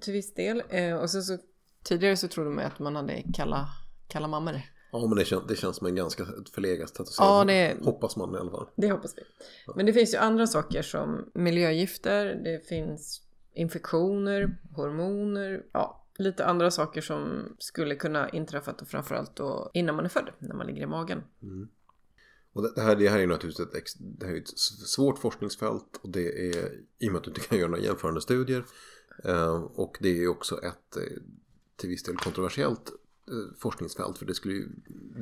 till 0.00 0.12
viss 0.12 0.34
del. 0.34 0.62
Eh, 0.68 0.94
och 0.94 1.10
så, 1.10 1.22
så 1.22 1.38
tidigare 1.82 2.16
så 2.16 2.28
trodde 2.28 2.50
man 2.50 2.64
att 2.64 2.78
man 2.78 2.96
hade 2.96 3.22
kalla, 3.34 3.68
kalla 4.08 4.28
mammor. 4.28 4.60
Ja 4.92 5.06
men 5.06 5.18
det, 5.18 5.24
kän, 5.24 5.42
det 5.48 5.56
känns 5.56 5.76
som 5.76 5.86
en 5.86 5.94
ganska 5.94 6.26
förlegad 6.54 6.88
säga. 6.88 7.06
Ja, 7.18 7.44
det, 7.44 7.76
hoppas 7.84 8.16
man 8.16 8.34
i 8.34 8.38
alla 8.38 8.50
fall. 8.50 8.66
Det 8.76 8.90
hoppas 8.90 9.14
vi. 9.16 9.22
Ja. 9.66 9.72
Men 9.76 9.86
det 9.86 9.92
finns 9.92 10.14
ju 10.14 10.18
andra 10.18 10.46
saker 10.46 10.82
som 10.82 11.30
miljögifter, 11.34 12.40
det 12.44 12.68
finns 12.68 13.22
infektioner, 13.54 14.58
hormoner, 14.74 15.62
ja 15.72 16.02
lite 16.16 16.46
andra 16.46 16.70
saker 16.70 17.00
som 17.00 17.48
skulle 17.58 17.94
kunna 17.94 18.28
inträffa 18.28 18.74
och 18.80 18.88
framförallt 18.88 19.36
då 19.36 19.70
innan 19.74 19.96
man 19.96 20.04
är 20.04 20.08
född, 20.08 20.30
när 20.38 20.54
man 20.54 20.66
ligger 20.66 20.82
i 20.82 20.86
magen. 20.86 21.22
Mm. 21.42 21.68
Och 22.52 22.74
det 22.74 22.82
här, 22.82 22.96
det 22.96 23.08
här 23.08 23.18
är 23.18 23.26
naturligtvis 23.26 23.66
ett, 23.66 23.96
det 23.98 24.26
här 24.26 24.34
är 24.34 24.38
ett 24.38 24.58
svårt 24.58 25.18
forskningsfält 25.18 26.00
och 26.02 26.10
det 26.10 26.48
är 26.50 26.80
i 26.98 27.08
och 27.08 27.12
med 27.12 27.16
att 27.16 27.24
du 27.24 27.30
inte 27.30 27.40
kan 27.40 27.58
göra 27.58 27.70
några 27.70 27.82
jämförande 27.82 28.20
studier 28.20 28.64
eh, 29.24 29.54
och 29.54 29.96
det 30.00 30.22
är 30.22 30.28
också 30.28 30.62
ett 30.62 30.96
eh, 30.96 31.22
till 31.76 31.88
viss 31.88 32.02
del 32.02 32.16
kontroversiellt 32.16 32.92
Eh, 33.28 33.56
forskningsfält 33.58 34.18
för 34.18 34.26
det, 34.26 34.34
skulle 34.34 34.54
ju, 34.54 34.68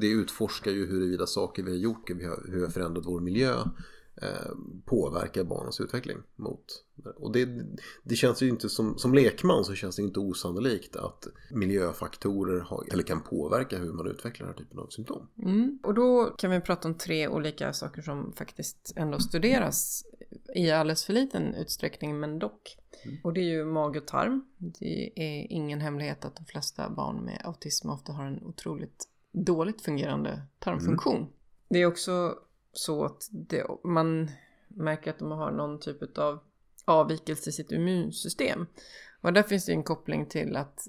det 0.00 0.08
utforskar 0.08 0.70
ju 0.70 0.86
huruvida 0.86 1.26
saker 1.26 1.62
vi 1.62 1.70
har 1.70 1.78
gjort, 1.78 2.10
hur 2.10 2.56
vi 2.56 2.62
har 2.62 2.70
förändrat 2.70 3.06
vår 3.06 3.20
miljö 3.20 3.54
eh, 4.22 4.50
påverkar 4.84 5.44
barnens 5.44 5.80
utveckling 5.80 6.18
mot. 6.36 6.64
Och 7.16 7.32
det, 7.32 7.48
det 8.02 8.14
känns 8.14 8.42
ju 8.42 8.48
inte 8.48 8.68
som, 8.68 8.98
som 8.98 9.14
lekman 9.14 9.64
så 9.64 9.74
känns 9.74 9.96
det 9.96 10.02
inte 10.02 10.20
osannolikt 10.20 10.96
att 10.96 11.26
miljöfaktorer 11.50 12.60
har, 12.60 12.84
eller 12.92 13.02
kan 13.02 13.22
påverka 13.22 13.78
hur 13.78 13.92
man 13.92 14.06
utvecklar 14.06 14.46
den 14.46 14.54
här 14.54 14.64
typen 14.64 14.78
av 14.78 14.86
symptom. 14.86 15.28
Mm. 15.42 15.78
Och 15.82 15.94
då 15.94 16.24
kan 16.38 16.50
vi 16.50 16.60
prata 16.60 16.88
om 16.88 16.94
tre 16.94 17.28
olika 17.28 17.72
saker 17.72 18.02
som 18.02 18.32
faktiskt 18.32 18.92
ändå 18.96 19.18
studeras 19.18 20.04
i 20.54 20.70
alldeles 20.70 21.04
för 21.04 21.12
liten 21.12 21.54
utsträckning 21.54 22.20
men 22.20 22.38
dock. 22.38 22.76
Mm. 23.04 23.18
Och 23.24 23.32
det 23.32 23.40
är 23.40 23.44
ju 23.44 23.64
mage 23.64 23.98
och 23.98 24.06
tarm. 24.06 24.44
Det 24.56 25.12
är 25.16 25.52
ingen 25.52 25.80
hemlighet 25.80 26.24
att 26.24 26.36
de 26.36 26.44
flesta 26.44 26.90
barn 26.90 27.24
med 27.24 27.40
autism 27.44 27.90
ofta 27.90 28.12
har 28.12 28.24
en 28.24 28.44
otroligt 28.44 29.08
dåligt 29.32 29.82
fungerande 29.82 30.42
tarmfunktion. 30.58 31.16
Mm. 31.16 31.28
Det 31.68 31.78
är 31.78 31.86
också 31.86 32.38
så 32.72 33.04
att 33.04 33.28
det, 33.30 33.66
man 33.84 34.30
märker 34.68 35.10
att 35.10 35.18
de 35.18 35.30
har 35.30 35.50
någon 35.50 35.80
typ 35.80 36.18
av 36.18 36.38
avvikelse 36.84 37.50
i 37.50 37.52
sitt 37.52 37.72
immunsystem. 37.72 38.66
Och 39.20 39.32
där 39.32 39.42
finns 39.42 39.66
det 39.66 39.72
en 39.72 39.82
koppling 39.82 40.26
till 40.26 40.56
att 40.56 40.88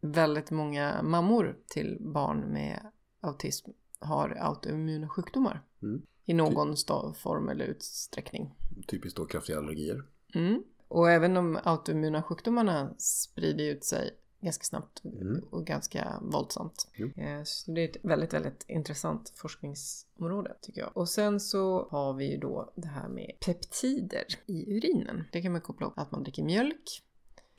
väldigt 0.00 0.50
många 0.50 1.02
mammor 1.02 1.56
till 1.66 1.96
barn 2.00 2.40
med 2.40 2.80
autism 3.20 3.70
har 3.98 4.36
autoimmuna 4.40 5.08
sjukdomar. 5.08 5.62
Mm. 5.82 6.02
I 6.30 6.34
någon 6.34 6.76
form 7.14 7.48
eller 7.48 7.64
utsträckning. 7.64 8.54
Typiskt 8.86 9.16
då 9.16 9.26
kraftiga 9.26 9.58
allergier. 9.58 10.04
Mm. 10.34 10.62
Och 10.88 11.10
även 11.10 11.34
de 11.34 11.58
autoimmuna 11.64 12.22
sjukdomarna 12.22 12.94
sprider 12.98 13.64
ut 13.64 13.84
sig 13.84 14.10
ganska 14.40 14.64
snabbt 14.64 15.04
mm. 15.04 15.44
och 15.50 15.66
ganska 15.66 16.18
våldsamt. 16.22 16.88
Mm. 16.94 17.44
Så 17.44 17.72
det 17.72 17.80
är 17.80 17.88
ett 17.88 17.96
väldigt, 18.02 18.34
väldigt 18.34 18.64
intressant 18.68 19.32
forskningsområde 19.36 20.54
tycker 20.60 20.80
jag. 20.80 20.96
Och 20.96 21.08
sen 21.08 21.40
så 21.40 21.88
har 21.90 22.14
vi 22.14 22.30
ju 22.30 22.36
då 22.36 22.72
det 22.74 22.88
här 22.88 23.08
med 23.08 23.32
peptider 23.46 24.24
i 24.46 24.76
urinen. 24.76 25.24
Det 25.32 25.42
kan 25.42 25.52
man 25.52 25.60
koppla 25.60 25.86
upp 25.86 25.98
att 25.98 26.10
man 26.10 26.22
dricker 26.22 26.42
mjölk. 26.42 27.02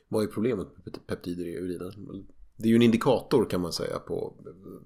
Vad 0.08 0.24
är 0.24 0.28
problemet 0.28 0.68
med 0.86 1.08
peptider 1.08 1.48
i 1.48 1.56
urinen? 1.58 2.28
Det 2.62 2.68
är 2.68 2.70
ju 2.70 2.76
en 2.76 2.82
indikator 2.82 3.50
kan 3.50 3.62
man 3.62 3.74
säga 3.74 4.00
på, 4.00 4.34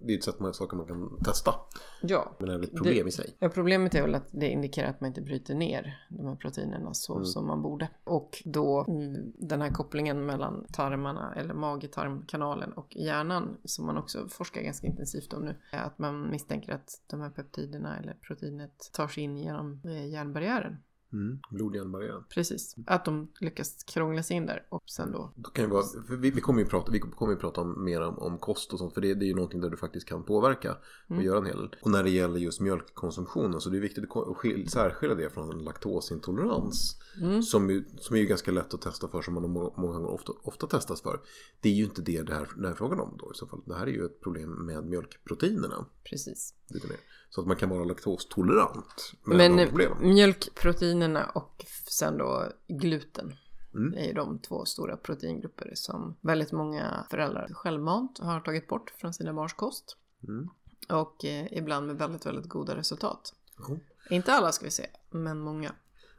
det 0.02 0.14
är 0.14 0.18
ett 0.18 0.24
sätt 0.24 0.40
man, 0.40 0.54
saker 0.54 0.78
man 0.78 0.88
kan 0.88 1.24
testa. 1.24 1.56
Ja. 2.02 2.36
Men 2.40 2.48
det 2.48 2.54
är 2.54 2.64
ett 2.64 2.76
problem 2.76 3.06
det, 3.06 3.10
i 3.10 3.12
sig. 3.12 3.36
Ja, 3.40 3.50
problemet 3.50 3.96
är 3.96 4.02
väl 4.02 4.16
att 4.16 4.30
det 4.32 4.50
indikerar 4.50 4.90
att 4.90 5.02
man 5.02 5.08
inte 5.08 5.22
bryter 5.22 5.56
ner 5.56 6.06
de 6.10 6.28
här 6.28 6.36
proteinerna 6.36 6.94
så 6.94 7.14
mm. 7.14 7.26
som 7.26 7.48
man 7.48 7.62
borde. 7.62 7.90
Och 8.04 8.42
då 8.46 8.86
mm, 8.88 9.34
den 9.38 9.62
här 9.62 9.70
kopplingen 9.70 10.26
mellan 10.26 10.66
tarmarna 10.74 11.34
eller 11.36 11.54
mage-tarmkanalen 11.54 12.74
och 12.74 12.96
hjärnan 12.96 13.58
som 13.64 13.86
man 13.86 13.98
också 13.98 14.28
forskar 14.30 14.62
ganska 14.62 14.88
intensivt 14.88 15.34
om 15.34 15.46
nu. 15.46 15.56
Är 15.72 15.84
att 15.84 16.00
man 16.00 16.30
misstänker 16.30 16.74
att 16.74 17.02
de 17.08 17.22
här 17.22 17.30
peptiderna 17.30 18.00
eller 18.00 18.14
proteinet 18.14 18.90
tar 18.94 19.08
sig 19.08 19.24
in 19.24 19.38
genom 19.38 19.82
eh, 19.86 20.08
hjärnbarriären. 20.08 20.78
Mm, 21.16 21.40
blodhjärnbarriären. 21.50 22.24
Precis, 22.30 22.76
att 22.86 23.06
de 23.06 23.28
lyckas 23.40 23.84
krångla 23.84 24.24
sig 24.24 24.38
in 24.38 24.46
där 24.46 24.66
och 24.70 24.84
sen 24.86 25.12
då. 25.12 25.34
då 25.36 25.50
kan 25.50 25.70
vara, 25.70 25.84
vi, 26.10 26.32
vi, 26.32 26.42
kommer 26.42 26.60
ju 26.60 26.66
prata, 26.66 26.92
vi 26.92 27.00
kommer 27.00 27.34
ju 27.34 27.40
prata 27.40 27.62
om, 27.62 27.84
mer 27.84 28.02
om, 28.02 28.20
om 28.20 28.38
kost 28.38 28.74
och 28.74 28.80
sånt 28.80 28.94
för 28.94 29.02
det, 29.02 29.14
det 29.14 29.26
är 29.26 29.28
ju 29.28 29.36
någonting 29.36 29.62
där 29.62 29.70
du 29.70 29.78
faktiskt 29.78 30.08
kan 30.08 30.24
påverka 30.24 30.78
och 31.06 31.12
mm. 31.12 31.26
göra 31.26 31.38
en 31.38 31.46
hel 31.46 31.58
del. 31.58 31.76
Och 31.82 31.92
när 31.92 32.04
det 32.04 32.10
gäller 32.10 32.40
just 32.40 32.62
mjölkkonsumtionen 32.62 33.62
så 33.62 33.70
det 33.70 33.78
är 33.78 33.82
viktigt 33.82 34.04
att 34.04 34.72
särskilja 34.72 35.16
det 35.16 35.30
från 35.30 35.52
en 35.52 35.64
laktosintolerans. 35.64 37.02
Mm. 37.22 37.42
Som, 37.44 37.70
ju, 37.70 37.84
som 37.98 38.16
är 38.16 38.20
ju 38.20 38.26
ganska 38.26 38.52
lätt 38.52 38.74
att 38.74 38.82
testa 38.82 39.08
för 39.08 39.22
som 39.22 39.34
man 39.34 39.50
många 39.52 39.70
gånger 39.94 40.10
ofta, 40.10 40.34
ofta 40.44 40.68
testas 40.68 41.02
för. 41.02 41.20
Det 41.62 41.70
är 41.70 41.74
ju 41.74 41.84
inte 41.84 42.02
det 42.02 42.22
det 42.22 42.34
här, 42.34 42.50
det 42.58 42.64
här 42.64 42.72
är 42.72 42.78
frågan 42.78 43.00
om 43.00 43.18
då 43.20 43.32
i 43.32 43.36
så 43.36 43.48
fall. 43.48 43.62
Det 43.66 43.76
här 43.76 43.88
är 43.88 43.92
ju 43.92 44.06
ett 44.06 44.22
problem 44.22 44.50
med 44.66 44.86
mjölkproteinerna. 44.86 45.86
Precis. 46.04 46.54
Lite 46.68 46.88
mer. 46.88 46.98
Så 47.36 47.42
att 47.42 47.48
man 47.48 47.58
kan 47.58 47.70
vara 47.70 47.84
laktostolerant. 47.84 49.14
Men 49.24 49.70
mjölkproteinerna 50.02 51.26
och 51.26 51.66
sen 51.90 52.18
då 52.18 52.52
gluten. 52.68 53.34
Mm. 53.74 53.94
Är 53.94 54.08
ju 54.08 54.14
de 54.14 54.40
två 54.40 54.66
stora 54.66 54.98
proteingrupper 54.98 55.72
som 55.74 56.16
väldigt 56.22 56.52
många 56.52 57.06
föräldrar 57.10 57.52
självmant 57.54 58.20
har 58.20 58.40
tagit 58.40 58.68
bort 58.68 58.94
från 58.98 59.14
sina 59.14 59.34
barns 59.34 59.54
kost. 59.54 59.98
Mm. 60.28 60.50
Och 60.90 61.26
eh, 61.26 61.48
ibland 61.52 61.88
med 61.88 61.98
väldigt, 61.98 62.26
väldigt 62.26 62.50
goda 62.50 62.76
resultat. 62.76 63.34
Mm. 63.68 63.80
Inte 64.10 64.34
alla 64.34 64.52
ska 64.52 64.66
vi 64.66 64.72
säga, 64.72 64.90
men 65.10 65.40
många. 65.40 65.72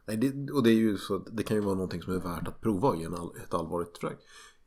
Nej, 0.06 0.16
det, 0.16 0.52
och 0.52 0.62
det 0.62 0.70
är 0.70 0.74
ju 0.74 0.96
så 0.96 1.16
att 1.16 1.36
det 1.36 1.42
kan 1.42 1.56
ju 1.56 1.62
vara 1.62 1.74
någonting 1.74 2.02
som 2.02 2.12
är 2.12 2.20
värt 2.20 2.48
att 2.48 2.60
prova 2.60 2.96
i 2.96 3.04
en 3.04 3.14
all, 3.14 3.36
ett 3.44 3.54
allvarligt 3.54 3.98
försök. 3.98 4.18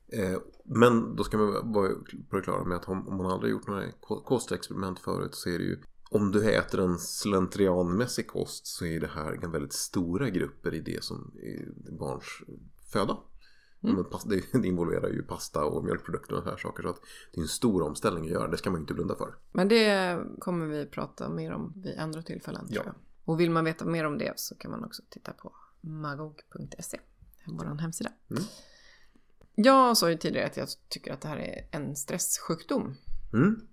Eh, 0.08 0.40
men 0.64 1.16
då 1.16 1.24
ska 1.24 1.38
man 1.38 1.72
vara 1.74 1.90
på 2.30 2.36
det 2.36 2.42
klara 2.42 2.64
med 2.64 2.78
att 2.78 2.90
om, 2.90 3.08
om 3.08 3.18
man 3.18 3.32
aldrig 3.32 3.52
gjort 3.52 3.68
några 3.68 3.92
kostexperiment 4.26 5.00
förut 5.00 5.36
så 5.36 5.50
är 5.50 5.58
det 5.58 5.66
ju 5.66 5.78
om 6.10 6.32
du 6.32 6.52
äter 6.52 6.80
en 6.80 6.98
slentrianmässig 7.00 8.28
kost 8.28 8.68
så 8.68 8.86
är 8.86 9.00
det 9.00 9.08
här 9.08 9.52
väldigt 9.52 9.74
stora 9.74 10.30
grupper 10.30 10.74
i 10.74 10.80
det 10.80 11.04
som 11.04 11.32
är 11.44 11.92
barns 11.92 12.42
föda. 12.94 13.18
Mm. 13.84 14.06
Det 14.52 14.68
involverar 14.68 15.10
ju 15.10 15.24
pasta 15.24 15.66
och 15.66 15.84
mjölkprodukter 15.84 16.36
och 16.36 16.44
så 16.44 16.50
här 16.50 16.58
saker. 16.58 16.84
Så 16.84 16.90
att 16.90 17.02
det 17.32 17.40
är 17.40 17.42
en 17.42 17.48
stor 17.48 17.82
omställning 17.82 18.24
att 18.24 18.32
göra. 18.32 18.48
Det 18.48 18.58
ska 18.58 18.72
man 18.72 18.82
inte 18.82 18.94
blunda 18.94 19.16
för. 19.16 19.36
Men 19.52 19.68
det 19.68 20.20
kommer 20.40 20.66
vi 20.66 20.86
prata 20.86 21.30
mer 21.30 21.52
om 21.52 21.74
vid 21.76 22.00
andra 22.00 22.22
tillfällen. 22.22 22.68
Ja. 22.70 22.84
Och 23.26 23.40
vill 23.40 23.52
man 23.52 23.66
veta 23.66 23.86
mer 23.86 24.06
om 24.06 24.18
det 24.18 24.40
så 24.40 24.56
kan 24.56 24.72
man 24.72 24.84
också 24.84 25.04
titta 25.10 25.34
på 25.34 25.56
magog.se. 25.82 27.00
Vår 27.46 27.66
hemsida. 27.66 28.12
Mm. 28.32 28.44
Jag 29.56 29.98
sa 29.98 30.10
ju 30.10 30.18
tidigare 30.18 30.48
att 30.48 30.58
jag 30.58 30.68
tycker 30.90 31.14
att 31.14 31.22
det 31.22 31.28
här 31.28 31.38
är 31.38 31.68
en 31.72 31.96
stresssjukdom. 31.96 32.96
Mm. 33.34 33.68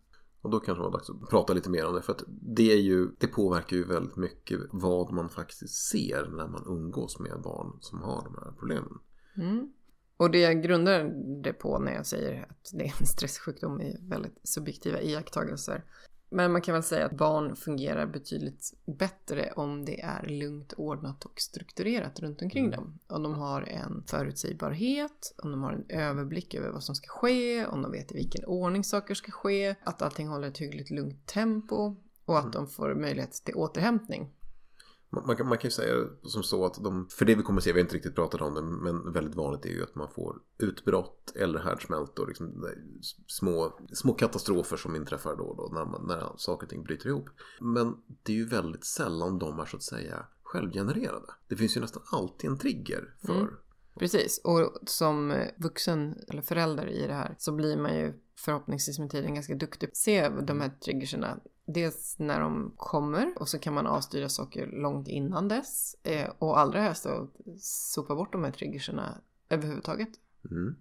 Och 0.46 0.52
då 0.52 0.60
kanske 0.60 0.80
det 0.80 0.84
var 0.84 0.92
dags 0.92 1.08
liksom 1.08 1.24
att 1.24 1.30
prata 1.30 1.52
lite 1.52 1.70
mer 1.70 1.86
om 1.86 1.94
det. 1.94 2.02
För 2.02 2.12
att 2.12 2.24
det, 2.28 2.72
är 2.72 2.76
ju, 2.76 3.08
det 3.18 3.26
påverkar 3.26 3.76
ju 3.76 3.84
väldigt 3.84 4.16
mycket 4.16 4.60
vad 4.70 5.12
man 5.12 5.28
faktiskt 5.28 5.74
ser 5.74 6.28
när 6.36 6.48
man 6.48 6.64
umgås 6.66 7.18
med 7.18 7.40
barn 7.42 7.78
som 7.80 8.02
har 8.02 8.24
de 8.24 8.34
här 8.34 8.52
problemen. 8.58 8.98
Mm. 9.36 9.72
Och 10.16 10.30
det 10.30 10.40
jag 10.40 10.62
grundar 10.62 11.04
det 11.42 11.52
på 11.52 11.78
när 11.78 11.94
jag 11.94 12.06
säger 12.06 12.46
att 12.50 12.70
det 12.72 12.84
är 12.84 12.94
en 13.00 13.06
stresssjukdom 13.06 13.80
är 13.80 13.98
väldigt 14.08 14.40
subjektiva 14.42 15.00
iakttagelser. 15.00 15.84
Men 16.28 16.52
man 16.52 16.62
kan 16.62 16.72
väl 16.72 16.82
säga 16.82 17.06
att 17.06 17.12
barn 17.12 17.56
fungerar 17.56 18.06
betydligt 18.06 18.74
bättre 18.86 19.52
om 19.56 19.84
det 19.84 20.00
är 20.00 20.26
lugnt, 20.26 20.72
ordnat 20.72 21.24
och 21.24 21.40
strukturerat 21.40 22.20
runt 22.20 22.42
omkring 22.42 22.64
mm. 22.64 22.76
dem. 22.76 22.98
Om 23.06 23.22
de 23.22 23.34
har 23.34 23.62
en 23.62 24.04
förutsägbarhet, 24.06 25.34
om 25.38 25.50
de 25.50 25.62
har 25.62 25.72
en 25.72 25.84
överblick 25.88 26.54
över 26.54 26.70
vad 26.70 26.84
som 26.84 26.94
ska 26.94 27.08
ske, 27.08 27.66
om 27.66 27.82
de 27.82 27.92
vet 27.92 28.12
i 28.12 28.14
vilken 28.14 28.44
ordning 28.44 28.84
saker 28.84 29.14
ska 29.14 29.32
ske, 29.32 29.74
att 29.84 30.02
allting 30.02 30.28
håller 30.28 30.48
ett 30.48 30.58
hyggligt 30.58 30.90
lugnt 30.90 31.26
tempo 31.26 31.96
och 32.24 32.38
att 32.38 32.44
mm. 32.44 32.52
de 32.52 32.66
får 32.66 32.94
möjlighet 32.94 33.32
till 33.32 33.54
återhämtning. 33.54 34.30
Man 35.26 35.36
kan, 35.36 35.48
man 35.48 35.58
kan 35.58 35.68
ju 35.68 35.72
säga 35.72 36.06
som 36.22 36.42
så 36.42 36.66
att 36.66 36.84
de, 36.84 37.08
för 37.08 37.24
det 37.24 37.34
vi 37.34 37.42
kommer 37.42 37.60
se, 37.60 37.72
vi 37.72 37.78
har 37.78 37.84
inte 37.84 37.96
riktigt 37.96 38.14
pratat 38.14 38.40
om 38.40 38.54
det, 38.54 38.62
men 38.62 39.12
väldigt 39.12 39.34
vanligt 39.34 39.64
är 39.64 39.70
ju 39.70 39.82
att 39.82 39.94
man 39.94 40.10
får 40.10 40.36
utbrott 40.58 41.32
eller 41.36 41.58
härdsmältor, 41.58 42.26
liksom 42.26 42.64
små, 43.26 43.78
små 43.92 44.12
katastrofer 44.12 44.76
som 44.76 44.96
inträffar 44.96 45.36
då 45.36 45.44
och 45.44 45.56
då 45.56 45.74
när, 45.74 45.84
man, 45.84 46.06
när 46.06 46.32
saker 46.36 46.66
och 46.66 46.70
ting 46.70 46.82
bryter 46.82 47.08
ihop. 47.08 47.28
Men 47.60 47.94
det 48.22 48.32
är 48.32 48.36
ju 48.36 48.46
väldigt 48.46 48.84
sällan 48.84 49.38
de 49.38 49.60
är 49.60 49.64
så 49.64 49.76
att 49.76 49.82
säga 49.82 50.26
självgenererade. 50.42 51.32
Det 51.48 51.56
finns 51.56 51.76
ju 51.76 51.80
nästan 51.80 52.02
alltid 52.06 52.50
en 52.50 52.58
trigger 52.58 53.14
för 53.26 53.34
mm. 53.34 53.54
Precis, 53.98 54.40
och 54.44 54.78
som 54.86 55.34
vuxen 55.56 56.14
eller 56.28 56.42
förälder 56.42 56.86
i 56.86 57.06
det 57.06 57.14
här 57.14 57.34
så 57.38 57.52
blir 57.52 57.76
man 57.76 57.96
ju 57.96 58.12
förhoppningsvis 58.38 58.98
med 58.98 59.10
tiden 59.10 59.34
ganska 59.34 59.54
duktig 59.54 59.88
på 59.88 59.92
att 59.92 59.96
se 59.96 60.28
de 60.28 60.60
här 60.60 60.68
triggerserna. 60.68 61.40
Dels 61.66 62.18
när 62.18 62.40
de 62.40 62.72
kommer 62.76 63.32
och 63.36 63.48
så 63.48 63.58
kan 63.58 63.74
man 63.74 63.86
avstyra 63.86 64.28
saker 64.28 64.66
långt 64.66 65.08
innan 65.08 65.48
dess. 65.48 65.96
Eh, 66.02 66.30
och 66.38 66.58
allra 66.58 66.80
helst 66.80 67.06
att 67.06 67.30
sopa 67.60 68.14
bort 68.14 68.32
de 68.32 68.44
här 68.44 68.52
triggerserna 68.52 69.20
överhuvudtaget. 69.48 70.08
Mm. 70.50 70.76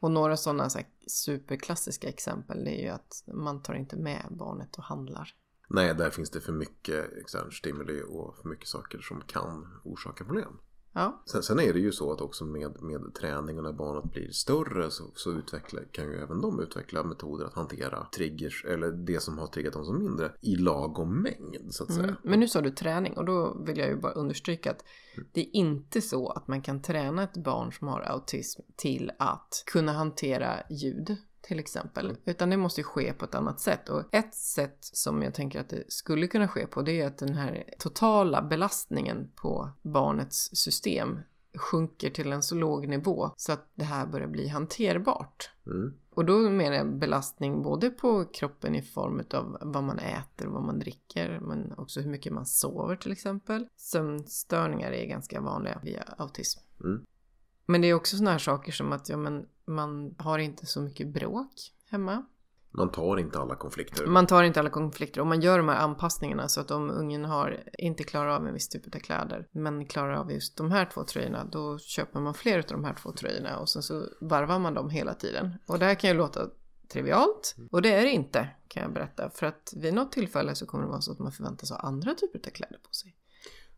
Och 0.00 0.10
några 0.10 0.36
sådana 0.36 0.70
så 0.70 0.78
superklassiska 1.06 2.08
exempel 2.08 2.66
är 2.66 2.82
ju 2.82 2.88
att 2.88 3.24
man 3.26 3.62
tar 3.62 3.74
inte 3.74 3.96
med 3.96 4.26
barnet 4.30 4.76
och 4.76 4.84
handlar. 4.84 5.34
Nej, 5.68 5.94
där 5.94 6.10
finns 6.10 6.30
det 6.30 6.40
för 6.40 6.52
mycket 6.52 7.12
extern 7.12 7.50
stimuli 7.52 8.02
och 8.08 8.36
för 8.36 8.48
mycket 8.48 8.68
saker 8.68 8.98
som 8.98 9.20
kan 9.20 9.80
orsaka 9.84 10.24
problem. 10.24 10.58
Ja. 10.92 11.22
Sen, 11.26 11.42
sen, 11.42 11.60
är 11.60 11.72
det 11.72 11.78
ju 11.78 11.92
så 11.92 12.12
att 12.12 12.20
också 12.20 12.44
med, 12.44 12.82
med 12.82 13.14
träning 13.14 13.58
och 13.58 13.64
när 13.64 13.72
barnet 13.72 14.12
blir 14.12 14.30
större 14.30 14.90
så, 14.90 15.04
så 15.14 15.32
utveckla, 15.32 15.80
kan 15.92 16.04
ju 16.04 16.16
även 16.16 16.40
de 16.40 16.60
utveckla 16.60 17.02
metoder 17.02 17.44
att 17.44 17.54
hantera 17.54 18.04
triggers 18.04 18.64
eller 18.64 18.92
det 18.92 19.20
som 19.20 19.38
har 19.38 19.46
triggat 19.46 19.72
dem 19.72 19.84
som 19.84 19.98
mindre 19.98 20.32
i 20.40 20.56
lagom 20.56 21.22
mängd 21.22 21.74
så 21.74 21.84
att 21.84 21.90
mm. 21.90 22.02
säga. 22.02 22.16
Men 22.22 22.40
nu 22.40 22.48
sa 22.48 22.60
du 22.60 22.70
träning 22.70 23.16
och 23.16 23.24
då 23.24 23.62
vill 23.66 23.78
jag 23.78 23.88
ju 23.88 23.96
bara 23.96 24.12
understryka 24.12 24.70
att 24.70 24.84
mm. 25.14 25.28
det 25.32 25.40
är 25.40 25.56
inte 25.56 26.00
så 26.00 26.28
att 26.28 26.48
man 26.48 26.62
kan 26.62 26.82
träna 26.82 27.22
ett 27.22 27.36
barn 27.36 27.72
som 27.72 27.88
har 27.88 28.00
autism 28.00 28.62
till 28.76 29.12
att 29.18 29.64
kunna 29.66 29.92
hantera 29.92 30.62
ljud 30.70 31.16
till 31.42 31.58
exempel. 31.58 32.06
Mm. 32.06 32.16
Utan 32.24 32.50
det 32.50 32.56
måste 32.56 32.82
ske 32.82 33.12
på 33.12 33.24
ett 33.24 33.34
annat 33.34 33.60
sätt. 33.60 33.88
Och 33.88 34.14
ett 34.14 34.34
sätt 34.34 34.78
som 34.80 35.22
jag 35.22 35.34
tänker 35.34 35.60
att 35.60 35.68
det 35.68 35.92
skulle 35.92 36.26
kunna 36.26 36.48
ske 36.48 36.66
på 36.66 36.82
det 36.82 37.00
är 37.00 37.06
att 37.06 37.18
den 37.18 37.34
här 37.34 37.64
totala 37.78 38.42
belastningen 38.42 39.30
på 39.34 39.70
barnets 39.82 40.56
system 40.56 41.18
sjunker 41.54 42.10
till 42.10 42.32
en 42.32 42.42
så 42.42 42.54
låg 42.54 42.88
nivå 42.88 43.30
så 43.36 43.52
att 43.52 43.70
det 43.74 43.84
här 43.84 44.06
börjar 44.06 44.28
bli 44.28 44.48
hanterbart. 44.48 45.50
Mm. 45.66 45.94
Och 46.10 46.24
då 46.24 46.38
menar 46.38 46.76
jag 46.76 46.98
belastning 46.98 47.62
både 47.62 47.90
på 47.90 48.24
kroppen 48.24 48.74
i 48.74 48.82
form 48.82 49.22
av 49.34 49.58
vad 49.60 49.84
man 49.84 49.98
äter 49.98 50.46
och 50.46 50.52
vad 50.52 50.62
man 50.62 50.78
dricker 50.78 51.40
men 51.40 51.72
också 51.76 52.00
hur 52.00 52.10
mycket 52.10 52.32
man 52.32 52.46
sover 52.46 52.96
till 52.96 53.12
exempel. 53.12 53.66
Sömnstörningar 53.76 54.90
är 54.90 55.06
ganska 55.06 55.40
vanliga 55.40 55.80
via 55.82 56.02
autism. 56.18 56.60
Mm. 56.84 57.04
Men 57.70 57.80
det 57.80 57.88
är 57.88 57.94
också 57.94 58.16
sådana 58.16 58.30
här 58.30 58.38
saker 58.38 58.72
som 58.72 58.92
att 58.92 59.08
ja, 59.08 59.16
men 59.16 59.46
man 59.66 60.14
har 60.18 60.38
inte 60.38 60.66
så 60.66 60.80
mycket 60.80 61.08
bråk 61.08 61.52
hemma. 61.90 62.24
Man 62.70 62.90
tar 62.90 63.16
inte 63.16 63.38
alla 63.38 63.56
konflikter. 63.56 64.06
Man 64.06 64.26
tar 64.26 64.42
inte 64.42 64.60
alla 64.60 64.70
konflikter 64.70 65.20
och 65.20 65.26
man 65.26 65.40
gör 65.40 65.58
de 65.58 65.68
här 65.68 65.76
anpassningarna 65.76 66.48
så 66.48 66.60
att 66.60 66.70
om 66.70 66.90
ungen 66.90 67.24
har, 67.24 67.64
inte 67.78 68.04
klarar 68.04 68.28
av 68.28 68.46
en 68.46 68.54
viss 68.54 68.68
typ 68.68 68.94
av 68.94 68.98
kläder 68.98 69.46
men 69.52 69.86
klarar 69.86 70.14
av 70.14 70.32
just 70.32 70.56
de 70.56 70.70
här 70.70 70.90
två 70.94 71.04
tröjorna 71.04 71.44
då 71.44 71.78
köper 71.78 72.20
man 72.20 72.34
fler 72.34 72.58
av 72.58 72.64
de 72.68 72.84
här 72.84 72.94
två 72.94 73.12
tröjorna 73.12 73.58
och 73.58 73.68
sen 73.68 73.82
så 73.82 74.04
varvar 74.20 74.58
man 74.58 74.74
dem 74.74 74.90
hela 74.90 75.14
tiden. 75.14 75.54
Och 75.66 75.78
det 75.78 75.84
här 75.84 75.94
kan 75.94 76.10
ju 76.10 76.16
låta 76.16 76.48
trivialt 76.92 77.56
och 77.70 77.82
det 77.82 77.92
är 77.92 78.02
det 78.02 78.10
inte 78.10 78.48
kan 78.68 78.82
jag 78.82 78.92
berätta 78.92 79.30
för 79.30 79.46
att 79.46 79.72
vid 79.76 79.94
något 79.94 80.12
tillfälle 80.12 80.54
så 80.54 80.66
kommer 80.66 80.84
det 80.84 80.90
vara 80.90 81.00
så 81.00 81.12
att 81.12 81.18
man 81.18 81.32
förväntas 81.32 81.70
ha 81.70 81.76
andra 81.76 82.14
typer 82.14 82.38
av 82.38 82.50
kläder 82.50 82.78
på 82.78 82.94
sig. 82.94 83.16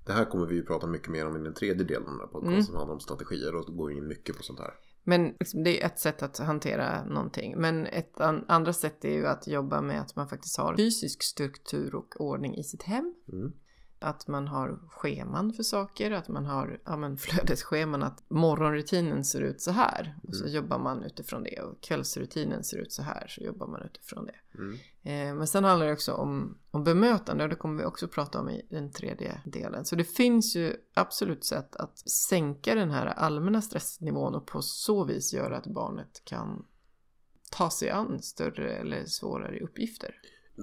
Det 0.07 0.13
här 0.13 0.25
kommer 0.25 0.47
vi 0.47 0.55
ju 0.55 0.65
prata 0.65 0.87
mycket 0.87 1.09
mer 1.09 1.27
om 1.27 1.37
i 1.37 1.39
den 1.39 1.55
tredje 1.55 1.85
delen 1.85 2.03
av 2.03 2.11
den 2.11 2.21
här 2.21 2.27
podcasten 2.27 2.53
mm. 2.53 2.65
som 2.65 2.77
handlar 2.77 2.95
om 2.95 3.01
strategier 3.01 3.55
och 3.55 3.77
går 3.77 3.93
in 3.93 4.09
mycket 4.09 4.37
på 4.37 4.43
sånt 4.43 4.61
här. 4.61 4.75
Men 5.05 5.35
liksom, 5.41 5.65
det 5.65 5.83
är 5.83 5.87
ett 5.87 5.99
sätt 5.99 6.23
att 6.23 6.39
hantera 6.39 7.05
någonting. 7.05 7.55
Men 7.61 7.87
ett 7.87 8.21
an 8.21 8.45
andra 8.49 8.73
sätt 8.73 9.05
är 9.05 9.13
ju 9.13 9.27
att 9.27 9.47
jobba 9.47 9.81
med 9.81 10.01
att 10.01 10.17
man 10.17 10.29
faktiskt 10.29 10.59
har 10.59 10.77
fysisk 10.77 11.23
struktur 11.23 11.95
och 11.95 12.21
ordning 12.21 12.57
i 12.57 12.63
sitt 12.63 12.83
hem. 12.83 13.15
Mm. 13.33 13.53
Att 14.03 14.29
man 14.29 14.49
har 14.49 14.79
scheman 14.89 15.53
för 15.53 15.63
saker, 15.63 16.11
att 16.11 16.29
man 16.29 16.47
har 16.47 16.81
ja, 16.85 16.97
men 16.97 17.17
flödesscheman, 17.17 18.03
att 18.03 18.31
morgonrutinen 18.31 19.25
ser 19.25 19.41
ut 19.41 19.61
så 19.61 19.71
här. 19.71 20.17
Och 20.29 20.35
så 20.35 20.45
mm. 20.45 20.55
jobbar 20.55 20.79
man 20.79 21.03
utifrån 21.03 21.43
det. 21.43 21.63
Och 21.63 21.81
kvällsrutinen 21.81 22.65
ser 22.65 22.79
ut 22.79 22.93
så 22.93 23.03
här, 23.03 23.27
så 23.29 23.41
jobbar 23.41 23.67
man 23.67 23.83
utifrån 23.83 24.27
det. 24.27 24.59
Mm. 24.59 24.79
Eh, 25.03 25.35
men 25.39 25.47
sen 25.47 25.65
handlar 25.65 25.87
det 25.87 25.93
också 25.93 26.13
om, 26.13 26.59
om 26.71 26.85
bemötande 26.85 27.45
och 27.45 27.51
det 27.51 27.57
kommer 27.57 27.79
vi 27.79 27.85
också 27.85 28.09
prata 28.09 28.41
om 28.41 28.49
i 28.49 28.67
den 28.71 28.93
tredje 28.93 29.41
delen. 29.45 29.85
Så 29.85 29.97
det 29.97 30.05
finns 30.05 30.57
ju 30.57 30.77
absolut 30.95 31.45
sätt 31.45 31.77
att 31.77 31.99
sänka 31.99 32.75
den 32.75 32.91
här 32.91 33.07
allmänna 33.07 33.63
stressnivån 33.63 34.35
och 34.35 34.47
på 34.47 34.63
så 34.63 35.05
vis 35.05 35.35
göra 35.35 35.57
att 35.57 35.67
barnet 35.67 36.23
kan 36.25 36.65
ta 37.51 37.71
sig 37.71 37.91
an 37.91 38.23
större 38.23 38.73
eller 38.73 39.05
svårare 39.05 39.61
uppgifter. 39.61 40.15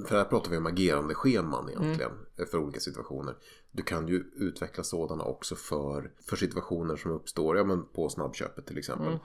För 0.07 0.17
här 0.17 0.25
pratar 0.25 0.51
vi 0.51 0.57
om 0.57 0.65
agerande 0.65 1.15
scheman 1.15 1.69
egentligen 1.69 2.11
mm. 2.11 2.49
för 2.51 2.57
olika 2.57 2.79
situationer. 2.79 3.35
Du 3.71 3.83
kan 3.83 4.07
ju 4.07 4.23
utveckla 4.35 4.83
sådana 4.83 5.23
också 5.23 5.55
för, 5.55 6.11
för 6.21 6.35
situationer 6.35 6.95
som 6.95 7.11
uppstår 7.11 7.57
ja, 7.57 7.63
men 7.63 7.85
på 7.85 8.09
snabbköpet 8.09 8.67
till 8.67 8.77
exempel. 8.77 9.07
Mm. 9.07 9.19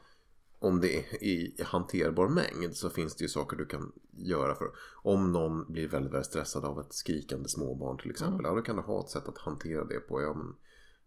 Om 0.58 0.80
det 0.80 0.96
är 0.96 1.24
i 1.24 1.62
hanterbar 1.64 2.28
mängd 2.28 2.76
så 2.76 2.90
finns 2.90 3.16
det 3.16 3.24
ju 3.24 3.28
saker 3.28 3.56
du 3.56 3.66
kan 3.66 3.92
göra 4.10 4.54
för. 4.54 4.70
Om 5.02 5.32
någon 5.32 5.72
blir 5.72 5.88
väldigt, 5.88 6.12
väldigt 6.12 6.26
stressad 6.26 6.64
av 6.64 6.80
ett 6.80 6.92
skrikande 6.94 7.48
småbarn 7.48 7.98
till 7.98 8.10
exempel. 8.10 8.40
Mm. 8.40 8.50
Ja, 8.50 8.54
då 8.54 8.62
kan 8.62 8.76
du 8.76 8.82
ha 8.82 9.00
ett 9.00 9.10
sätt 9.10 9.28
att 9.28 9.38
hantera 9.38 9.84
det 9.84 10.00
på. 10.00 10.22
Ja, 10.22 10.34
men 10.34 10.54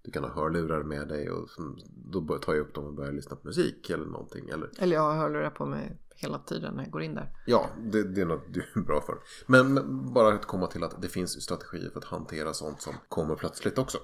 du 0.08 0.12
kan 0.12 0.24
ha 0.24 0.30
hörlurar 0.30 0.84
med 0.84 1.08
dig 1.08 1.30
och 1.30 1.50
då 2.12 2.38
tar 2.38 2.54
jag 2.54 2.62
upp 2.62 2.74
dem 2.74 2.86
och 2.86 2.93
börjar 2.93 3.12
lyssna 3.12 3.36
på 3.36 3.48
musik 3.48 3.89
eller 3.89 4.06
någonting. 4.06 4.50
Eller, 4.50 4.70
eller 4.80 4.96
jag 4.96 5.02
har 5.02 5.15
hörlurar 5.15 5.50
på 5.50 5.65
mig 5.65 5.98
hela 6.15 6.39
tiden 6.39 6.74
när 6.74 6.84
jag 6.84 6.91
går 6.91 7.02
in 7.04 7.15
där. 7.15 7.32
Ja, 7.46 7.70
det, 7.91 8.04
det 8.04 8.22
är 8.22 8.26
något 8.26 8.54
du 8.54 8.63
är 8.76 8.82
bra 8.82 9.02
för. 9.02 9.17
Men, 9.48 9.74
men, 9.74 10.13
bara 10.13 10.34
att 10.34 10.46
komma 10.46 10.67
till 10.67 10.84
att 10.84 11.02
det 11.02 11.08
finns 11.08 11.43
strategier 11.43 11.89
för 11.89 12.00
att 12.00 12.06
hantera 12.06 12.54
sånt 12.54 12.82
som 12.82 12.93
kommer 13.10 13.36
plötsligt 13.36 13.78
också. 13.78 13.98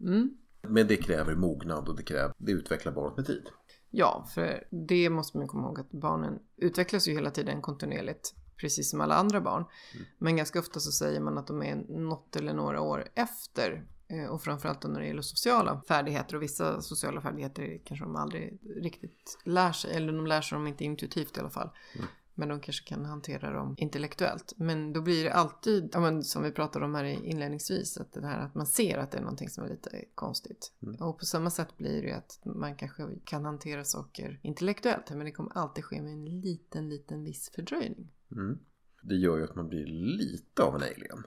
Mm. 0.00 0.36
Men 0.62 0.86
det 0.86 0.96
kräver 0.96 1.34
mognad 1.34 1.88
och 1.88 1.96
det, 1.96 2.02
kräver, 2.02 2.34
det 2.38 2.52
utvecklar 2.52 2.92
barnet 2.92 3.16
med 3.16 3.26
tid. 3.26 3.48
Ja, 3.90 4.26
för 4.34 4.64
det 4.88 5.10
måste 5.10 5.38
man 5.38 5.48
komma 5.48 5.66
ihåg 5.66 5.80
att 5.80 5.90
barnen 5.90 6.38
utvecklas 6.56 7.08
ju 7.08 7.12
hela 7.12 7.30
tiden 7.30 7.62
kontinuerligt. 7.62 8.34
Precis 8.56 8.90
som 8.90 9.00
alla 9.00 9.14
andra 9.14 9.40
barn. 9.40 9.64
Mm. 9.94 10.06
Men 10.18 10.36
ganska 10.36 10.58
ofta 10.58 10.80
så 10.80 10.92
säger 10.92 11.20
man 11.20 11.38
att 11.38 11.46
de 11.46 11.62
är 11.62 11.76
något 11.76 12.36
eller 12.36 12.54
några 12.54 12.80
år 12.80 13.08
efter 13.14 13.86
och 14.30 14.42
framförallt 14.42 14.82
när 14.82 15.00
det 15.00 15.06
gäller 15.06 15.22
sociala 15.22 15.82
färdigheter 15.88 16.36
och 16.36 16.42
vissa 16.42 16.82
sociala 16.82 17.20
färdigheter 17.20 17.80
kanske 17.84 18.04
de 18.04 18.16
aldrig 18.16 18.58
riktigt 18.76 19.38
lär 19.44 19.72
sig. 19.72 19.94
Eller 19.94 20.12
de 20.12 20.26
lär 20.26 20.40
sig 20.40 20.56
dem 20.56 20.66
inte 20.66 20.84
intuitivt 20.84 21.36
i 21.36 21.40
alla 21.40 21.50
fall. 21.50 21.70
Mm. 21.94 22.06
Men 22.34 22.48
de 22.48 22.60
kanske 22.60 22.88
kan 22.88 23.04
hantera 23.04 23.52
dem 23.52 23.74
intellektuellt. 23.78 24.52
Men 24.56 24.92
då 24.92 25.02
blir 25.02 25.24
det 25.24 25.32
alltid, 25.32 25.90
ja, 25.92 26.00
men 26.00 26.22
som 26.22 26.42
vi 26.42 26.50
pratade 26.50 26.84
om 26.84 26.94
här 26.94 27.04
inledningsvis, 27.04 27.96
att, 27.96 28.12
det 28.12 28.26
här, 28.26 28.40
att 28.40 28.54
man 28.54 28.66
ser 28.66 28.98
att 28.98 29.10
det 29.10 29.18
är 29.18 29.22
någonting 29.22 29.48
som 29.48 29.64
är 29.64 29.68
lite 29.68 30.04
konstigt. 30.14 30.72
Mm. 30.82 30.94
Och 30.94 31.18
på 31.18 31.24
samma 31.24 31.50
sätt 31.50 31.76
blir 31.76 32.02
det 32.02 32.08
ju 32.08 32.14
att 32.14 32.40
man 32.44 32.76
kanske 32.76 33.06
kan 33.24 33.44
hantera 33.44 33.84
saker 33.84 34.40
intellektuellt. 34.42 35.10
Men 35.10 35.24
det 35.24 35.32
kommer 35.32 35.52
alltid 35.58 35.84
ske 35.84 36.02
med 36.02 36.12
en 36.12 36.40
liten, 36.40 36.88
liten 36.88 37.24
viss 37.24 37.50
fördröjning. 37.54 38.12
Mm. 38.32 38.58
Det 39.02 39.14
gör 39.14 39.38
ju 39.38 39.44
att 39.44 39.54
man 39.54 39.68
blir 39.68 39.86
lite 40.18 40.62
av 40.62 40.74
en 40.74 40.82
alien. 40.82 41.24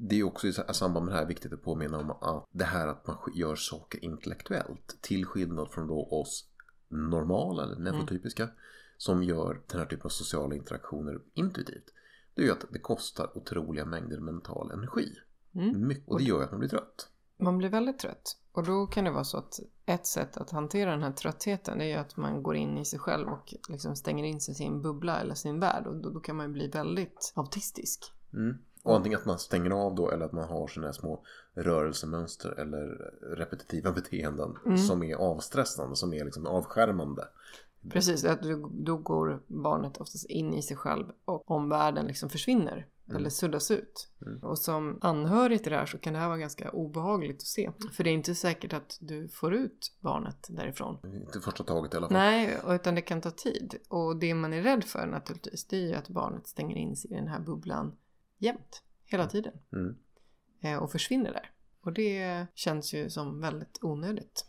Mm 0.00 0.08
det 0.08 0.20
är 0.20 0.24
också 0.24 0.48
i 0.48 0.52
samband 0.52 1.06
med 1.06 1.14
det 1.14 1.18
här 1.18 1.26
viktigt 1.26 1.52
att 1.52 1.62
påminna 1.62 1.98
om 1.98 2.10
att 2.10 2.46
det 2.50 2.64
här 2.64 2.88
att 2.88 3.06
man 3.06 3.16
gör 3.34 3.56
saker 3.56 4.04
intellektuellt 4.04 4.98
till 5.00 5.26
skillnad 5.26 5.70
från 5.70 5.86
då 5.86 6.08
oss 6.10 6.44
normala 6.88 7.62
eller 7.62 7.76
neurotypiska 7.76 8.42
mm. 8.42 8.54
som 8.96 9.22
gör 9.22 9.62
den 9.66 9.78
här 9.78 9.86
typen 9.86 10.04
av 10.04 10.08
sociala 10.08 10.54
interaktioner 10.54 11.20
intuitivt. 11.34 11.84
Det 12.34 12.42
är 12.42 12.46
ju 12.46 12.52
att 12.52 12.64
det 12.72 12.78
kostar 12.78 13.38
otroliga 13.38 13.84
mängder 13.84 14.20
mental 14.20 14.70
energi. 14.70 15.12
Mm. 15.54 15.96
Och 16.06 16.18
det 16.18 16.24
gör 16.24 16.42
att 16.42 16.50
man 16.50 16.60
blir 16.60 16.68
trött. 16.68 17.08
Man 17.38 17.58
blir 17.58 17.68
väldigt 17.68 17.98
trött. 17.98 18.36
Och 18.52 18.64
då 18.64 18.86
kan 18.86 19.04
det 19.04 19.10
vara 19.10 19.24
så 19.24 19.38
att 19.38 19.60
ett 19.86 20.06
sätt 20.06 20.36
att 20.36 20.50
hantera 20.50 20.90
den 20.90 21.02
här 21.02 21.12
tröttheten 21.12 21.80
är 21.80 21.98
att 21.98 22.16
man 22.16 22.42
går 22.42 22.56
in 22.56 22.78
i 22.78 22.84
sig 22.84 22.98
själv 22.98 23.28
och 23.28 23.54
liksom 23.68 23.96
stänger 23.96 24.24
in 24.24 24.40
sig 24.40 24.52
i 24.52 24.54
sin 24.54 24.82
bubbla 24.82 25.20
eller 25.20 25.34
sin 25.34 25.60
värld. 25.60 25.86
Och 25.86 25.96
då, 25.96 26.10
då 26.10 26.20
kan 26.20 26.36
man 26.36 26.46
ju 26.46 26.52
bli 26.52 26.68
väldigt 26.68 27.32
autistisk. 27.36 28.12
Mm. 28.32 28.58
Och 28.82 28.96
antingen 28.96 29.18
att 29.18 29.26
man 29.26 29.38
stänger 29.38 29.70
av 29.70 29.94
då 29.94 30.10
eller 30.10 30.24
att 30.24 30.32
man 30.32 30.48
har 30.48 30.68
sina 30.68 30.92
små 30.92 31.24
rörelsemönster 31.54 32.50
eller 32.50 33.12
repetitiva 33.36 33.92
beteenden 33.92 34.56
mm. 34.66 34.78
som 34.78 35.02
är 35.02 35.14
avstressande, 35.14 35.96
som 35.96 36.14
är 36.14 36.24
liksom 36.24 36.46
avskärmande. 36.46 37.28
Precis, 37.88 38.24
att 38.24 38.42
då 38.70 38.96
går 38.96 39.42
barnet 39.46 39.96
oftast 39.96 40.26
in 40.26 40.54
i 40.54 40.62
sig 40.62 40.76
själv 40.76 41.06
och 41.24 41.50
omvärlden 41.50 42.06
liksom 42.06 42.30
försvinner 42.30 42.86
mm. 43.10 43.16
eller 43.16 43.30
suddas 43.30 43.70
ut. 43.70 44.08
Mm. 44.26 44.38
Och 44.38 44.58
som 44.58 44.98
anhörig 45.00 45.62
till 45.62 45.72
det 45.72 45.78
här 45.78 45.86
så 45.86 45.98
kan 45.98 46.12
det 46.12 46.18
här 46.18 46.28
vara 46.28 46.38
ganska 46.38 46.70
obehagligt 46.70 47.36
att 47.36 47.46
se. 47.46 47.70
För 47.92 48.04
det 48.04 48.10
är 48.10 48.14
inte 48.14 48.34
säkert 48.34 48.72
att 48.72 48.98
du 49.00 49.28
får 49.28 49.54
ut 49.54 49.92
barnet 50.00 50.46
därifrån. 50.48 50.98
Inte 51.04 51.40
första 51.40 51.64
taget 51.64 51.94
i 51.94 51.96
alla 51.96 52.08
fall. 52.08 52.16
Nej, 52.16 52.58
utan 52.68 52.94
det 52.94 53.02
kan 53.02 53.20
ta 53.20 53.30
tid. 53.30 53.74
Och 53.88 54.16
det 54.16 54.34
man 54.34 54.52
är 54.52 54.62
rädd 54.62 54.84
för 54.84 55.06
naturligtvis 55.06 55.66
det 55.66 55.76
är 55.76 55.88
ju 55.88 55.94
att 55.94 56.08
barnet 56.08 56.46
stänger 56.46 56.76
in 56.76 56.96
sig 56.96 57.10
i 57.10 57.14
den 57.14 57.28
här 57.28 57.40
bubblan 57.40 57.96
jämt, 58.40 58.82
hela 59.04 59.26
tiden. 59.26 59.52
Mm. 59.72 59.96
Eh, 60.62 60.76
och 60.82 60.92
försvinner 60.92 61.32
där. 61.32 61.50
Och 61.82 61.92
det 61.92 62.46
känns 62.54 62.94
ju 62.94 63.10
som 63.10 63.40
väldigt 63.40 63.78
onödigt. 63.82 64.44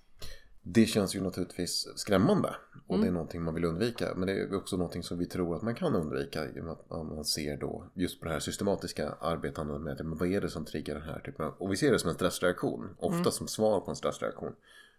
Det 0.63 0.85
känns 0.85 1.15
ju 1.15 1.21
naturligtvis 1.21 1.87
skrämmande 1.95 2.55
och 2.87 2.95
Mm. 2.95 3.01
det 3.01 3.07
är 3.07 3.11
någonting 3.13 3.43
man 3.43 3.53
vill 3.53 3.65
undvika. 3.65 4.13
Men 4.15 4.27
det 4.27 4.33
är 4.33 4.55
också 4.55 4.77
någonting 4.77 5.03
som 5.03 5.17
vi 5.17 5.25
tror 5.25 5.55
att 5.55 5.61
man 5.61 5.75
kan 5.75 5.95
undvika 5.95 6.45
i 6.49 6.59
och 6.59 6.63
med 6.63 6.71
att 6.73 6.89
man 6.89 7.25
ser 7.25 7.57
då 7.57 7.91
just 7.93 8.19
på 8.19 8.25
det 8.25 8.31
här 8.31 8.39
systematiska 8.39 9.11
arbetandet 9.11 9.81
med 9.81 9.97
men 10.05 10.17
vad 10.17 10.27
är 10.31 10.41
det 10.41 10.49
som 10.49 10.65
triggar 10.65 10.95
den 10.95 11.03
här 11.03 11.19
typen 11.19 11.45
av... 11.45 11.53
Och 11.53 11.71
vi 11.71 11.77
ser 11.77 11.91
det 11.91 11.99
som 11.99 12.09
en 12.09 12.15
stressreaktion, 12.15 12.95
ofta 12.99 13.17
Mm. 13.17 13.31
som 13.31 13.47
svar 13.47 13.79
på 13.81 13.89
en 13.91 13.95
stressreaktion. 13.95 14.55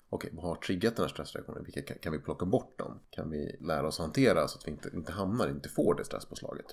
Okej, 0.09 0.31
vad 0.33 0.45
har 0.45 0.55
triggat 0.57 0.97
den 0.97 1.03
här 1.03 1.11
stressreaktionen? 1.11 1.65
Vilka 1.65 1.83
kan, 1.83 1.99
kan 1.99 2.13
vi 2.13 2.19
plocka 2.19 2.47
bort 2.47 2.79
dem? 2.79 3.01
Kan 3.11 3.31
vi 3.31 3.57
lära 3.61 3.87
oss 3.87 3.99
hantera 3.99 4.49
så 4.49 4.59
att 4.59 4.67
vi 4.67 4.71
inte, 4.71 4.91
inte 4.95 5.13
hamnar, 5.13 5.49
inte 5.49 5.69
får 5.69 5.95
det 5.95 6.05
stresspåslaget? 6.05 6.67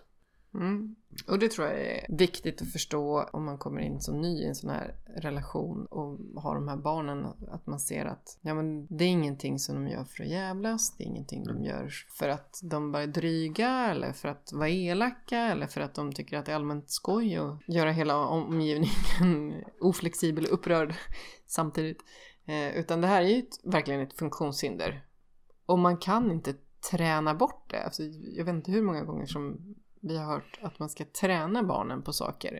Mm. 0.53 0.95
Och 1.27 1.39
det 1.39 1.51
tror 1.51 1.67
jag 1.67 1.81
är 1.81 2.05
viktigt 2.09 2.61
att 2.61 2.71
förstå 2.71 3.23
om 3.23 3.45
man 3.45 3.57
kommer 3.57 3.81
in 3.81 4.01
som 4.01 4.21
ny 4.21 4.41
i 4.41 4.47
en 4.47 4.55
sån 4.55 4.69
här 4.69 4.95
relation 5.15 5.85
och 5.85 6.41
har 6.41 6.55
de 6.55 6.67
här 6.67 6.77
barnen. 6.77 7.25
Att 7.51 7.67
man 7.67 7.79
ser 7.79 8.05
att 8.05 8.37
ja, 8.41 8.53
men 8.53 8.87
det 8.97 9.03
är 9.03 9.09
ingenting 9.09 9.59
som 9.59 9.75
de 9.75 9.91
gör 9.91 10.03
för 10.03 10.23
att 10.23 10.29
jävlas. 10.29 10.97
Det 10.97 11.03
är 11.03 11.07
ingenting 11.07 11.43
de 11.43 11.63
gör 11.63 11.93
för 12.19 12.29
att 12.29 12.59
de 12.63 12.91
bara 12.91 13.03
är 13.03 13.07
dryga 13.07 13.69
eller 13.69 14.13
för 14.13 14.29
att 14.29 14.53
vara 14.53 14.69
elaka 14.69 15.37
eller 15.37 15.67
för 15.67 15.81
att 15.81 15.95
de 15.95 16.13
tycker 16.13 16.37
att 16.37 16.45
det 16.45 16.51
är 16.51 16.55
allmänt 16.55 16.89
skoj 16.89 17.39
och 17.39 17.57
göra 17.67 17.91
hela 17.91 18.17
omgivningen 18.17 19.53
oflexibel 19.81 20.45
och 20.45 20.53
upprörd 20.53 20.95
samtidigt. 21.45 22.03
Eh, 22.45 22.77
utan 22.77 23.01
det 23.01 23.07
här 23.07 23.21
är 23.21 23.27
ju 23.27 23.39
ett, 23.39 23.59
verkligen 23.63 24.01
ett 24.01 24.13
funktionshinder. 24.13 25.05
Och 25.65 25.79
man 25.79 25.97
kan 25.97 26.31
inte 26.31 26.55
träna 26.91 27.33
bort 27.33 27.69
det. 27.69 27.83
Alltså, 27.83 28.03
jag 28.03 28.45
vet 28.45 28.55
inte 28.55 28.71
hur 28.71 28.81
många 28.81 29.03
gånger 29.03 29.25
som 29.25 29.75
vi 30.01 30.17
har 30.17 30.25
hört 30.25 30.59
att 30.61 30.79
man 30.79 30.89
ska 30.89 31.05
träna 31.21 31.63
barnen 31.63 32.01
på 32.01 32.13
saker. 32.13 32.59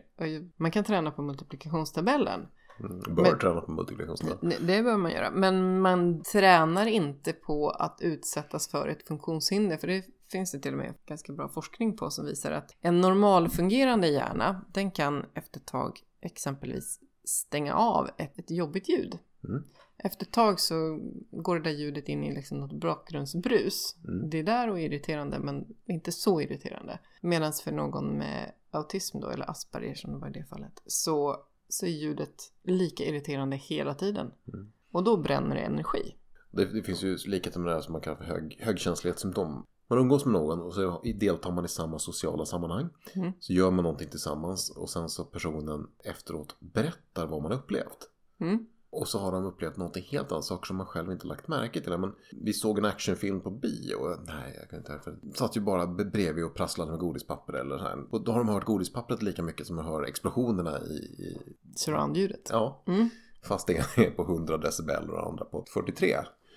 Man 0.56 0.70
kan 0.70 0.84
träna 0.84 1.10
på 1.10 1.22
multiplikationstabellen. 1.22 2.46
Mm. 2.80 3.14
Bör 3.14 3.22
Men- 3.22 3.38
träna 3.38 3.60
på 3.60 3.72
multiplikationstal. 3.72 4.38
Det 4.40 4.56
det 4.66 4.82
bör 4.82 4.96
man 4.96 5.10
göra. 5.10 5.30
Men 5.30 5.80
man 5.80 6.22
tränar 6.22 6.86
inte 6.86 7.32
på 7.32 7.70
att 7.70 7.98
utsättas 8.02 8.68
för 8.70 8.88
ett 8.88 9.06
funktionshinder. 9.08 9.76
För 9.76 9.86
det 9.86 10.04
finns 10.32 10.52
det 10.52 10.58
till 10.58 10.72
och 10.72 10.78
med 10.78 10.94
ganska 11.06 11.32
bra 11.32 11.48
forskning 11.48 11.96
på 11.96 12.10
som 12.10 12.26
visar 12.26 12.52
att 12.52 12.76
en 12.80 13.00
normalfungerande 13.00 14.08
hjärna, 14.08 14.64
den 14.72 14.90
kan 14.90 15.24
efter 15.34 15.60
ett 15.60 15.66
tag 15.66 16.00
exempelvis 16.20 17.00
stänga 17.24 17.74
av 17.74 18.08
ett, 18.16 18.38
ett 18.38 18.50
jobbigt 18.50 18.88
ljud. 18.88 19.18
Mm. 19.48 19.64
Efter 20.02 20.26
ett 20.26 20.32
tag 20.32 20.60
så 20.60 21.00
går 21.30 21.58
det 21.58 21.70
där 21.70 21.78
ljudet 21.78 22.08
in 22.08 22.24
i 22.24 22.34
liksom 22.34 22.60
något 22.60 22.72
bakgrundsbrus. 22.72 23.96
Mm. 24.04 24.30
Det 24.30 24.38
är 24.38 24.42
där 24.42 24.70
och 24.70 24.80
irriterande 24.80 25.38
men 25.38 25.66
inte 25.86 26.12
så 26.12 26.40
irriterande. 26.40 26.98
Medan 27.20 27.52
för 27.52 27.72
någon 27.72 28.18
med 28.18 28.52
autism 28.70 29.20
då, 29.20 29.30
eller 29.30 29.50
Asperger 29.50 29.94
som 29.94 30.12
det 30.12 30.18
var 30.18 30.28
i 30.28 30.32
det 30.32 30.44
fallet, 30.44 30.82
så, 30.86 31.36
så 31.68 31.86
är 31.86 31.90
ljudet 31.90 32.52
lika 32.62 33.04
irriterande 33.04 33.56
hela 33.56 33.94
tiden. 33.94 34.30
Mm. 34.52 34.72
Och 34.90 35.04
då 35.04 35.16
bränner 35.16 35.56
det 35.56 35.62
energi. 35.62 36.16
Det, 36.50 36.64
det 36.64 36.82
finns 36.82 37.02
ju 37.02 37.16
likheter 37.16 37.60
med 37.60 37.68
det 37.70 37.74
här 37.74 37.82
som 37.82 37.92
man 37.92 38.00
kallar 38.00 38.16
för 38.16 38.24
hög, 38.24 38.58
högkänslighetssymptom. 38.60 39.66
Man 39.88 39.98
umgås 39.98 40.24
med 40.24 40.32
någon 40.32 40.60
och 40.60 40.74
så 40.74 41.02
deltar 41.02 41.52
man 41.52 41.64
i 41.64 41.68
samma 41.68 41.98
sociala 41.98 42.44
sammanhang. 42.44 42.88
Mm. 43.12 43.32
Så 43.40 43.52
gör 43.52 43.70
man 43.70 43.82
någonting 43.82 44.08
tillsammans 44.08 44.70
och 44.70 44.90
sen 44.90 45.08
så 45.08 45.24
personen 45.24 45.86
efteråt 46.04 46.56
berättar 46.58 47.26
vad 47.26 47.42
man 47.42 47.52
upplevt. 47.52 48.10
Mm. 48.38 48.66
Och 48.92 49.08
så 49.08 49.18
har 49.18 49.32
de 49.32 49.44
upplevt 49.44 49.76
någonting 49.76 50.04
helt 50.04 50.32
annat, 50.32 50.44
saker 50.44 50.66
som 50.66 50.76
man 50.76 50.86
själv 50.86 51.12
inte 51.12 51.26
lagt 51.26 51.48
märke 51.48 51.80
till. 51.80 51.98
Men 51.98 52.12
vi 52.32 52.52
såg 52.52 52.78
en 52.78 52.84
actionfilm 52.84 53.40
på 53.40 53.50
bio. 53.50 53.94
och 53.94 54.16
Nej, 54.26 54.56
jag 54.60 54.70
kan 54.70 54.78
inte. 54.78 54.98
För 55.04 55.16
satt 55.34 55.56
ju 55.56 55.60
bara 55.60 55.86
bredvid 55.86 56.44
och 56.44 56.54
prasslade 56.54 56.90
med 56.90 57.00
godispapper 57.00 57.52
eller 57.52 57.78
så 57.78 57.84
här. 57.84 58.04
Och 58.10 58.24
då 58.24 58.32
har 58.32 58.38
de 58.38 58.48
hört 58.48 58.64
godispappret 58.64 59.22
lika 59.22 59.42
mycket 59.42 59.66
som 59.66 59.76
de 59.76 59.84
hör 59.86 60.02
explosionerna 60.02 60.78
i... 60.80 60.94
i 60.94 61.38
Surroundljudet. 61.76 62.48
ja, 62.52 62.82
Mm. 62.86 63.08
fast 63.42 63.66
det 63.66 63.76
är 63.96 64.10
på 64.10 64.22
100 64.22 64.56
decibel 64.58 65.10
och 65.10 65.16
det 65.16 65.22
andra 65.28 65.44
på 65.44 65.64
43. 65.74 66.16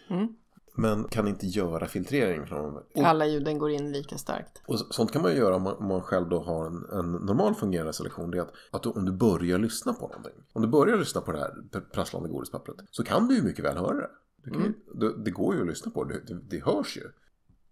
Mm. 0.10 0.28
Men 0.76 1.04
kan 1.04 1.28
inte 1.28 1.46
göra 1.48 1.88
filtrering 1.88 2.46
från 2.46 2.76
och, 2.78 2.84
Alla 2.96 3.26
ljuden 3.26 3.58
går 3.58 3.70
in 3.72 3.92
lika 3.92 4.18
starkt. 4.18 4.62
och 4.68 4.80
sånt 4.80 5.12
kan 5.12 5.22
man 5.22 5.32
ju 5.32 5.38
göra 5.38 5.56
om 5.56 5.62
man, 5.62 5.76
om 5.78 5.88
man 5.88 6.02
själv 6.02 6.30
då 6.30 6.40
har 6.44 6.66
en, 6.66 6.86
en 6.92 7.12
normal 7.12 7.56
fungerande 7.56 7.94
selektion. 7.94 8.32
Det 8.32 8.38
är 8.38 8.42
att, 8.42 8.54
att 8.72 8.84
du, 8.84 8.90
om 8.90 9.06
du 9.06 9.12
börjar 9.12 9.58
lyssna 9.58 9.94
på 9.94 10.08
någonting. 10.08 10.34
Om 10.54 10.62
du 10.62 10.68
börjar 10.68 10.98
lyssna 10.98 11.22
på 11.22 11.32
det 11.32 11.40
här 11.40 11.82
prasslande 11.94 12.30
godispappret. 12.30 12.76
Så 12.92 13.04
kan 13.04 13.28
du 13.28 13.36
ju 13.36 13.42
mycket 13.44 13.66
väl 13.66 13.78
höra 13.78 13.94
det. 13.94 14.10
Kan, 14.52 14.62
ju- 14.64 14.74
det, 15.00 15.24
det 15.24 15.32
går 15.32 15.56
ju 15.56 15.62
att 15.62 15.68
lyssna 15.68 15.92
på 15.92 16.04
det. 16.04 16.20
Det, 16.28 16.40
det 16.50 16.64
hörs 16.66 16.98
ju. 16.98 17.02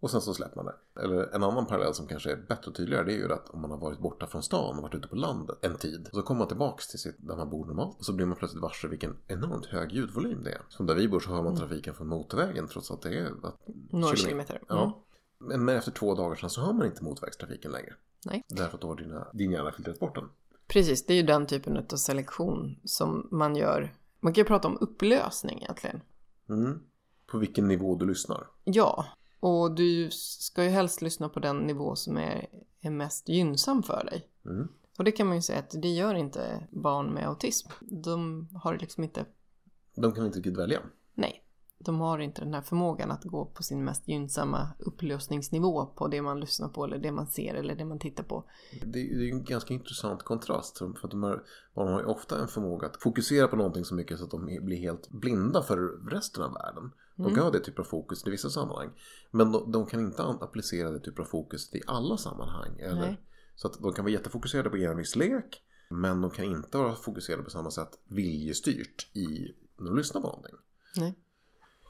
Och 0.02 0.12
sen 0.12 0.22
så 0.22 0.34
släpper 0.34 0.56
man 0.56 0.66
det. 0.66 1.02
Eller 1.02 1.36
en 1.36 1.44
annan 1.44 1.66
parallell 1.66 1.94
som 1.94 2.08
kanske 2.08 2.32
är 2.32 2.36
bättre 2.36 2.70
och 2.70 2.76
tydligare. 2.76 3.06
Det 3.06 3.14
är 3.14 3.18
ju 3.18 3.34
att 3.34 3.50
om 3.50 3.62
man 3.62 3.72
har 3.72 3.78
varit 3.78 4.00
borta 4.00 4.28
från 4.28 4.44
stan 4.44 4.78
och 4.78 4.84
varit 4.84 4.96
ute 4.96 5.08
på 5.08 5.16
landet 5.16 5.58
en 5.62 5.76
tid. 5.76 6.10
Så 6.14 6.22
kommer 6.22 6.40
man 6.40 6.48
tillbaks 6.48 6.88
till 6.88 7.00
sitt, 7.00 7.16
där 7.20 7.36
man 7.36 7.50
bor 7.50 7.66
normalt. 7.66 7.98
Och 8.00 8.06
så 8.06 8.14
blir 8.14 8.26
man 8.26 8.38
plötsligt 8.38 8.62
varse 8.62 8.88
vilken 8.88 9.18
enormt 9.28 9.66
hög 9.66 9.92
ljudvolym 9.92 10.44
det 10.44 10.52
är. 10.52 10.62
Som 10.70 10.86
där 10.86 10.96
vi 10.96 11.08
bor 11.08 11.20
så 11.20 11.30
hör 11.30 11.44
man 11.44 11.56
trafiken 11.56 11.96
från 11.96 12.08
motorvägen 12.08 12.68
trots 12.68 12.92
att 12.92 13.02
det 13.02 13.18
är 13.20 13.26
att, 13.26 13.68
Några 13.92 14.16
kilometer. 14.16 14.56
Mm. 14.56 14.66
Ja. 14.68 15.04
Men, 15.38 15.70
efter 15.70 15.92
två 15.92 16.16
dagar 16.16 16.36
sedan 16.36 16.50
så 16.50 16.62
hör 16.62 16.74
man 16.74 16.86
inte 16.86 17.04
motorvägstrafiken 17.04 17.72
längre. 17.72 17.94
Nej. 18.26 18.44
Därför 18.48 18.76
att 18.76 18.82
då 18.82 18.88
har 18.88 18.96
dina, 18.96 19.28
din 19.34 19.52
hjärna 19.52 19.72
filtrerat 19.72 20.00
bort 20.00 20.16
den. 20.16 20.30
Precis, 20.68 21.06
det 21.06 21.14
är 21.14 21.18
ju 21.18 21.24
den 21.24 21.46
typen 21.46 21.78
av 21.78 21.96
selektion 21.96 22.80
som 22.84 23.28
man 23.32 23.56
gör. 23.56 23.96
Man 24.20 24.34
kan 24.34 24.42
ju 24.42 24.46
prata 24.46 24.68
om 24.68 24.78
upplösning 24.82 25.62
egentligen. 25.62 26.02
Mm. 26.50 26.80
På 27.28 27.38
vilken 27.38 27.68
nivå 27.68 27.96
du 27.96 28.06
lyssnar. 28.06 28.48
Ja, 28.64 29.06
och 29.42 29.76
du 29.76 30.10
ska 30.12 30.64
ju 30.64 30.70
helst 30.70 31.02
lyssna 31.02 31.30
på 31.30 31.40
den 31.40 31.58
nivå 31.58 31.96
som 31.96 32.18
är, 32.18 32.48
är 32.82 32.90
mest 32.90 33.30
gynnsam 33.30 33.84
för 33.84 34.06
dig. 34.06 34.28
Mm. 34.46 34.68
Och 34.98 35.04
det 35.04 35.12
kan 35.12 35.28
man 35.28 35.36
ju 35.36 35.42
säga 35.42 35.60
att 35.60 35.82
det 35.82 35.88
gör 35.88 36.16
inte 36.16 36.68
barn 36.72 37.14
med 37.14 37.28
autism. 37.28 37.70
De 37.80 38.48
har 38.54 38.78
liksom 38.78 39.04
inte, 39.04 39.26
De 39.96 40.12
kan 40.12 40.26
inte 40.26 40.38
riktigt 40.38 40.58
välja. 40.58 40.80
De 41.86 42.00
har 42.00 42.20
inte 42.20 42.42
den 42.42 42.54
här 42.54 42.62
förmågan 42.62 43.12
att 43.12 43.24
gå 43.24 43.46
på 43.46 43.64
sin 43.64 43.84
mest 43.84 44.08
gynnsamma 44.08 44.68
upplösningsnivå 44.80 45.86
på 45.86 46.08
det 46.08 46.22
man 46.22 46.40
lyssnar 46.40 46.70
på 46.70 46.84
eller 46.86 46.98
det 46.98 47.12
man 47.12 47.28
ser 47.28 47.54
eller 47.54 47.76
det 47.76 47.86
man 47.86 48.00
tittar 48.00 48.24
på. 48.24 48.44
Det 48.72 48.86
är 48.88 48.92
det 48.92 49.00
är 49.00 49.24
ju 49.24 49.30
en 49.30 49.44
ganska 49.44 49.74
intressant 49.74 50.24
kontrast. 50.24 50.78
För 50.78 50.86
att 51.04 51.12
de 51.12 51.24
här 51.24 51.42
barnen 51.76 51.94
har 51.94 52.02
ju 52.02 52.08
ofta 52.08 52.42
en 52.42 52.48
förmåga 52.48 52.88
att 52.88 53.02
fokusera 53.02 53.48
på 53.48 53.56
någonting 53.56 53.86
så 53.86 53.96
mycket 53.96 54.18
så 54.18 54.24
att 54.26 54.32
de 54.32 54.46
blir 54.46 54.78
helt 54.78 55.10
blinda 55.10 55.64
för 55.64 55.78
resten 56.10 56.44
av 56.44 56.54
världen. 56.54 56.92
De 57.16 57.22
Mm. 57.24 57.36
kan 57.36 57.44
ha 57.44 57.52
det 57.52 57.60
typ 57.60 57.80
av 57.80 57.84
fokus 57.84 58.28
i 58.28 58.30
vissa 58.30 58.50
sammanhang. 58.50 58.90
Men 59.32 59.52
de, 59.52 59.72
de 59.72 59.86
kan 59.86 60.00
inte 60.00 60.24
applicera 60.24 60.92
det 60.92 61.00
typ 61.00 61.20
av 61.20 61.24
fokus 61.24 61.76
i 61.76 61.82
alla 61.88 62.18
sammanhang. 62.18 62.80
Eller? 62.80 63.02
Nej. 63.02 63.22
Så 63.56 63.68
att 63.68 63.74
de 63.82 63.94
kan 63.94 64.06
vara 64.06 64.12
jättefokuserade 64.14 64.70
på 64.70 64.78
en 64.78 64.98
viss 64.98 65.16
lek. 65.16 65.62
Men 65.90 66.22
de 66.22 66.32
kan 66.32 66.46
inte 66.46 66.78
vara 66.78 66.96
fokuserade 66.96 67.44
på 67.44 67.50
samma 67.50 67.72
sätt 67.72 67.90
viljestyrt 68.08 69.16
i 69.16 69.28
när 69.78 69.86
de 69.86 69.98
lyssnar 69.98 70.22
på 70.22 70.28
någonting. 70.28 70.56
Nej. 70.98 71.16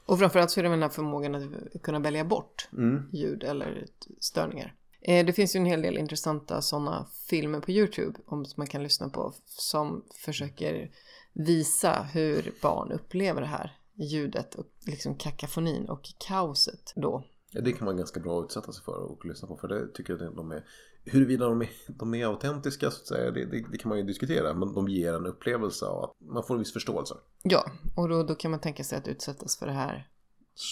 Och 0.06 0.18
framförallt 0.18 0.50
så 0.50 0.60
är 0.60 0.64
det 0.64 0.70
den 0.70 0.82
här 0.82 0.88
förmågan 0.88 1.34
att 1.34 1.82
kunna 1.82 1.98
välja 1.98 2.24
bort 2.24 2.68
Mm. 2.72 3.08
ljud 3.12 3.44
eller 3.44 3.86
störningar. 4.20 4.74
Eh, 5.00 5.26
Det 5.26 5.32
finns 5.32 5.56
ju 5.56 5.58
en 5.60 5.66
hel 5.66 5.82
del 5.82 5.98
intressanta 5.98 6.62
sådana 6.62 7.06
filmer 7.28 7.60
på 7.60 7.70
YouTube 7.70 8.18
om 8.26 8.44
som 8.44 8.60
man 8.60 8.66
kan 8.66 8.82
lyssna 8.82 9.08
på 9.08 9.34
som 9.46 10.04
försöker 10.24 10.90
visa 11.32 12.02
hur 12.12 12.52
barn 12.62 12.92
upplever 12.92 13.40
det 13.40 13.46
här 13.46 13.76
ljudet 13.94 14.54
och 14.54 14.66
liksom 14.86 15.14
kakafonin 15.14 15.88
och 15.88 16.08
kaoset 16.28 16.92
då. 16.96 17.24
Ja, 17.50 17.60
det 17.60 17.72
kan 17.72 17.84
man 17.84 17.96
ganska 17.96 18.20
bra 18.20 18.44
utsätta 18.44 18.72
sig 18.72 18.84
för 18.84 18.96
och 19.12 19.24
lyssna 19.26 19.48
på. 19.48 19.56
För 19.56 19.68
det 19.68 19.88
tycker 19.94 20.12
jag 20.18 20.22
att 20.28 20.36
de 20.36 20.50
är... 20.52 20.64
Huruvida 21.04 21.44
de 21.48 21.62
är, 21.62 21.70
de 21.88 22.14
är 22.14 22.26
autentiska 22.26 22.90
så 22.90 23.00
att 23.00 23.06
säga, 23.06 23.30
det, 23.30 23.44
det, 23.44 23.64
det 23.72 23.78
kan 23.78 23.88
man 23.88 23.98
ju 23.98 24.04
diskutera. 24.04 24.54
Men 24.54 24.74
de 24.74 24.88
ger 24.88 25.14
en 25.14 25.26
upplevelse 25.26 25.86
av 25.86 26.04
att 26.04 26.10
man 26.20 26.42
får 26.42 26.54
en 26.54 26.58
viss 26.60 26.72
förståelse. 26.72 27.14
Ja, 27.42 27.64
och 27.96 28.08
då, 28.08 28.22
då 28.22 28.34
kan 28.34 28.50
man 28.50 28.60
tänka 28.60 28.84
sig 28.84 28.98
att 28.98 29.08
utsättas 29.08 29.58
för 29.58 29.66
det 29.66 29.72
här 29.72 30.08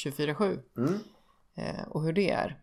24-7 0.04 0.60
Mm. 0.76 0.94
eh, 1.54 1.88
och 1.88 2.02
hur 2.02 2.12
det 2.12 2.30
är. 2.30 2.62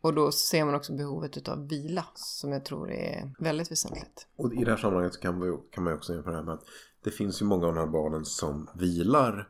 Och 0.00 0.14
då 0.14 0.32
ser 0.32 0.64
man 0.64 0.74
också 0.74 0.92
behovet 0.96 1.48
av 1.48 1.68
vila 1.68 2.06
som 2.14 2.52
jag 2.52 2.64
tror 2.64 2.90
är 2.92 3.32
väldigt 3.38 3.70
väsentligt. 3.70 4.26
Och 4.36 4.54
i 4.54 4.64
det 4.64 4.70
här 4.70 4.78
sammanhanget 4.78 5.20
kan 5.20 5.38
man 5.38 5.48
ju, 5.48 5.56
kan 5.70 5.84
man 5.84 5.92
ju 5.92 5.96
också 5.96 6.14
jämföra 6.14 6.42
med 6.42 6.54
att 6.54 6.64
det 7.04 7.10
finns 7.10 7.42
ju 7.42 7.46
många 7.46 7.66
av 7.66 7.74
de 7.74 7.80
här 7.80 7.86
barnen 7.86 8.24
som 8.24 8.68
vilar 8.74 9.48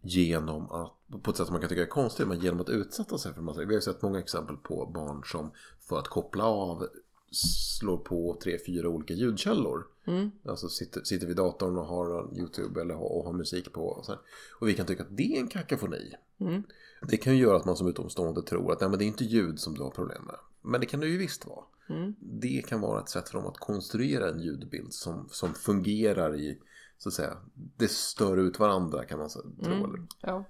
genom 0.00 0.70
att, 0.70 1.22
på 1.22 1.30
ett 1.30 1.36
sätt 1.36 1.46
som 1.46 1.52
man 1.52 1.60
kan 1.60 1.68
tycka 1.68 1.82
är 1.82 1.86
konstigt, 1.86 2.28
men 2.28 2.40
genom 2.40 2.60
att 2.60 2.68
utsätta 2.68 3.18
sig 3.18 3.34
för 3.34 3.42
massa. 3.42 3.60
Vi 3.60 3.66
har 3.66 3.72
ju 3.72 3.80
sett 3.80 4.02
många 4.02 4.18
exempel 4.18 4.56
på 4.56 4.86
barn 4.86 5.22
som 5.24 5.50
för 5.88 5.98
att 5.98 6.08
koppla 6.08 6.44
av 6.44 6.86
slår 7.32 7.96
på 7.96 8.38
tre, 8.42 8.58
fyra 8.66 8.88
olika 8.88 9.14
ljudkällor. 9.14 9.86
Mm. 10.04 10.30
Alltså 10.44 10.68
sitter, 10.68 11.04
sitter 11.04 11.26
vid 11.26 11.36
datorn 11.36 11.78
och 11.78 11.86
har 11.86 12.38
YouTube 12.38 12.80
eller 12.80 12.94
har, 12.94 13.12
och 13.12 13.24
har 13.24 13.32
musik 13.32 13.72
på. 13.72 13.86
Och, 13.86 14.04
så 14.04 14.12
här. 14.12 14.20
och 14.60 14.68
vi 14.68 14.74
kan 14.74 14.86
tycka 14.86 15.02
att 15.02 15.16
det 15.16 15.36
är 15.36 15.40
en 15.40 15.48
kakafoni. 15.48 16.14
Mm. 16.40 16.62
Det 17.08 17.16
kan 17.16 17.36
ju 17.36 17.42
göra 17.42 17.56
att 17.56 17.64
man 17.64 17.76
som 17.76 17.88
utomstående 17.88 18.42
tror 18.42 18.72
att 18.72 18.80
nej, 18.80 18.90
men 18.90 18.98
det 18.98 19.04
är 19.04 19.06
inte 19.06 19.24
ljud 19.24 19.60
som 19.60 19.74
du 19.74 19.82
har 19.82 19.90
problem 19.90 20.22
med. 20.24 20.36
Men 20.62 20.80
det 20.80 20.86
kan 20.86 21.00
det 21.00 21.06
ju 21.06 21.18
visst 21.18 21.46
vara. 21.46 21.64
Mm. 21.90 22.14
Det 22.20 22.62
kan 22.68 22.80
vara 22.80 23.00
ett 23.00 23.08
sätt 23.08 23.28
för 23.28 23.38
dem 23.38 23.46
att 23.46 23.58
konstruera 23.58 24.28
en 24.28 24.40
ljudbild 24.40 24.92
som, 24.92 25.28
som 25.30 25.54
fungerar 25.54 26.36
i, 26.36 26.58
så 26.98 27.08
att 27.08 27.14
säga, 27.14 27.36
det 27.54 27.90
stör 27.90 28.36
ut 28.36 28.58
varandra 28.58 29.04
kan 29.04 29.18
man 29.18 29.28
tro. 29.64 29.72
Mm. 29.72 30.06
Ja. 30.20 30.44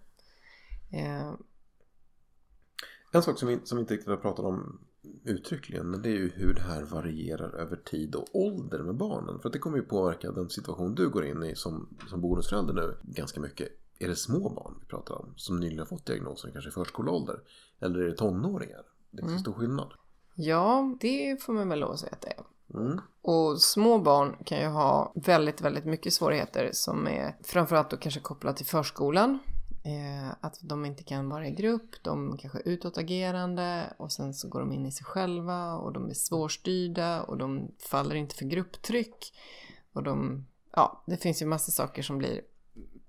Eh, 0.93 1.35
En 3.13 3.23
sak 3.23 3.39
som 3.39 3.49
vi, 3.49 3.61
som 3.65 3.79
vi 3.79 3.81
inte 3.81 3.95
riktigt 3.95 4.09
har 4.09 4.17
pratat 4.17 4.45
om 4.45 4.81
uttryckligen. 5.25 5.91
Men 5.91 6.03
det 6.03 6.09
är 6.09 6.17
ju 6.17 6.29
hur 6.29 6.55
det 6.55 6.63
här 6.63 6.83
varierar 6.83 7.55
över 7.55 7.77
tid 7.77 8.15
och 8.15 8.27
ålder 8.33 8.79
med 8.79 8.95
barnen. 8.97 9.41
För 9.41 9.49
att 9.49 9.53
det 9.53 9.59
kommer 9.59 9.77
ju 9.77 9.83
påverka 9.83 10.31
den 10.31 10.51
situation 10.51 10.95
du 10.95 11.09
går 11.09 11.25
in 11.25 11.43
i 11.43 11.57
som, 11.57 11.97
som 12.09 12.21
bonusförälder 12.21 12.75
nu 12.75 12.97
ganska 13.03 13.41
mycket. 13.41 13.69
Är 13.99 14.09
det 14.09 14.17
små 14.17 14.51
barn 14.51 14.75
vi 14.81 14.87
pratar 14.87 15.15
om 15.15 15.35
som 15.37 15.61
nyligen 15.61 15.79
har 15.79 15.87
fått 15.87 16.07
diagnosen, 16.07 16.53
kanske 16.53 16.69
i 16.69 16.73
förskoleålder? 16.73 17.41
Eller 17.81 17.99
är 18.01 18.07
det 18.07 18.17
tonåringar? 18.17 18.83
Det 19.11 19.23
är 19.23 19.27
mm. 19.27 19.39
stor 19.39 19.53
skillnad. 19.53 19.93
Ja, 20.35 20.97
det 21.01 21.43
får 21.43 21.53
man 21.53 21.69
väl 21.69 21.79
lov 21.79 21.91
att 21.91 22.01
säga 22.01 22.13
att 22.13 22.21
det 22.21 22.29
är. 22.29 22.45
Mm. 22.75 23.01
Och 23.23 23.63
små 23.63 23.99
barn 23.99 24.37
kan 24.45 24.61
ju 24.61 24.67
ha 24.67 25.13
väldigt, 25.15 25.61
väldigt 25.61 25.85
mycket 25.85 26.13
svårigheter 26.13 26.71
som 26.73 27.07
är 27.07 27.37
framförallt 27.43 27.91
då 27.91 27.97
kanske 27.97 28.21
kopplat 28.21 28.57
till 28.57 28.67
förskolan. 28.67 29.39
Eh, 29.85 30.31
att 30.41 30.59
de 30.63 30.85
inte 30.85 31.03
kan 31.03 31.29
vara 31.29 31.49
i 31.49 31.51
grupp, 31.51 32.03
de 32.03 32.39
kanske 32.39 32.59
är 32.59 32.69
utåtagerande 32.69 33.95
och 33.97 34.13
sen 34.13 34.35
så 34.35 34.49
går 34.49 34.61
de 34.61 34.73
in 34.73 34.87
i 34.87 34.93
sig 34.93 35.05
själva 35.05 35.75
och 35.75 35.93
de 35.93 36.11
är 36.11 36.15
svårstyrda 36.15 37.23
och 37.23 37.39
de 37.39 37.71
faller 37.79 38.15
inte 38.15 38.35
för 38.35 38.45
grupptryck. 38.45 39.33
Och 39.93 40.03
de, 40.03 40.47
ja, 40.73 41.03
det 41.07 41.17
finns 41.17 41.43
ju 41.43 41.47
massa 41.47 41.73
saker 41.73 42.03
som 42.03 42.19
blir 42.19 42.41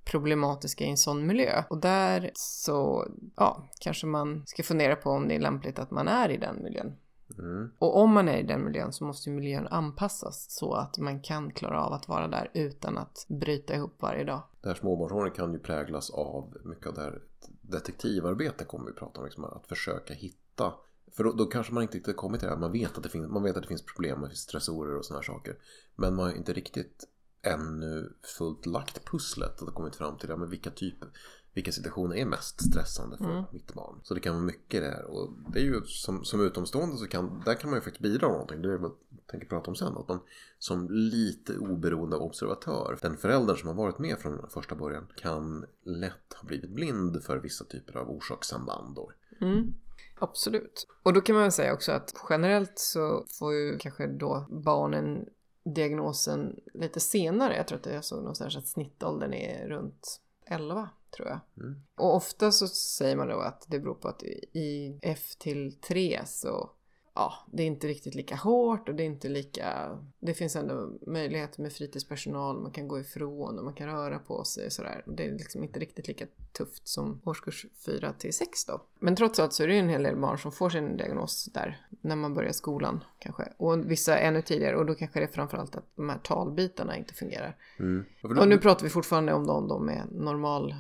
problematiska 0.04 0.86
i 0.86 0.90
en 0.90 0.98
sån 0.98 1.28
miljö. 1.28 1.64
Och 1.70 1.78
där 1.78 2.32
så, 2.34 3.08
ja, 3.36 3.70
kanske 3.80 4.08
man 4.08 4.44
ska 4.46 4.64
fundera 4.64 4.96
på 4.96 5.10
om 5.10 5.28
det 5.28 5.36
är 5.36 5.40
lämpligt 5.40 5.80
att 5.80 5.92
man 5.92 6.08
är 6.08 6.30
i 6.30 6.38
den 6.38 6.64
miljön. 6.64 6.98
Mm. 7.40 7.72
Och 7.80 7.98
om 7.98 8.14
man 8.14 8.28
är 8.28 8.38
i 8.38 8.44
den 8.44 8.64
miljön 8.64 8.94
så 8.94 9.04
måste 9.06 9.30
ju 9.30 9.36
miljön 9.36 9.68
anpassas 9.68 10.46
så 10.50 10.74
att 10.74 10.98
man 10.98 11.22
kan 11.22 11.52
klara 11.52 11.84
av 11.84 11.94
att 11.94 12.08
vara 12.08 12.28
där 12.28 12.52
utan 12.54 12.98
att 12.98 13.26
bryta 13.28 13.76
ihop 13.76 13.96
varje 14.00 14.24
dag. 14.24 14.42
Det 14.62 14.68
här 14.68 14.76
småbarnsåren 14.76 15.32
kan 15.32 15.54
ju 15.54 15.60
präglas 15.60 16.10
av 16.10 16.58
mycket 16.64 16.88
av 16.88 16.94
det 16.94 17.02
här 17.02 17.22
detektivarbete 17.62 18.66
kommer 18.66 18.86
vi 18.86 18.94
prata 18.94 19.20
om. 19.20 19.26
Liksom, 19.26 19.44
att 19.44 19.68
försöka 19.68 20.14
hitta 20.14 20.74
för 21.14 21.24
då, 21.24 21.34
då, 21.34 21.46
kanske 21.46 21.74
man 21.74 21.84
inte 21.84 21.98
riktigt 21.98 22.18
kommit 22.18 22.40
till 22.40 22.48
det 22.48 22.54
här. 22.54 22.60
Man 22.60 22.72
vet 22.72 22.98
att 22.98 23.04
det 23.04 23.10
finns, 23.10 23.30
man 23.30 23.44
vet 23.44 23.58
att 23.58 23.62
det 23.62 23.68
finns 23.68 23.86
problem 23.86 24.20
med 24.20 24.38
stressorer 24.38 24.98
och 24.98 25.06
sådana 25.06 25.20
här 25.20 25.26
saker. 25.26 25.58
Men 25.96 26.16
man 26.16 26.26
har 26.26 26.36
inte 26.36 26.54
riktigt 26.54 27.08
ännu 27.42 28.14
fullt 28.38 28.66
lagt 28.66 29.06
pusslet 29.06 29.62
och 29.62 29.74
kommit 29.74 29.96
fram 29.96 30.18
till 30.18 30.30
ja, 30.30 30.38
men 30.38 30.50
vilka 30.50 30.70
typer 30.70 31.10
vilka 31.54 31.72
situationer 31.72 32.16
är 32.16 32.26
mest 32.26 32.72
stressande 32.72 33.18
för 33.18 33.32
mm. 33.32 33.44
mitt 33.52 33.74
barn. 33.74 34.00
Så 34.04 34.14
det 34.14 34.20
kan 34.20 34.34
vara 34.34 34.44
mycket 34.44 34.82
där 34.82 35.06
och 35.06 35.30
det 35.54 35.60
är 35.60 35.64
ju 35.64 35.82
som, 35.86 36.26
som 36.26 36.42
utomstående 36.42 36.98
så 36.98 37.08
kan, 37.08 37.42
där 37.46 37.56
kan 37.56 37.70
man 37.70 37.78
ju 37.78 37.84
faktiskt 37.84 38.04
bidra 38.04 38.28
med 38.28 38.34
någonting. 38.34 38.62
Det 38.62 38.74
är 38.74 38.78
vad 38.78 38.92
jag 39.10 39.28
tänker 39.28 39.48
prata 39.48 39.70
om 39.72 39.76
sen. 39.76 39.98
Att 39.98 40.08
man 40.08 40.20
som 40.60 40.88
lite 40.90 41.58
oberoende 41.58 42.18
observatör, 42.18 42.98
den 43.02 43.18
förälder 43.18 43.56
som 43.56 43.68
har 43.68 43.76
varit 43.76 44.00
med 44.00 44.20
från 44.20 44.50
första 44.50 44.76
början 44.76 45.08
kan 45.16 45.66
lätt 45.84 46.34
ha 46.42 46.48
blivit 46.48 46.70
blind 46.70 47.24
för 47.24 47.38
vissa 47.38 47.66
typer 47.66 47.98
av 47.98 48.10
orsakssamband. 48.10 48.98
Mm. 49.42 49.74
Absolut. 50.20 50.88
Och 51.04 51.14
då 51.14 51.22
kan 51.22 51.36
man 51.36 51.44
väl 51.44 51.52
säga 51.52 51.74
också 51.74 51.92
att 51.92 52.16
generellt 52.30 52.80
så 52.80 53.26
får 53.40 53.54
ju 53.54 53.78
kanske 53.78 54.08
då 54.08 54.48
barnen 54.50 55.26
diagnosen 55.64 56.60
lite 56.74 57.00
senare. 57.00 57.58
Jag 57.58 57.68
tror 57.68 57.80
att 57.80 57.86
jag 57.86 58.06
såg 58.06 58.20
någonstans 58.20 58.58
att 58.58 58.68
snittåldern 58.68 59.34
är 59.34 59.68
runt 59.68 60.22
11 60.46 60.90
tror 61.16 61.28
jag. 61.28 61.40
Mm. 61.58 61.82
Och 61.96 62.16
ofta 62.16 62.52
så 62.52 62.68
säger 62.68 63.16
man 63.16 63.28
då 63.28 63.40
att 63.40 63.66
det 63.68 63.80
beror 63.80 63.96
på 63.96 64.08
att 64.08 64.24
i 64.24 65.00
F 65.02 65.36
till 65.40 65.80
3 65.82 66.22
så 66.26 66.72
ja, 67.14 67.34
det 67.52 67.64
är 67.64 67.68
inte 67.68 67.88
riktigt 67.88 68.16
lika 68.16 68.36
hårt 68.36 68.90
och 68.90 68.96
det 68.96 69.04
är 69.04 69.06
inte 69.06 69.30
lika... 69.30 69.98
Det 70.20 70.34
finns 70.34 70.56
ändå 70.56 70.90
möjligheter 71.08 71.62
med 71.62 71.74
fritidspersonal, 71.74 72.62
man 72.62 72.72
kan 72.72 72.88
gå 72.88 73.00
ifrån 73.00 73.58
och 73.58 73.66
man 73.66 73.74
kan 73.74 73.88
röra 73.88 74.20
på 74.20 74.44
sig 74.44 74.66
och 74.66 74.72
sådär. 74.72 75.04
Det 75.08 75.26
är 75.26 75.32
liksom 75.32 75.64
inte 75.64 75.80
riktigt 75.80 76.08
lika 76.08 76.26
tufft 76.52 76.88
som 76.88 77.22
årskurs 77.24 77.66
4 77.86 78.14
till 78.14 78.34
6 78.34 78.66
då. 78.66 78.82
Men 79.00 79.16
trots 79.16 79.40
allt 79.40 79.54
så 79.54 79.64
är 79.64 79.68
det 79.68 79.74
ju 79.74 79.80
en 79.80 79.90
hel 79.90 80.04
del 80.04 80.16
barn 80.16 80.40
som 80.40 80.52
får 80.52 80.70
sin 80.70 80.98
diagnos 80.98 81.46
där 81.54 81.88
när 82.02 82.16
man 82.16 82.34
börjar 82.34 82.52
skolan 82.52 83.04
kanske. 83.20 83.54
Och 83.58 83.92
vissa 83.92 84.18
ännu 84.18 84.42
tidigare 84.42 84.76
och 84.76 84.86
då 84.86 84.96
kanske 84.96 85.20
det 85.20 85.26
är 85.26 85.32
framförallt 85.32 85.76
att 85.76 85.86
de 85.96 86.10
här 86.10 86.20
talbitarna 86.24 86.98
inte 86.98 87.14
fungerar. 87.14 87.58
Mm. 87.80 88.06
Och 88.40 88.48
nu 88.48 88.58
pratar 88.58 88.84
vi 88.84 88.90
fortfarande 88.90 89.34
om 89.34 89.48
de, 89.48 89.68
de 89.68 89.86
med 89.86 90.08
normal 90.12 90.76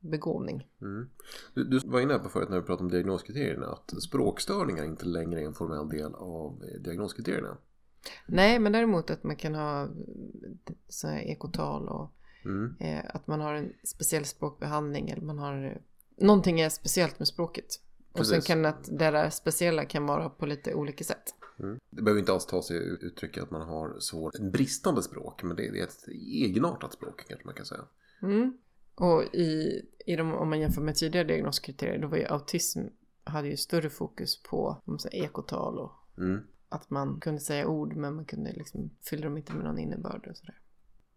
begåvning. 0.00 0.68
Mm. 0.80 1.08
Du, 1.54 1.64
du, 1.64 1.78
var 1.84 2.00
inne 2.00 2.18
på 2.18 2.28
förut 2.28 2.48
när 2.48 2.60
vi 2.60 2.66
pratade 2.66 2.84
om 2.84 2.90
diagnoskriterierna 2.90 3.66
att 3.66 4.02
språkstörningar 4.02 4.84
inte 4.84 5.04
längre 5.04 5.40
är 5.40 5.46
en 5.46 5.54
formell 5.54 5.88
del 5.88 6.14
av 6.14 6.64
eh, 6.64 6.80
diagnoskriterierna. 6.80 7.56
Nej, 8.26 8.58
men 8.58 8.72
däremot 8.72 9.10
att 9.10 9.24
man 9.24 9.36
kan 9.36 9.54
ha 9.54 9.88
så 10.88 11.08
här 11.08 11.20
ekotal 11.20 11.88
och 11.88 12.12
mm. 12.44 12.74
eh, 12.80 13.04
att 13.14 13.26
man 13.26 13.40
har 13.40 13.54
en 13.54 13.72
speciell 13.84 14.24
språkbehandling 14.24 15.10
eller 15.10 15.22
man 15.22 15.38
har 15.38 15.80
någonting 16.16 16.60
är 16.60 16.68
speciellt 16.68 17.18
med 17.18 17.28
språket. 17.28 17.66
Precis. 18.14 18.36
Och 18.36 18.42
sen 18.42 18.56
kan 18.56 18.64
att 18.64 18.84
det 18.84 19.10
där 19.10 19.30
speciella 19.30 19.84
kan 19.84 20.06
vara 20.06 20.28
på 20.30 20.46
lite 20.46 20.74
olika 20.74 21.04
sätt. 21.04 21.34
Mm. 21.58 21.78
Det 21.90 22.02
behöver 22.02 22.20
inte 22.20 22.32
alls 22.32 22.46
ta 22.46 22.62
sig 22.62 22.76
uttryck 22.76 23.38
att 23.38 23.50
man 23.50 23.68
har 23.68 24.00
svårt, 24.00 24.38
bristande 24.38 25.02
språk, 25.02 25.42
men 25.42 25.56
det 25.56 25.66
är 25.66 25.84
ett 25.84 26.08
egenartat 26.32 26.92
språk 26.92 27.24
kanske 27.28 27.46
man 27.46 27.54
kan 27.54 27.66
säga. 27.66 27.84
Mm. 28.22 28.58
Och 29.00 29.34
i, 29.34 29.82
i 30.06 30.16
de, 30.16 30.34
om 30.34 30.48
man 30.50 30.60
jämför 30.60 30.82
med 30.82 30.94
tidigare 30.94 31.26
diagnoskriterier 31.26 31.98
då 31.98 32.08
var 32.08 32.16
ju 32.16 32.26
autism 32.26 32.80
hade 33.24 33.48
ju 33.48 33.56
större 33.56 33.90
fokus 33.90 34.42
på 34.42 34.82
om 34.84 34.98
säger, 34.98 35.24
ekotal 35.24 35.78
och 35.78 35.92
mm. 36.18 36.40
att 36.68 36.90
man 36.90 37.20
kunde 37.20 37.40
säga 37.40 37.66
ord 37.66 37.96
men 37.96 38.14
man 38.14 38.24
kunde 38.24 38.52
liksom 38.52 38.90
fylla 39.10 39.24
dem 39.24 39.36
inte 39.36 39.52
med 39.52 39.64
någon 39.64 39.78
innebörd 39.78 40.26
och 40.30 40.36
sådär. 40.36 40.58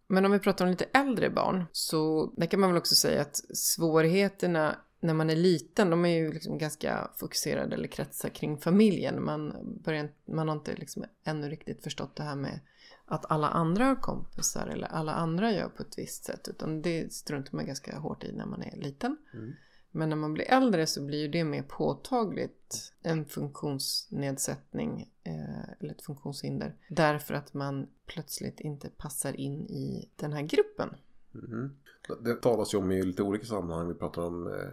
Men 0.06 0.24
om 0.24 0.32
vi 0.32 0.38
pratar 0.38 0.64
om 0.64 0.70
lite 0.70 0.84
äldre 0.84 1.30
barn 1.30 1.64
så 1.72 2.26
där 2.36 2.46
kan 2.46 2.60
man 2.60 2.70
väl 2.70 2.78
också 2.78 2.94
säga 2.94 3.20
att 3.20 3.36
svårigheterna 3.56 4.78
när 5.04 5.14
man 5.14 5.30
är 5.30 5.36
liten, 5.36 5.90
de 5.90 6.04
är 6.04 6.16
ju 6.16 6.32
liksom 6.32 6.58
ganska 6.58 7.10
fokuserade 7.16 7.74
eller 7.74 7.88
kretsar 7.88 8.28
kring 8.28 8.58
familjen. 8.58 9.24
Man, 9.24 9.52
börjar, 9.84 10.08
man 10.24 10.48
har 10.48 10.56
inte 10.56 10.74
liksom 10.74 11.04
ännu 11.24 11.48
riktigt 11.48 11.82
förstått 11.82 12.16
det 12.16 12.22
här 12.22 12.36
med 12.36 12.60
att 13.04 13.30
alla 13.30 13.48
andra 13.48 13.84
har 13.84 13.96
kompisar 13.96 14.66
eller 14.66 14.86
alla 14.86 15.12
andra 15.12 15.52
gör 15.52 15.68
på 15.68 15.82
ett 15.82 15.98
visst 15.98 16.24
sätt. 16.24 16.48
Utan 16.48 16.82
det 16.82 17.12
struntar 17.12 17.56
man 17.56 17.66
ganska 17.66 17.98
hårt 17.98 18.24
i 18.24 18.32
när 18.32 18.46
man 18.46 18.62
är 18.62 18.76
liten. 18.76 19.16
Mm. 19.34 19.52
Men 19.90 20.08
när 20.08 20.16
man 20.16 20.34
blir 20.34 20.50
äldre 20.50 20.86
så 20.86 21.02
blir 21.02 21.18
ju 21.18 21.28
det 21.28 21.44
mer 21.44 21.62
påtagligt 21.62 22.92
en 23.02 23.24
funktionsnedsättning 23.24 25.10
eh, 25.24 25.70
eller 25.80 25.94
ett 25.94 26.02
funktionshinder. 26.02 26.76
Därför 26.88 27.34
att 27.34 27.54
man 27.54 27.88
plötsligt 28.06 28.60
inte 28.60 28.88
passar 28.88 29.40
in 29.40 29.66
i 29.66 30.10
den 30.16 30.32
här 30.32 30.42
gruppen. 30.42 30.96
Mm. 31.34 31.76
Det 32.20 32.34
talas 32.34 32.74
ju 32.74 32.78
om 32.78 32.92
i 32.92 33.02
lite 33.02 33.22
olika 33.22 33.46
sammanhang. 33.46 33.88
Vi 33.88 33.94
pratar 33.94 34.22
om 34.22 34.46
eh, 34.46 34.68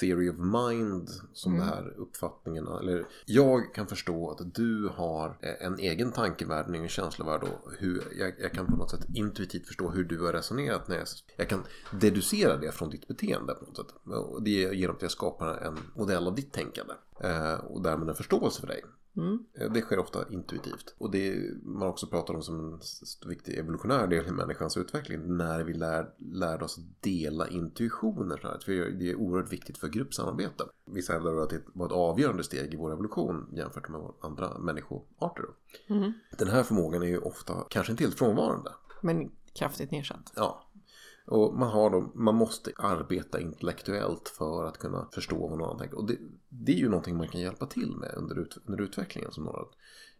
theory 0.00 0.30
of 0.30 0.36
mind 0.36 1.10
som 1.32 1.54
mm. 1.54 1.66
det 1.66 1.74
här 1.74 1.94
uppfattningen. 1.96 2.66
Eller 2.66 3.04
jag 3.26 3.74
kan 3.74 3.86
förstå 3.86 4.30
att 4.30 4.54
du 4.54 4.88
har 4.88 5.38
en 5.60 5.78
egen 5.78 6.12
tankevärld, 6.12 6.66
en 6.68 6.74
egen 6.74 6.88
känslovärld 6.88 7.42
och 7.42 7.72
hur 7.78 8.02
jag, 8.18 8.32
jag, 8.38 8.52
kan 8.52 8.66
på 8.66 8.76
något 8.76 8.90
sätt 8.90 9.06
intuitivt 9.14 9.66
förstå 9.66 9.90
hur 9.90 10.04
du 10.04 10.20
har 10.20 10.32
resonerat. 10.32 10.88
När 10.88 10.96
jag, 10.96 11.06
jag 11.36 11.48
kan 11.48 11.64
deducera 12.00 12.56
det 12.56 12.72
från 12.72 12.90
ditt 12.90 13.08
beteende 13.08 13.54
på 13.54 13.64
något 13.64 13.76
sätt. 13.76 13.94
Och 14.04 14.42
det 14.42 14.50
genom 14.50 14.96
att 14.96 15.02
jag 15.02 15.10
skapar 15.10 15.56
en 15.56 15.78
modell 15.94 16.26
av 16.26 16.34
ditt 16.34 16.52
tänkande. 16.52 16.94
Eh, 17.20 17.54
och 17.54 17.82
därmed 17.82 18.08
en 18.08 18.14
förståelse 18.14 18.60
för 18.60 18.66
dig. 18.66 18.84
Mm. 19.16 19.38
Det 19.74 19.80
sker 19.80 19.98
ofta 19.98 20.28
intuitivt. 20.30 20.94
Och 20.98 21.10
det 21.10 21.34
man 21.62 21.88
också 21.88 22.06
pratar 22.06 22.34
om 22.34 22.42
som 22.42 22.60
en 22.60 22.80
viktig 23.28 23.58
evolutionär 23.58 24.06
del 24.06 24.26
i 24.26 24.30
människans 24.30 24.76
utveckling. 24.76 25.36
När 25.36 25.64
vi 25.64 25.72
lär, 25.72 26.14
lärde 26.18 26.64
oss 26.64 26.78
dela 27.00 27.48
intuitioner. 27.48 28.58
För 28.64 28.72
det 28.72 29.10
är 29.10 29.14
oerhört 29.14 29.52
viktigt 29.52 29.78
för 29.78 29.88
gruppsamarbete. 29.88 30.64
Vissa 30.86 31.12
hävdar 31.12 31.36
att 31.36 31.50
det 31.50 31.62
var 31.74 31.86
ett 31.86 31.92
avgörande 31.92 32.44
steg 32.44 32.74
i 32.74 32.76
vår 32.76 32.92
evolution 32.92 33.48
jämfört 33.52 33.88
med 33.88 34.00
andra 34.20 34.58
människoarter. 34.58 35.44
Mm. 35.86 36.12
Den 36.38 36.48
här 36.48 36.62
förmågan 36.62 37.02
är 37.02 37.06
ju 37.06 37.18
ofta 37.18 37.54
kanske 37.70 37.92
inte 37.92 38.04
helt 38.04 38.18
frånvarande. 38.18 38.70
Men 39.02 39.30
kraftigt 39.54 39.90
nedsatt. 39.90 40.32
Ja, 40.36 40.71
och 41.32 41.54
man, 41.54 41.70
har 41.70 41.90
då, 41.90 42.12
man 42.14 42.34
måste 42.34 42.72
arbeta 42.76 43.40
intellektuellt 43.40 44.28
för 44.28 44.64
att 44.64 44.78
kunna 44.78 45.08
förstå 45.12 45.36
vad 45.36 45.50
någon 45.50 45.62
annan 45.62 45.78
tänker. 45.78 45.98
Och 45.98 46.06
det, 46.06 46.18
det 46.48 46.72
är 46.72 46.76
ju 46.76 46.88
någonting 46.88 47.16
man 47.16 47.28
kan 47.28 47.40
hjälpa 47.40 47.66
till 47.66 47.96
med 47.96 48.14
under, 48.16 48.38
ut, 48.38 48.58
under 48.66 48.84
utvecklingen. 48.84 49.32
Som 49.32 49.44
några, 49.44 49.64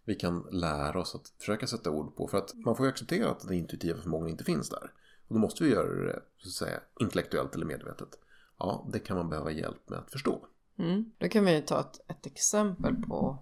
vi 0.05 0.15
kan 0.15 0.47
lära 0.51 1.01
oss 1.01 1.15
att 1.15 1.29
försöka 1.39 1.67
sätta 1.67 1.91
ord 1.91 2.17
på. 2.17 2.29
För 2.29 2.39
att 2.39 2.55
man 2.55 2.77
får 2.77 2.87
ju 2.87 2.91
acceptera 2.91 3.31
att 3.31 3.41
den 3.41 3.53
intuitiva 3.53 4.01
förmågan 4.01 4.29
inte 4.29 4.45
finns 4.45 4.69
där. 4.69 4.93
Och 5.29 5.35
då 5.35 5.39
måste 5.41 5.65
vi 5.65 5.71
göra 5.71 6.05
det 6.05 6.23
så 6.39 6.49
att 6.49 6.69
säga, 6.69 6.81
intellektuellt 7.01 7.55
eller 7.55 7.67
medvetet. 7.67 8.19
Ja, 8.59 8.89
det 8.93 8.99
kan 8.99 9.17
man 9.17 9.29
behöva 9.29 9.51
hjälp 9.51 9.91
med 9.91 9.99
att 9.99 10.11
förstå. 10.11 10.47
Mm. 10.79 11.13
Då 11.19 11.29
kan 11.29 11.45
vi 11.45 11.63
ta 11.63 11.81
ett, 11.81 12.11
ett 12.11 12.27
exempel 12.27 12.97
på 12.97 13.39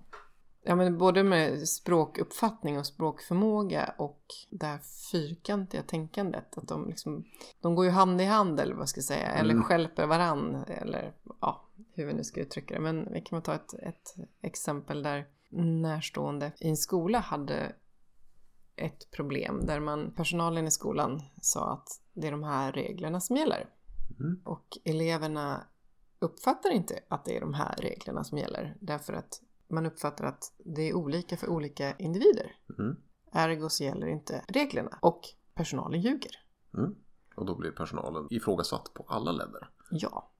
Ja, 0.63 0.77
men 0.77 0.99
både 0.99 1.23
med 1.23 1.69
språkuppfattning 1.69 2.79
och 2.79 2.87
språkförmåga 2.87 3.95
och 3.99 4.25
det 4.51 4.67
här 4.67 4.81
fyrkantiga 5.13 5.83
tänkandet. 5.83 6.59
Att 6.59 6.69
de, 6.69 6.89
liksom, 6.89 7.25
de 7.61 7.75
går 7.75 7.85
ju 7.85 7.91
hand 7.91 8.21
i 8.21 8.25
hand 8.25 8.61
eller 8.61 8.75
vad 8.75 8.89
ska 8.89 8.99
jag 8.99 9.05
säga. 9.05 9.27
Eller 9.27 9.55
mm. 9.55 9.65
skälper 9.65 10.07
varann. 10.07 10.65
Eller 10.69 11.13
ja, 11.41 11.69
hur 11.93 12.07
vi 12.07 12.13
nu 12.13 12.25
ska 12.25 12.41
uttrycka 12.41 12.75
det. 12.75 12.81
Men 12.81 13.13
vi 13.13 13.21
kan 13.21 13.43
ta 13.43 13.55
ett, 13.55 13.75
ett 13.75 14.15
exempel 14.43 15.03
där 15.03 15.27
närstående 15.51 16.53
i 16.61 16.69
en 16.69 16.77
skola 16.77 17.19
hade 17.19 17.73
ett 18.77 19.11
problem 19.11 19.67
där 19.67 19.81
man, 19.81 20.15
personalen 20.15 20.67
i 20.67 20.71
skolan 20.71 21.23
sa 21.41 21.73
att 21.73 21.89
det 22.13 22.27
är 22.27 22.31
de 22.31 22.43
här 22.43 22.73
reglerna 22.73 23.21
som 23.21 23.37
gäller. 23.37 23.69
Mm. 24.21 24.41
Och 24.45 24.79
eleverna 24.85 25.67
uppfattar 26.19 26.71
inte 26.71 27.01
att 27.09 27.25
det 27.25 27.37
är 27.37 27.41
de 27.41 27.55
här 27.55 27.77
reglerna 27.77 28.25
som 28.25 28.39
gäller 28.39 28.77
därför 28.81 29.13
att 29.13 29.43
man 29.71 29.87
uppfattar 29.87 30.25
att 30.25 30.53
det 30.59 30.83
är 30.89 30.95
olika 30.95 31.37
för 31.37 31.49
olika 31.49 31.97
individer. 31.97 32.57
Mm. 32.79 32.97
Ergo 33.33 33.69
så 33.69 33.85
gäller 33.85 34.07
inte 34.07 34.45
reglerna 34.49 34.99
och 35.03 35.21
personalen 35.55 36.01
ljuger. 36.01 36.45
Mm. 36.75 36.95
Och 37.35 37.47
då 37.47 37.55
blir 37.55 37.71
personalen 37.71 38.27
ifrågasatt 38.31 38.95
på 38.95 39.05
alla 39.09 39.33
ledder. 39.33 39.71
Ja, 39.91 40.31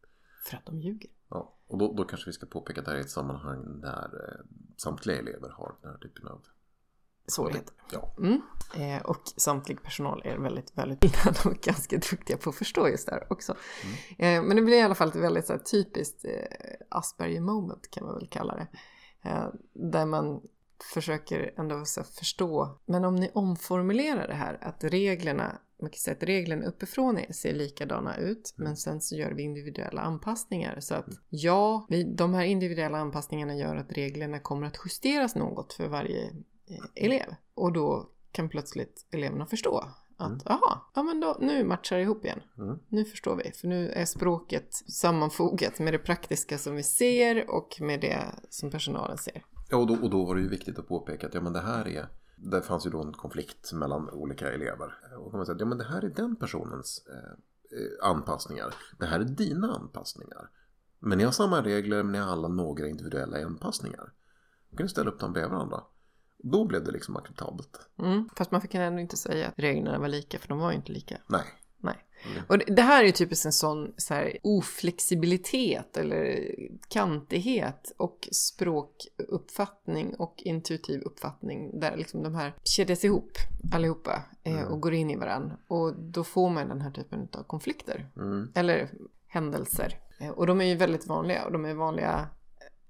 för 0.45 0.57
att 0.57 0.67
de 0.67 0.81
ljuger. 0.81 1.11
Ja, 1.29 1.59
och 1.67 1.79
då, 1.79 1.93
då 1.93 2.05
kanske 2.05 2.29
vi 2.29 2.33
ska 2.33 2.47
påpeka 2.47 2.81
att 2.81 2.85
det 2.85 2.91
här 2.91 2.99
är 2.99 3.03
ett 3.03 3.11
sammanhang 3.11 3.81
där 3.81 4.11
eh, 4.29 4.47
samtliga 4.77 5.19
elever 5.19 5.49
har 5.49 5.77
den 5.83 5.91
här 5.91 5.99
typen 5.99 6.29
av 6.29 6.43
Svårigheter. 7.27 7.75
Ja, 7.93 8.15
Mm. 8.19 8.43
Eh, 8.75 9.03
och 9.03 9.23
samtlig 9.37 9.83
personal 9.83 10.23
är 10.25 10.39
väldigt, 10.39 10.79
väldigt 10.79 11.01
de 11.43 11.49
är 11.49 11.63
ganska 11.63 11.97
duktiga 11.97 12.37
på 12.37 12.51
att 12.51 12.57
förstå 12.57 12.89
just 12.89 13.07
det 13.07 13.13
här 13.13 13.33
också. 13.33 13.53
Eh, 14.19 14.43
men 14.43 14.57
det 14.57 14.63
blir 14.63 14.77
i 14.77 14.83
alla 14.83 14.95
fall 14.95 15.09
ett 15.09 15.17
väldigt 15.17 15.47
så 15.47 15.53
här, 15.53 15.61
typiskt 15.61 16.25
eh, 16.25 16.31
Asperger 16.89 17.41
moment 17.41 17.91
kan 17.91 18.07
man 18.07 18.15
väl 18.15 18.29
kalla 18.29 18.55
det. 18.55 18.67
Eh, 19.23 19.49
där 19.73 20.07
man 20.07 20.41
försöker 20.95 21.55
ändå 21.57 21.85
förstå. 22.19 22.79
Men 22.87 23.05
om 23.05 23.17
ni 23.17 23.31
omformulerar 23.35 24.29
det 24.29 24.35
här 24.35 24.59
att 24.61 24.85
reglerna, 24.85 25.59
man 25.81 25.91
kan 25.91 25.99
säga 25.99 26.17
att 26.17 26.23
reglerna 26.23 26.67
uppifrån 26.67 27.19
är- 27.19 27.33
ser 27.33 27.55
likadana 27.55 28.17
ut 28.17 28.55
men 28.57 28.77
sen 28.77 29.01
så 29.01 29.17
gör 29.17 29.33
vi 29.33 29.43
individuella 29.43 30.01
anpassningar. 30.01 30.81
Så 30.81 30.95
att 30.95 31.07
ja, 31.29 31.87
vi, 31.89 32.05
de 32.05 32.35
här 32.35 32.45
individuella 32.45 32.99
anpassningarna 32.99 33.57
gör 33.57 33.77
att 33.77 33.93
reglerna 33.93 34.39
kommer 34.39 34.67
att 34.67 34.77
justeras 34.85 35.35
något 35.35 35.73
för 35.73 35.89
varje 35.89 36.25
eh, 36.67 37.05
elev. 37.05 37.35
Och 37.55 37.73
då 37.73 38.09
kan 38.33 38.49
plötsligt 38.49 39.07
eleverna 39.11 39.47
förstå 39.47 39.85
att 40.21 40.43
jaha, 40.45 40.81
ja 40.95 41.03
men 41.03 41.21
då, 41.21 41.37
nu 41.41 41.65
matchar 41.65 41.97
det 41.97 42.03
ihop 42.03 42.25
igen. 42.25 42.41
Mm. 42.59 42.79
Nu 42.89 43.05
förstår 43.05 43.37
vi, 43.37 43.53
för 43.53 43.69
nu 43.69 43.91
är 43.91 44.05
språket 44.05 44.75
sammanfogat 44.75 45.79
med 45.79 45.95
det 45.95 45.99
praktiska 45.99 46.59
som 46.59 46.75
vi 46.75 46.83
ser 46.83 47.51
och 47.51 47.77
med 47.81 48.01
det 48.01 48.25
som 48.51 48.71
personalen 48.71 49.19
ser. 49.19 49.45
ja 49.71 49.77
och, 49.77 49.87
då, 49.87 49.95
och 49.95 50.11
då 50.11 50.25
var 50.25 50.35
det 50.35 50.41
ju 50.41 50.49
viktigt 50.49 50.79
att 50.79 50.89
påpeka 50.89 51.27
att 51.27 51.35
ja, 51.35 51.41
men 51.41 51.53
det 51.53 51.61
här 51.61 51.89
är 51.89 52.07
det 52.43 52.63
fanns 52.63 52.87
ju 52.87 52.91
då 52.91 53.03
en 53.03 53.13
konflikt 53.13 53.73
mellan 53.73 54.11
olika 54.11 54.53
elever. 54.53 54.95
Och 55.19 55.33
man 55.33 55.47
säga 55.47 55.57
ja, 55.59 55.67
men 55.67 55.79
det 55.79 55.85
här 55.85 56.05
är 56.05 56.11
den 56.11 56.37
personens 56.37 57.07
eh, 57.09 57.79
eh, 57.79 58.11
anpassningar. 58.11 58.75
Det 58.99 59.07
här 59.07 59.21
är 59.21 59.25
dina 59.25 59.75
anpassningar. 59.75 60.51
Men 60.99 61.19
ni 61.19 61.25
har 61.25 61.33
samma 61.33 61.63
regler 61.63 62.03
men 62.03 62.13
ni 62.13 62.19
har 62.19 62.33
alla 62.33 62.49
några 62.49 62.89
individuella 62.89 63.47
anpassningar. 63.47 64.13
Då 64.71 64.77
kan 64.77 64.85
ni 64.85 64.91
ställa 64.91 65.11
upp 65.11 65.21
dem 65.21 65.33
bredvid 65.33 65.53
varandra. 65.53 65.85
Då 66.43 66.65
blev 66.65 66.85
det 66.85 66.91
liksom 66.91 67.17
acceptabelt. 67.17 67.89
Mm. 67.99 68.29
Fast 68.37 68.51
man 68.51 68.61
kan 68.61 68.81
ändå 68.83 69.01
inte 69.01 69.17
säga 69.17 69.49
att 69.49 69.55
reglerna 69.57 69.99
var 69.99 70.09
lika, 70.09 70.39
för 70.39 70.49
de 70.49 70.59
var 70.59 70.71
ju 70.71 70.77
inte 70.77 70.93
lika. 70.93 71.19
Nej. 71.27 71.45
Nej. 71.83 71.97
Mm. 72.33 72.43
Och 72.49 72.59
det, 72.59 72.83
här 72.83 73.03
är 73.03 73.07
ju 73.07 73.13
typiskt 73.13 73.47
en 73.47 73.53
sån 73.53 73.93
så 73.97 74.15
här, 74.15 74.39
oflexibilitet 74.43 75.97
eller 75.97 76.55
kantighet 76.89 77.93
och 77.97 78.29
språkuppfattning 78.33 80.15
och 80.15 80.35
intuitiv 80.37 81.01
uppfattning 81.03 81.81
där 81.81 81.97
liksom 81.97 82.23
de 82.23 82.35
här 82.35 82.55
kedjas 82.65 83.05
ihop 83.05 83.31
allihopa 83.73 84.23
eh, 84.43 84.63
och 84.63 84.81
går 84.81 84.95
in 84.95 85.11
i 85.11 85.17
varandra. 85.17 85.57
Och 85.67 85.95
då 85.97 86.25
får 86.25 86.51
man 86.51 86.69
den 86.69 86.81
här 86.81 86.91
typen 86.91 87.29
av 87.33 87.43
konflikter. 87.43 88.11
Mm. 88.17 88.53
Eller 88.55 88.91
händelser. 89.27 89.99
Eh, 90.21 90.31
Och 90.31 90.47
de 90.47 90.61
är 90.61 90.65
ju 90.65 90.75
väldigt 90.75 91.07
vanliga 91.07 91.45
och 91.45 91.53
de 91.53 91.65
är 91.65 91.75
vanliga 91.75 92.29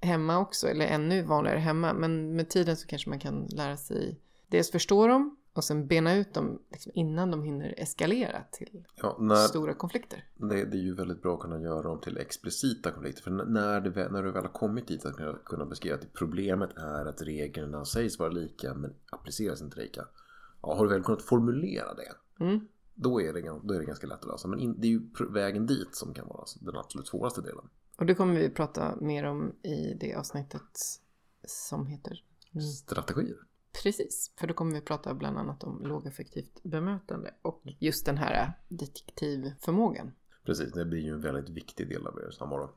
hemma 0.00 0.38
också, 0.38 0.68
eller 0.68 0.86
ännu 0.86 1.22
vanligare 1.22 1.58
hemma. 1.58 1.92
Men 1.92 2.36
med 2.36 2.48
tiden 2.48 2.76
så 2.76 2.86
kanske 2.86 3.10
man 3.10 3.18
kan 3.18 3.46
lära 3.46 3.76
sig 3.76 4.20
dels 4.48 4.70
förstå 4.70 5.06
dem 5.06 5.36
och 5.52 5.64
sen 5.64 5.86
bena 5.86 6.14
ut 6.14 6.34
dem 6.34 6.58
liksom 6.70 6.92
innan 6.94 7.30
de 7.30 7.42
hinner 7.42 7.74
eskalera 7.78 8.42
till 8.52 8.84
Ja, 8.94 9.16
när, 9.20 9.34
stora 9.36 9.74
konflikter. 9.74 10.24
det, 10.34 10.64
det 10.64 10.76
är 10.76 10.82
ju 10.82 10.94
väldigt 10.94 11.22
bra 11.22 11.34
att 11.34 11.40
kunna 11.40 11.60
göra 11.60 11.82
dem 11.82 12.00
till 12.00 12.18
explicita 12.18 12.90
konflikter. 12.90 13.22
För 13.22 13.30
när, 13.30 13.80
det, 13.80 14.08
när 14.08 14.22
du 14.22 14.30
väl 14.32 14.42
har 14.44 14.52
kommit 14.52 14.88
dit 14.88 15.04
att 15.06 15.16
kunna- 15.16 15.38
kunna 15.44 15.64
beskriva 15.66 15.94
att 15.96 16.12
problemet 16.12 16.70
är 16.76 17.06
att 17.06 17.22
reglerna 17.22 17.84
sägs 17.84 18.18
vara 18.18 18.28
lika 18.30 18.74
men 18.74 18.94
appliceras 19.10 19.62
inte 19.62 19.80
lika. 19.80 20.04
Ja, 20.62 20.74
har 20.74 20.84
du 20.86 20.90
väl 20.92 21.02
kunnat 21.02 21.22
formulera 21.22 21.94
det 21.94 22.12
Mm. 22.44 22.60
då 22.94 23.20
är 23.22 23.32
det, 23.32 23.40
då 23.62 23.74
är 23.74 23.78
det 23.78 23.84
ganska 23.84 24.06
lätt 24.06 24.20
att 24.20 24.26
lösa. 24.28 24.48
Men 24.48 24.58
in, 24.58 24.74
det 24.80 24.86
är 24.86 24.90
ju 24.90 25.00
vägen 25.30 25.66
dit 25.66 25.94
som 25.94 26.14
kan 26.14 26.28
vara 26.28 26.44
den 26.60 26.76
absolut 26.76 27.06
svåraste 27.06 27.40
delen. 27.40 27.64
Och 28.00 28.06
det 28.06 28.14
kommer 28.14 28.34
vi 28.34 28.50
prata 28.50 28.96
mer 29.00 29.24
om 29.24 29.52
i 29.62 29.94
det 30.00 30.14
avsnittet 30.14 30.78
som 31.46 31.86
heter 31.86 32.24
mm. 32.52 32.66
Strategier. 32.66 33.36
Precis, 33.82 34.32
för 34.36 34.46
då 34.46 34.54
kommer 34.54 34.72
vi 34.72 34.80
prata 34.80 35.14
bland 35.14 35.38
annat 35.38 35.64
om 35.64 35.82
lågaffektivt 35.84 36.62
bemötande 36.62 37.34
och 37.42 37.62
just 37.78 38.06
den 38.06 38.16
här 38.16 38.52
detektivförmågan. 38.68 40.12
Precis, 40.44 40.72
det 40.72 40.84
blir 40.84 41.00
ju 41.00 41.10
en 41.10 41.20
väldigt 41.20 41.48
viktig 41.48 41.88
del 41.88 42.06
av 42.06 42.18
er 42.18 42.30
samvaro. 42.30 42.70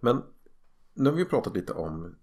Men 0.00 0.22
nu 0.94 1.10
har 1.10 1.16
vi 1.16 1.24
pratat 1.24 1.56
lite 1.56 1.72
om 1.72 2.16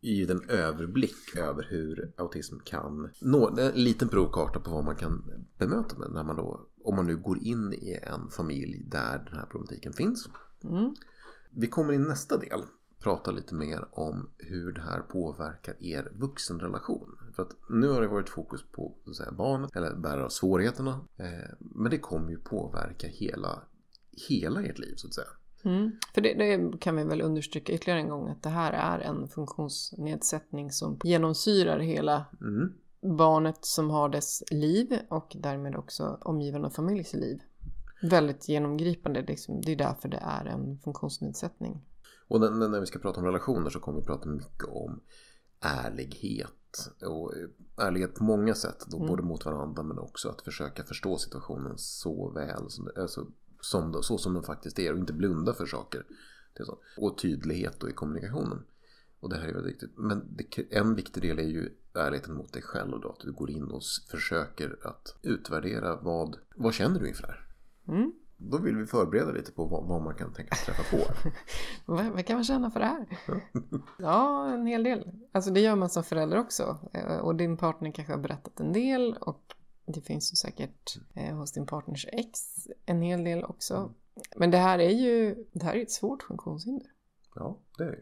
i 0.00 0.30
en 0.30 0.50
överblick 0.50 1.36
över 1.36 1.66
hur 1.70 2.12
autism 2.16 2.58
kan 2.64 3.10
nå 3.20 3.48
en 3.58 3.72
liten 3.72 4.08
provkarta 4.08 4.60
på 4.60 4.70
vad 4.70 4.84
man 4.84 4.96
kan 4.96 5.44
bemöta 5.58 5.98
med 5.98 6.10
när 6.10 6.24
man 6.24 6.36
då, 6.36 6.66
om 6.84 6.96
man 6.96 7.06
nu 7.06 7.16
går 7.16 7.38
in 7.38 7.72
i 7.72 8.00
en 8.02 8.30
familj 8.30 8.82
där 8.86 9.18
den 9.18 9.38
här 9.38 9.46
problematiken 9.46 9.92
finns. 9.92 10.28
Mm. 10.64 10.94
Vi 11.50 11.66
kommer 11.66 11.92
i 11.92 11.98
nästa 11.98 12.36
del 12.36 12.62
prata 13.02 13.30
lite 13.30 13.54
mer 13.54 13.84
om 13.92 14.30
hur 14.38 14.72
det 14.72 14.80
här 14.80 15.00
påverkar 15.00 15.76
er 15.80 16.12
vuxenrelation. 16.14 17.18
För 17.36 17.42
att 17.42 17.56
nu 17.68 17.88
har 17.88 18.00
det 18.00 18.08
varit 18.08 18.28
fokus 18.28 18.60
på 18.72 18.94
säga, 19.16 19.32
barnet, 19.32 19.76
eller 19.76 19.94
bärare 19.94 20.24
av 20.24 20.28
svårigheterna. 20.28 21.00
Eh, 21.16 21.50
men 21.58 21.90
det 21.90 21.98
kommer 21.98 22.30
ju 22.30 22.38
påverka 22.38 23.06
hela, 23.06 23.62
hela 24.28 24.62
ert 24.62 24.78
liv 24.78 24.94
så 24.96 25.06
att 25.06 25.14
säga. 25.14 25.26
Mm. 25.64 25.90
För 26.14 26.20
det, 26.20 26.34
det 26.34 26.78
kan 26.80 26.96
vi 26.96 27.04
väl 27.04 27.22
understryka 27.22 27.72
ytterligare 27.72 28.00
en 28.00 28.08
gång 28.08 28.28
att 28.28 28.42
det 28.42 28.48
här 28.48 28.72
är 28.72 28.98
en 29.00 29.28
funktionsnedsättning 29.28 30.70
som 30.70 30.98
genomsyrar 31.04 31.78
hela 31.78 32.26
Mm. 32.40 32.72
barnet 33.16 33.58
som 33.60 33.90
har 33.90 34.08
dess 34.08 34.42
liv 34.50 34.98
och 35.08 35.36
därmed 35.38 35.76
också 35.76 36.18
omgivande 36.20 36.70
familjs 36.70 37.14
liv. 37.14 37.40
Väldigt 38.02 38.48
genomgripande, 38.48 39.20
det 39.20 39.24
är 39.24 39.26
liksom, 39.26 39.60
det 39.60 39.72
är 39.72 39.76
därför 39.76 40.08
det 40.08 40.22
är 40.22 40.44
en 40.44 40.78
funktionsnedsättning. 40.78 41.86
Och 42.28 42.40
när, 42.40 42.68
när 42.68 42.80
vi 42.80 42.86
ska 42.86 42.98
prata 42.98 43.20
om 43.20 43.26
relationer 43.26 43.70
så 43.70 43.80
kommer 43.80 44.00
vi 44.00 44.06
prata 44.06 44.28
mycket 44.28 44.64
om 44.68 45.00
ärlighet. 45.60 46.90
Och 47.06 47.32
ärlighet 47.76 48.14
på 48.14 48.24
många 48.24 48.54
sätt, 48.54 48.84
då, 48.86 48.98
både 48.98 49.22
mot 49.22 49.44
varandra 49.44 49.82
men 49.82 49.98
också 49.98 50.28
att 50.28 50.42
försöka 50.42 50.84
förstå 50.84 51.18
situationen 51.18 51.78
så 51.78 52.30
väl 52.30 52.70
som, 52.70 52.84
det, 52.84 53.02
alltså, 53.02 53.26
som 53.60 53.92
det, 53.92 54.02
så 54.02 54.18
som 54.18 54.34
den 54.34 54.42
faktiskt 54.42 54.78
är 54.78 54.92
och 54.92 54.98
inte 54.98 55.12
blunda 55.12 55.54
för 55.54 55.66
saker. 55.66 56.06
Och 56.98 57.18
tydlighet 57.18 57.80
då 57.80 57.88
i 57.88 57.92
kommunikationen. 57.92 58.64
Och 59.20 59.30
det 59.30 59.36
här 59.36 59.48
är 59.48 59.52
väldigt 59.52 59.72
viktigt. 59.72 59.98
Men 59.98 60.36
det, 60.36 60.76
en 60.76 60.94
viktig 60.94 61.22
del 61.22 61.38
är 61.38 61.48
ju 61.48 61.76
ärligheten 61.94 62.34
mot 62.34 62.52
dig 62.52 62.62
själv 62.62 63.00
då. 63.00 63.08
Att 63.08 63.20
du 63.20 63.32
går 63.32 63.50
in 63.50 63.70
och 63.70 63.82
försöker 64.10 64.78
att 64.82 65.16
utvärdera 65.22 65.96
vad, 65.96 66.36
vad 66.56 66.74
känner 66.74 67.00
du 67.00 67.08
inför 67.08 67.22
det 67.22 67.32
här? 67.32 67.49
Mm. 67.88 68.12
Då 68.42 68.58
vill 68.58 68.76
vi 68.76 68.86
förbereda 68.86 69.32
lite 69.32 69.52
på 69.52 69.64
vad, 69.64 69.84
vad 69.88 70.02
man 70.02 70.14
kan 70.14 70.32
tänkas 70.32 70.64
träffa 70.64 70.96
på. 70.96 71.12
Vad, 71.92 72.06
vad 72.06 72.26
kan 72.26 72.36
man 72.36 72.44
känna 72.44 72.70
för 72.70 72.80
det 72.80 72.86
här? 72.86 73.06
Ja, 73.98 74.52
en 74.54 74.66
hel 74.66 74.82
del. 74.82 75.12
Alltså 75.32 75.50
det 75.50 75.60
gör 75.60 75.76
man 75.76 75.90
som 75.90 76.04
förälder 76.04 76.38
också. 76.38 76.78
Eh, 76.92 77.16
Och 77.16 77.36
din 77.36 77.56
partner 77.56 77.92
kanske 77.92 78.12
har 78.12 78.20
berättat 78.20 78.60
en 78.60 78.72
del 78.72 79.16
och 79.20 79.42
det 79.86 80.00
finns 80.00 80.32
ju 80.32 80.36
säkert 80.36 80.98
eh, 81.14 81.36
hos 81.36 81.52
din 81.52 81.66
partners 81.66 82.06
ex 82.12 82.40
en 82.86 83.02
hel 83.02 83.24
del 83.24 83.44
också. 83.44 83.94
Men 84.36 84.50
det 84.50 84.58
här 84.58 84.78
är 84.78 84.90
ju 84.90 85.44
det 85.52 85.64
här 85.64 85.74
är 85.74 85.82
ett 85.82 85.90
svårt 85.90 86.22
funktionshinder. 86.22 86.86
Ja, 87.34 87.58
det 87.78 87.84
är 87.84 87.90
det. 87.90 88.00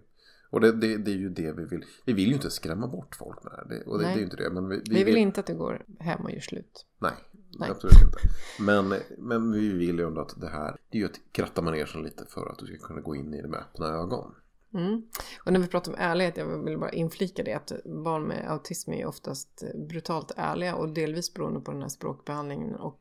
Och 0.50 0.60
det, 0.60 0.72
det, 0.72 0.96
det 0.96 1.10
är 1.10 1.16
ju 1.16 1.28
det 1.28 1.52
vi 1.52 1.64
vill. 1.64 1.84
Vi 2.06 2.12
vill 2.12 2.28
ju 2.28 2.34
inte 2.34 2.50
skrämma 2.50 2.86
bort 2.88 3.16
folk 3.16 3.44
med 3.44 3.52
det 3.52 3.56
här. 3.56 3.68
Det, 3.68 3.90
och 3.90 3.98
det, 3.98 4.04
det 4.04 4.10
är 4.10 4.16
ju 4.16 4.24
inte 4.24 4.36
det. 4.36 4.50
Men 4.50 4.68
vi, 4.68 4.82
Vi 4.90 5.04
vill 5.04 5.16
inte 5.16 5.40
att 5.40 5.46
du 5.46 5.54
går 5.56 5.84
hem 6.00 6.20
och 6.24 6.30
gör 6.30 6.40
slut. 6.40 6.86
Nej, 6.98 7.12
Nej. 7.59 7.70
absolut 7.70 8.02
inte. 8.02 8.18
Men, 8.61 8.94
men 9.18 9.52
vi 9.52 9.72
vill 9.72 9.98
ju 9.98 10.06
ändå 10.06 10.20
att 10.20 10.40
det 10.40 10.48
här, 10.48 10.76
det 10.90 10.98
är 10.98 11.00
ju 11.00 11.06
att 11.06 11.20
kratta 11.32 11.62
manegen 11.62 12.02
lite 12.02 12.26
för 12.28 12.46
att 12.46 12.59
du 12.59 12.66
ska 12.66 12.86
kunna 12.86 13.00
gå 13.00 13.16
in 13.16 13.34
i 13.34 13.42
det 13.42 13.48
med 13.48 13.61
öppna 13.61 13.86
ögon. 13.86 14.34
Mm. 14.74 15.02
Och 15.46 15.52
när 15.52 15.61
vi 15.61 15.66
pratar 15.66 15.92
om 15.92 15.98
ärlighet, 15.98 16.36
jag 16.36 16.64
vill 16.64 16.78
bara 16.78 16.92
inflika 16.92 17.42
det 17.42 17.54
att 17.54 17.72
barn 17.84 18.22
med 18.22 18.50
autism 18.50 18.92
är 18.92 19.06
oftast 19.06 19.62
brutalt 19.88 20.32
ärliga 20.36 20.74
och 20.74 20.88
delvis 20.88 21.34
beroende 21.34 21.61
på 21.61 21.70
den 21.72 21.82
här 21.82 21.88
språkbehandlingen 21.88 22.74
och 22.74 23.00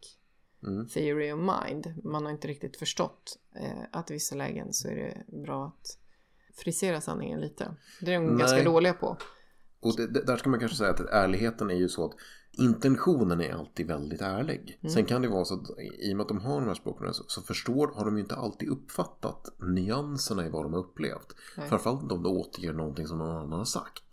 Mm. 0.64 0.88
theory 0.88 1.32
of 1.32 1.40
mind. 1.40 1.94
Man 2.04 2.26
har 2.26 2.32
inte 2.32 2.48
riktigt 2.48 2.78
förstått 2.78 3.40
eh, 3.56 3.84
att 3.92 4.12
i 4.12 4.14
vissa 4.14 4.36
lägen 4.36 4.74
så 4.74 4.88
är 4.88 4.96
det 4.96 5.38
bra 5.44 5.66
att 5.66 5.98
frisera 6.56 7.02
sanningen 7.02 7.40
lite. 7.40 7.76
Det 8.02 8.14
är 8.14 8.20
de 8.20 8.26
Nej. 8.26 8.38
ganska 8.38 8.64
dåliga 8.64 8.94
på. 8.94 9.18
Och 9.80 9.96
det, 9.98 10.08
där 10.08 10.38
ska 10.38 10.50
man 10.50 10.60
kanske 10.60 10.78
säga 10.78 10.90
att 10.90 11.00
ärligheten 11.00 11.70
är 11.70 11.76
ju 11.76 11.90
så 11.90 12.06
att 12.06 12.16
intentionen 12.52 13.42
är 13.42 13.54
alltid 13.54 13.88
väldigt 13.88 14.22
ärlig. 14.22 14.80
Mm. 14.82 14.94
Sen 14.94 15.06
kan 15.06 15.22
det 15.22 15.28
vara 15.28 15.46
så 15.46 15.54
att 15.54 15.70
i 15.80 16.14
och 16.14 16.18
med 16.18 16.22
att 16.22 16.28
de 16.28 16.38
har 16.42 16.60
de 16.60 16.68
här 16.68 16.74
språken 16.74 17.14
så, 17.14 17.24
så 17.28 17.42
förstår, 17.42 17.88
har 17.88 18.06
de 18.06 18.16
ju 18.18 18.24
inte 18.24 18.36
alltid 18.36 18.70
uppfattat 18.70 19.48
nyanserna 19.60 20.46
i 20.46 20.50
vad 20.50 20.66
de 20.66 20.74
har 20.74 20.80
upplevt. 20.80 21.36
Nej. 21.58 21.70
Framförallt 21.70 22.12
om 22.12 22.24
de 22.24 22.26
återger 22.26 22.74
någonting 22.74 23.08
som 23.08 23.18
någon 23.18 23.38
annan 23.38 23.60
har 23.60 23.66
sagt. 23.66 24.04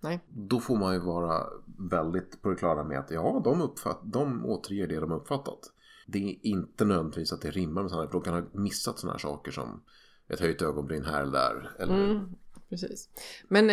Nej. 0.00 0.24
Då 0.28 0.60
får 0.60 0.76
man 0.76 0.94
ju 0.94 1.00
vara 1.00 1.46
väldigt 1.90 2.42
på 2.42 2.50
det 2.50 2.56
klara 2.56 2.84
med 2.84 2.98
att 2.98 3.10
ja, 3.10 3.40
de, 3.44 3.60
uppfatt, 3.60 4.00
de 4.04 4.46
återger 4.46 4.86
det 4.86 5.00
de 5.00 5.10
har 5.10 5.18
uppfattat. 5.18 5.60
Det 6.06 6.18
är 6.18 6.46
inte 6.46 6.84
nödvändigtvis 6.84 7.32
att 7.32 7.40
det 7.40 7.50
rimmar 7.50 7.82
med 7.82 7.90
sådana 7.90 8.04
här, 8.04 8.10
för 8.10 8.18
de 8.18 8.24
kan 8.24 8.34
ha 8.34 8.60
missat 8.60 8.98
sådana 8.98 9.12
här 9.12 9.18
saker 9.18 9.52
som 9.52 9.82
ett 10.28 10.40
höjt 10.40 10.62
ögonbryn 10.62 11.04
här 11.04 11.22
eller 11.22 11.32
där. 11.32 11.76
Eller, 11.78 11.94
Mm, 11.94 12.34
Precis. 12.68 13.08
Men 13.48 13.70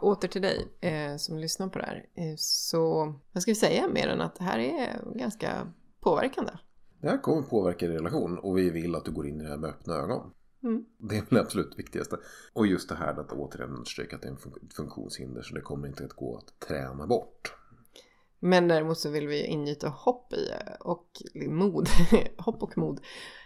åter 0.00 0.28
till 0.28 0.42
dig 0.42 0.68
eh, 0.80 1.16
som 1.16 1.38
lyssnar 1.38 1.68
på 1.68 1.78
det 1.78 1.84
här. 1.84 2.06
Eh, 2.14 2.34
så 2.36 3.14
vad 3.32 3.42
ska 3.42 3.50
vi 3.50 3.56
säga 3.56 3.88
mer 3.88 4.08
än 4.08 4.20
att 4.20 4.36
det 4.36 4.44
här 4.44 4.58
är 4.58 5.02
ganska 5.14 5.72
påverkande? 6.00 6.52
Det 7.00 7.08
här 7.08 7.18
kommer 7.18 7.42
påverka 7.42 7.86
din 7.86 7.96
relation 7.96 8.38
och 8.38 8.58
vi 8.58 8.70
vill 8.70 8.94
att 8.94 9.04
du 9.04 9.10
går 9.10 9.26
in 9.26 9.40
i 9.40 9.44
det 9.44 9.50
här 9.50 9.56
med 9.56 9.70
öppna 9.70 9.94
ögon. 9.94 10.32
Mm. 10.62 10.84
Det 10.98 11.16
är 11.16 11.20
väl 11.20 11.28
det 11.30 11.40
absolut 11.40 11.78
viktigaste. 11.78 12.16
Och 12.52 12.66
just 12.66 12.88
det 12.88 12.94
här 12.94 13.20
att 13.20 13.32
återigen 13.32 13.70
understryka 13.70 14.16
att 14.16 14.22
det 14.22 14.28
är 14.28 14.32
ett 14.32 14.74
funktionshinder 14.74 15.42
så 15.42 15.54
det 15.54 15.60
kommer 15.60 15.88
inte 15.88 16.04
att 16.04 16.12
gå 16.12 16.36
att 16.36 16.68
träna 16.68 17.06
bort. 17.06 17.54
Men 18.40 18.68
däremot 18.68 18.98
så 18.98 19.10
vill 19.10 19.26
vi 19.26 19.46
ingjuta 19.46 19.88
hopp 19.88 20.32
i 20.32 20.48
och 20.80 21.06
mod, 21.46 21.88
hopp 22.38 22.62
och 22.62 22.78
mod 22.78 23.00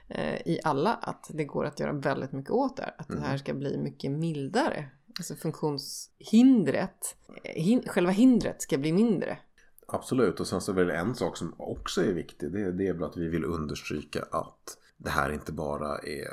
eh, 0.08 0.34
i 0.34 0.60
alla 0.64 0.94
att 0.94 1.30
det 1.34 1.44
går 1.44 1.64
att 1.64 1.80
göra 1.80 1.92
väldigt 1.92 2.32
mycket 2.32 2.50
åt 2.50 2.76
det 2.76 2.94
Att 2.98 3.08
mm. 3.08 3.20
det 3.20 3.28
här 3.28 3.36
ska 3.36 3.54
bli 3.54 3.78
mycket 3.78 4.10
mildare. 4.10 4.90
Alltså 5.18 5.34
funktionshindret, 5.34 7.16
hin, 7.44 7.82
själva 7.86 8.10
hindret 8.10 8.62
ska 8.62 8.78
bli 8.78 8.92
mindre. 8.92 9.38
Absolut, 9.86 10.40
och 10.40 10.46
sen 10.46 10.60
så 10.60 10.72
är 10.72 10.84
det 10.84 10.96
en 10.96 11.14
sak 11.14 11.36
som 11.36 11.54
också 11.58 12.04
är 12.04 12.12
viktig. 12.12 12.52
Det, 12.52 12.72
det 12.72 12.86
är 12.86 12.92
väl 12.92 13.04
att 13.04 13.16
vi 13.16 13.28
vill 13.28 13.44
understryka 13.44 14.22
att 14.30 14.78
det 14.96 15.10
här 15.10 15.32
inte 15.32 15.52
bara 15.52 15.98
är 15.98 16.28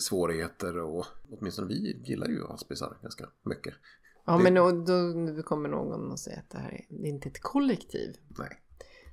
svårigheter 0.00 0.78
och 0.78 1.06
åtminstone 1.30 1.68
vi 1.68 2.02
gillar 2.04 2.28
ju 2.28 2.46
aspisar 2.46 2.96
ganska 3.02 3.28
mycket. 3.42 3.74
Ja, 4.26 4.36
det... 4.36 4.42
men 4.42 4.54
då, 4.54 4.70
då 5.32 5.42
kommer 5.42 5.68
någon 5.68 6.10
och 6.10 6.20
säger 6.20 6.38
att 6.38 6.50
det 6.50 6.58
här 6.58 6.70
är, 6.70 6.86
det 6.88 7.08
är 7.08 7.10
inte 7.10 7.28
ett 7.28 7.42
kollektiv. 7.42 8.16
Nej. 8.38 8.60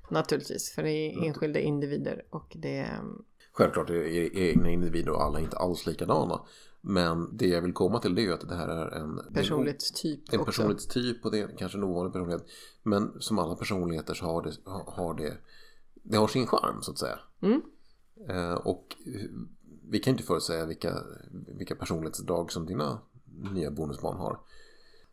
Naturligtvis, 0.10 0.72
för 0.72 0.84
det 0.84 0.92
är 0.92 1.28
enskilda 1.28 1.60
individer 1.60 2.26
och 2.30 2.54
det 2.56 2.78
är... 2.78 3.00
Självklart 3.52 3.90
är 3.90 4.38
egna 4.38 4.70
individer 4.70 5.12
och 5.12 5.24
alla 5.24 5.40
inte 5.40 5.58
alls 5.58 5.86
likadana. 5.86 6.42
Men 6.86 7.38
det 7.38 7.48
jag 7.48 7.62
vill 7.62 7.74
komma 7.74 8.00
till 8.00 8.16
det 8.16 8.26
är 8.26 8.32
att 8.32 8.50
det 8.50 8.56
här 8.56 8.68
är 8.68 8.92
en 8.92 9.22
personlighetstyp. 9.34 10.34
En, 10.34 10.40
en 10.40 10.46
personlighetstyp 10.46 11.26
och 11.26 11.32
det 11.32 11.40
är 11.40 11.58
kanske 11.58 11.78
en 11.78 11.84
ovanlig 11.84 12.14
personlighet. 12.14 12.46
Men 12.84 13.22
som 13.22 13.40
alla 13.40 13.56
personligheter 13.56 14.14
så 14.14 14.26
har 14.26 14.42
det, 14.44 14.52
har 14.88 15.14
det, 15.14 15.38
det 15.94 16.18
har 16.18 16.28
sin 16.28 16.48
charm 16.48 16.82
så 16.82 16.92
att 16.92 16.98
säga. 16.98 17.20
Mm. 17.42 17.62
Eh, 18.30 18.54
och 18.54 18.96
vi 19.90 20.00
kan 20.00 20.12
inte 20.12 20.24
förutsäga 20.24 20.66
vilka, 20.66 21.04
vilka 21.48 21.76
personlighetsdrag 21.76 22.52
som 22.52 22.66
dina 22.66 23.02
nya 23.54 23.72
bonusbarn 23.72 24.18
har. 24.18 24.40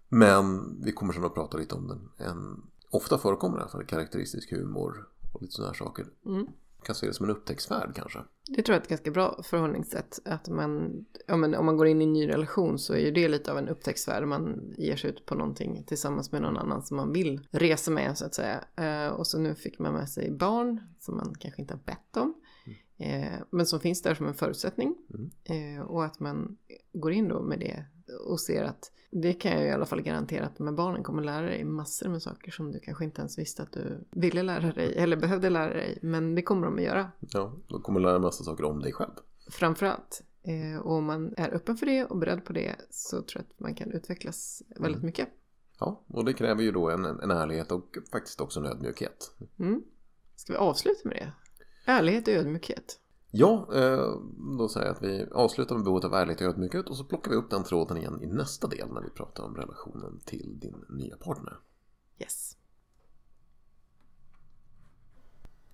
Men 0.08 0.76
vi 0.84 0.92
kommer 0.92 1.12
sen 1.12 1.24
att 1.24 1.34
prata 1.34 1.58
lite 1.58 1.74
om 1.74 1.88
den. 1.88 2.28
En 2.28 2.62
ofta 2.90 3.18
förekommer 3.18 3.58
i 3.58 3.60
alla 3.60 3.70
fall 3.70 3.84
karaktäristisk 3.84 4.52
humor 4.52 5.08
och 5.32 5.42
lite 5.42 5.54
sådana 5.54 5.72
här 5.72 5.78
saker. 5.78 6.06
Mm. 6.26 6.46
Kan 6.82 6.94
se 6.94 7.06
det 7.06 7.14
som 7.14 7.24
en 7.24 7.30
upptäcktsfärd 7.30 7.94
kanske. 7.94 8.18
Det 8.46 8.62
tror 8.62 8.74
jag 8.74 8.80
är 8.80 8.82
ett 8.82 8.88
ganska 8.88 9.10
bra 9.10 9.42
förhållningssätt. 9.42 10.18
Att 10.24 10.48
man, 10.48 11.04
ja, 11.26 11.36
men 11.36 11.54
om 11.54 11.66
man 11.66 11.76
går 11.76 11.86
in 11.86 12.00
i 12.00 12.04
en 12.04 12.12
ny 12.12 12.28
relation 12.28 12.78
så 12.78 12.94
är 12.94 12.98
ju 12.98 13.10
det 13.10 13.28
lite 13.28 13.52
av 13.52 13.58
en 13.58 13.68
upptäcktsfärd. 13.68 14.28
Man 14.28 14.74
ger 14.78 14.96
sig 14.96 15.10
ut 15.10 15.26
på 15.26 15.34
någonting 15.34 15.84
tillsammans 15.84 16.32
med 16.32 16.42
någon 16.42 16.56
annan 16.56 16.82
som 16.82 16.96
man 16.96 17.12
vill 17.12 17.40
resa 17.50 17.90
med 17.90 18.18
så 18.18 18.24
att 18.24 18.34
säga. 18.34 18.64
Eh, 18.76 19.12
och 19.12 19.26
så 19.26 19.38
nu 19.38 19.54
fick 19.54 19.78
man 19.78 19.92
med 19.92 20.08
sig 20.08 20.30
barn 20.30 20.80
som 20.98 21.16
man 21.16 21.34
kanske 21.40 21.62
inte 21.62 21.74
har 21.74 21.80
bett 21.80 22.16
om. 22.16 22.34
Eh, 22.98 23.38
men 23.50 23.66
som 23.66 23.80
finns 23.80 24.02
där 24.02 24.14
som 24.14 24.26
en 24.26 24.34
förutsättning. 24.34 24.94
Mm. 25.14 25.30
Eh, 25.44 25.82
och 25.82 26.04
att 26.04 26.20
man 26.20 26.56
går 26.92 27.12
in 27.12 27.28
då 27.28 27.42
med 27.42 27.60
det 27.60 27.84
och 28.28 28.40
ser 28.40 28.64
att 28.64 28.92
det 29.11 29.32
kan 29.32 29.52
jag 29.52 29.66
i 29.66 29.70
alla 29.70 29.86
fall 29.86 30.02
garantera 30.02 30.46
att 30.46 30.58
med 30.58 30.74
barnen 30.74 31.02
kommer 31.02 31.22
lära 31.22 31.46
dig 31.46 31.64
massor 31.64 32.08
med 32.08 32.22
saker 32.22 32.50
som 32.50 32.72
du 32.72 32.80
kanske 32.80 33.04
inte 33.04 33.20
ens 33.20 33.38
visste 33.38 33.62
att 33.62 33.72
du 33.72 34.04
ville 34.11 34.42
lära 34.42 34.72
dig 34.72 34.94
eller 34.96 35.16
behövde 35.16 35.50
lära 35.50 35.74
dig. 35.74 35.98
Men 36.02 36.34
det 36.34 36.42
kommer 36.42 36.66
de 36.66 36.76
att 36.76 36.82
göra. 36.82 37.11
Ja, 37.20 37.52
de 37.68 37.82
kommer 37.82 38.00
lära 38.00 38.12
dig 38.12 38.20
massa 38.20 38.44
saker 38.44 38.64
om 38.64 38.80
dig 38.80 38.92
själv. 38.92 39.12
Framförallt. 39.50 40.22
Eh, 40.42 40.80
och 40.80 40.92
om 40.92 41.04
man 41.04 41.34
är 41.36 41.54
öppen 41.54 41.76
för 41.76 41.86
det 41.86 42.04
och 42.04 42.18
beredd 42.18 42.44
på 42.44 42.52
det 42.52 42.76
så 42.90 43.22
tror 43.22 43.42
jag 43.42 43.42
att 43.42 43.61
man 43.61 43.74
kan 43.74 43.90
utvecklas 43.92 44.62
väldigt 44.68 45.02
mm. 45.02 45.06
mycket. 45.06 45.28
Ja, 45.78 46.04
och 46.06 46.24
det 46.24 46.32
kräver 46.32 46.62
ju 46.62 46.72
då 46.72 46.90
en, 46.90 47.04
en 47.04 47.30
ärlighet 47.30 47.72
och 47.72 47.98
faktiskt 48.12 48.40
också 48.40 48.61
en 48.61 48.66
ödmjukhet. 48.66 49.34
Mm. 49.58 49.82
Ska 50.36 50.52
vi 50.52 50.56
avsluta 50.56 51.08
med 51.08 51.16
det? 51.16 51.32
Ärlighet 51.92 52.28
och 52.28 52.34
ödmjukhet. 52.34 52.99
Ja, 53.30 53.68
eh, 53.74 54.12
då 54.58 54.68
säger 54.68 54.86
jag 54.86 54.96
att 54.96 55.02
vi 55.02 55.26
avslutar 55.32 55.74
med 55.74 55.84
behovet 55.84 56.04
av 56.04 56.14
ärlighet 56.14 56.40
och 56.40 56.46
ödmjukhet 56.46 56.88
och 56.88 56.96
så 56.96 57.04
plockar 57.04 57.30
vi 57.30 57.36
upp 57.36 57.50
den 57.50 57.64
tråden 57.64 57.96
igen 57.96 58.22
i 58.22 58.26
nästa 58.26 58.68
del 58.68 58.92
när 58.92 59.00
vi 59.00 59.10
pratar 59.10 59.44
om 59.44 59.56
relationen 59.56 60.20
till 60.24 60.58
din 60.60 60.84
nya 60.88 61.16
partner. 61.16 61.58
Yes. 62.18 62.56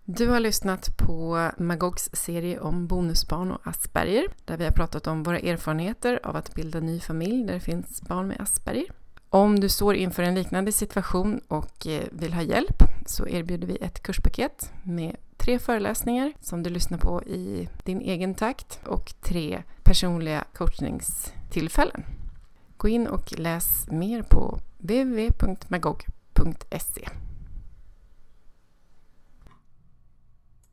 Du 0.05 0.29
har 0.29 0.41
lyssnat 0.41 0.97
på 0.99 1.51
Magogs 1.59 2.11
serie 2.13 2.61
om 2.61 2.87
bonusbarn 2.87 3.51
och 3.51 3.67
Asperger 3.67 4.27
där 4.45 4.57
vi 4.57 4.65
har 4.65 4.73
pratat 4.73 5.07
om 5.07 5.23
våra 5.23 5.39
erfarenheter 5.39 6.21
av 6.23 6.37
att 6.37 6.55
bilda 6.55 6.81
ny 6.81 7.01
familj 7.01 7.47
där 7.47 7.55
det 7.55 7.61
finns 7.61 8.03
barn 8.03 8.29
med 8.29 8.41
Asperger. 8.41 8.93
Om 9.31 9.61
du 9.61 9.69
står 9.69 9.95
inför 9.95 10.23
en 10.23 10.35
liknande 10.35 10.73
situation 10.73 11.41
och 11.49 11.87
eh, 11.87 12.05
vill 12.13 12.33
ha 12.33 12.43
hjälp 12.43 12.83
så 13.07 13.29
erbjuder 13.29 13.67
vi 13.67 13.77
ett 13.77 14.03
kurspaket 14.03 14.73
med 14.83 15.17
tre 15.37 15.59
föreläsningar 15.59 16.33
som 16.41 16.63
du 16.63 16.71
lyssnar 16.71 16.99
på 16.99 17.23
i 17.23 17.69
din 17.85 18.01
egen 18.01 18.35
takt 18.35 18.81
och 18.87 19.15
tre 19.21 19.63
personliga 19.83 20.45
coachningstillfällen. 20.55 22.05
Gå 22.77 22.89
in 22.89 23.07
och 23.07 23.39
läs 23.39 23.87
mer 23.91 24.23
på 24.23 24.59
www.magog.se 24.79 26.07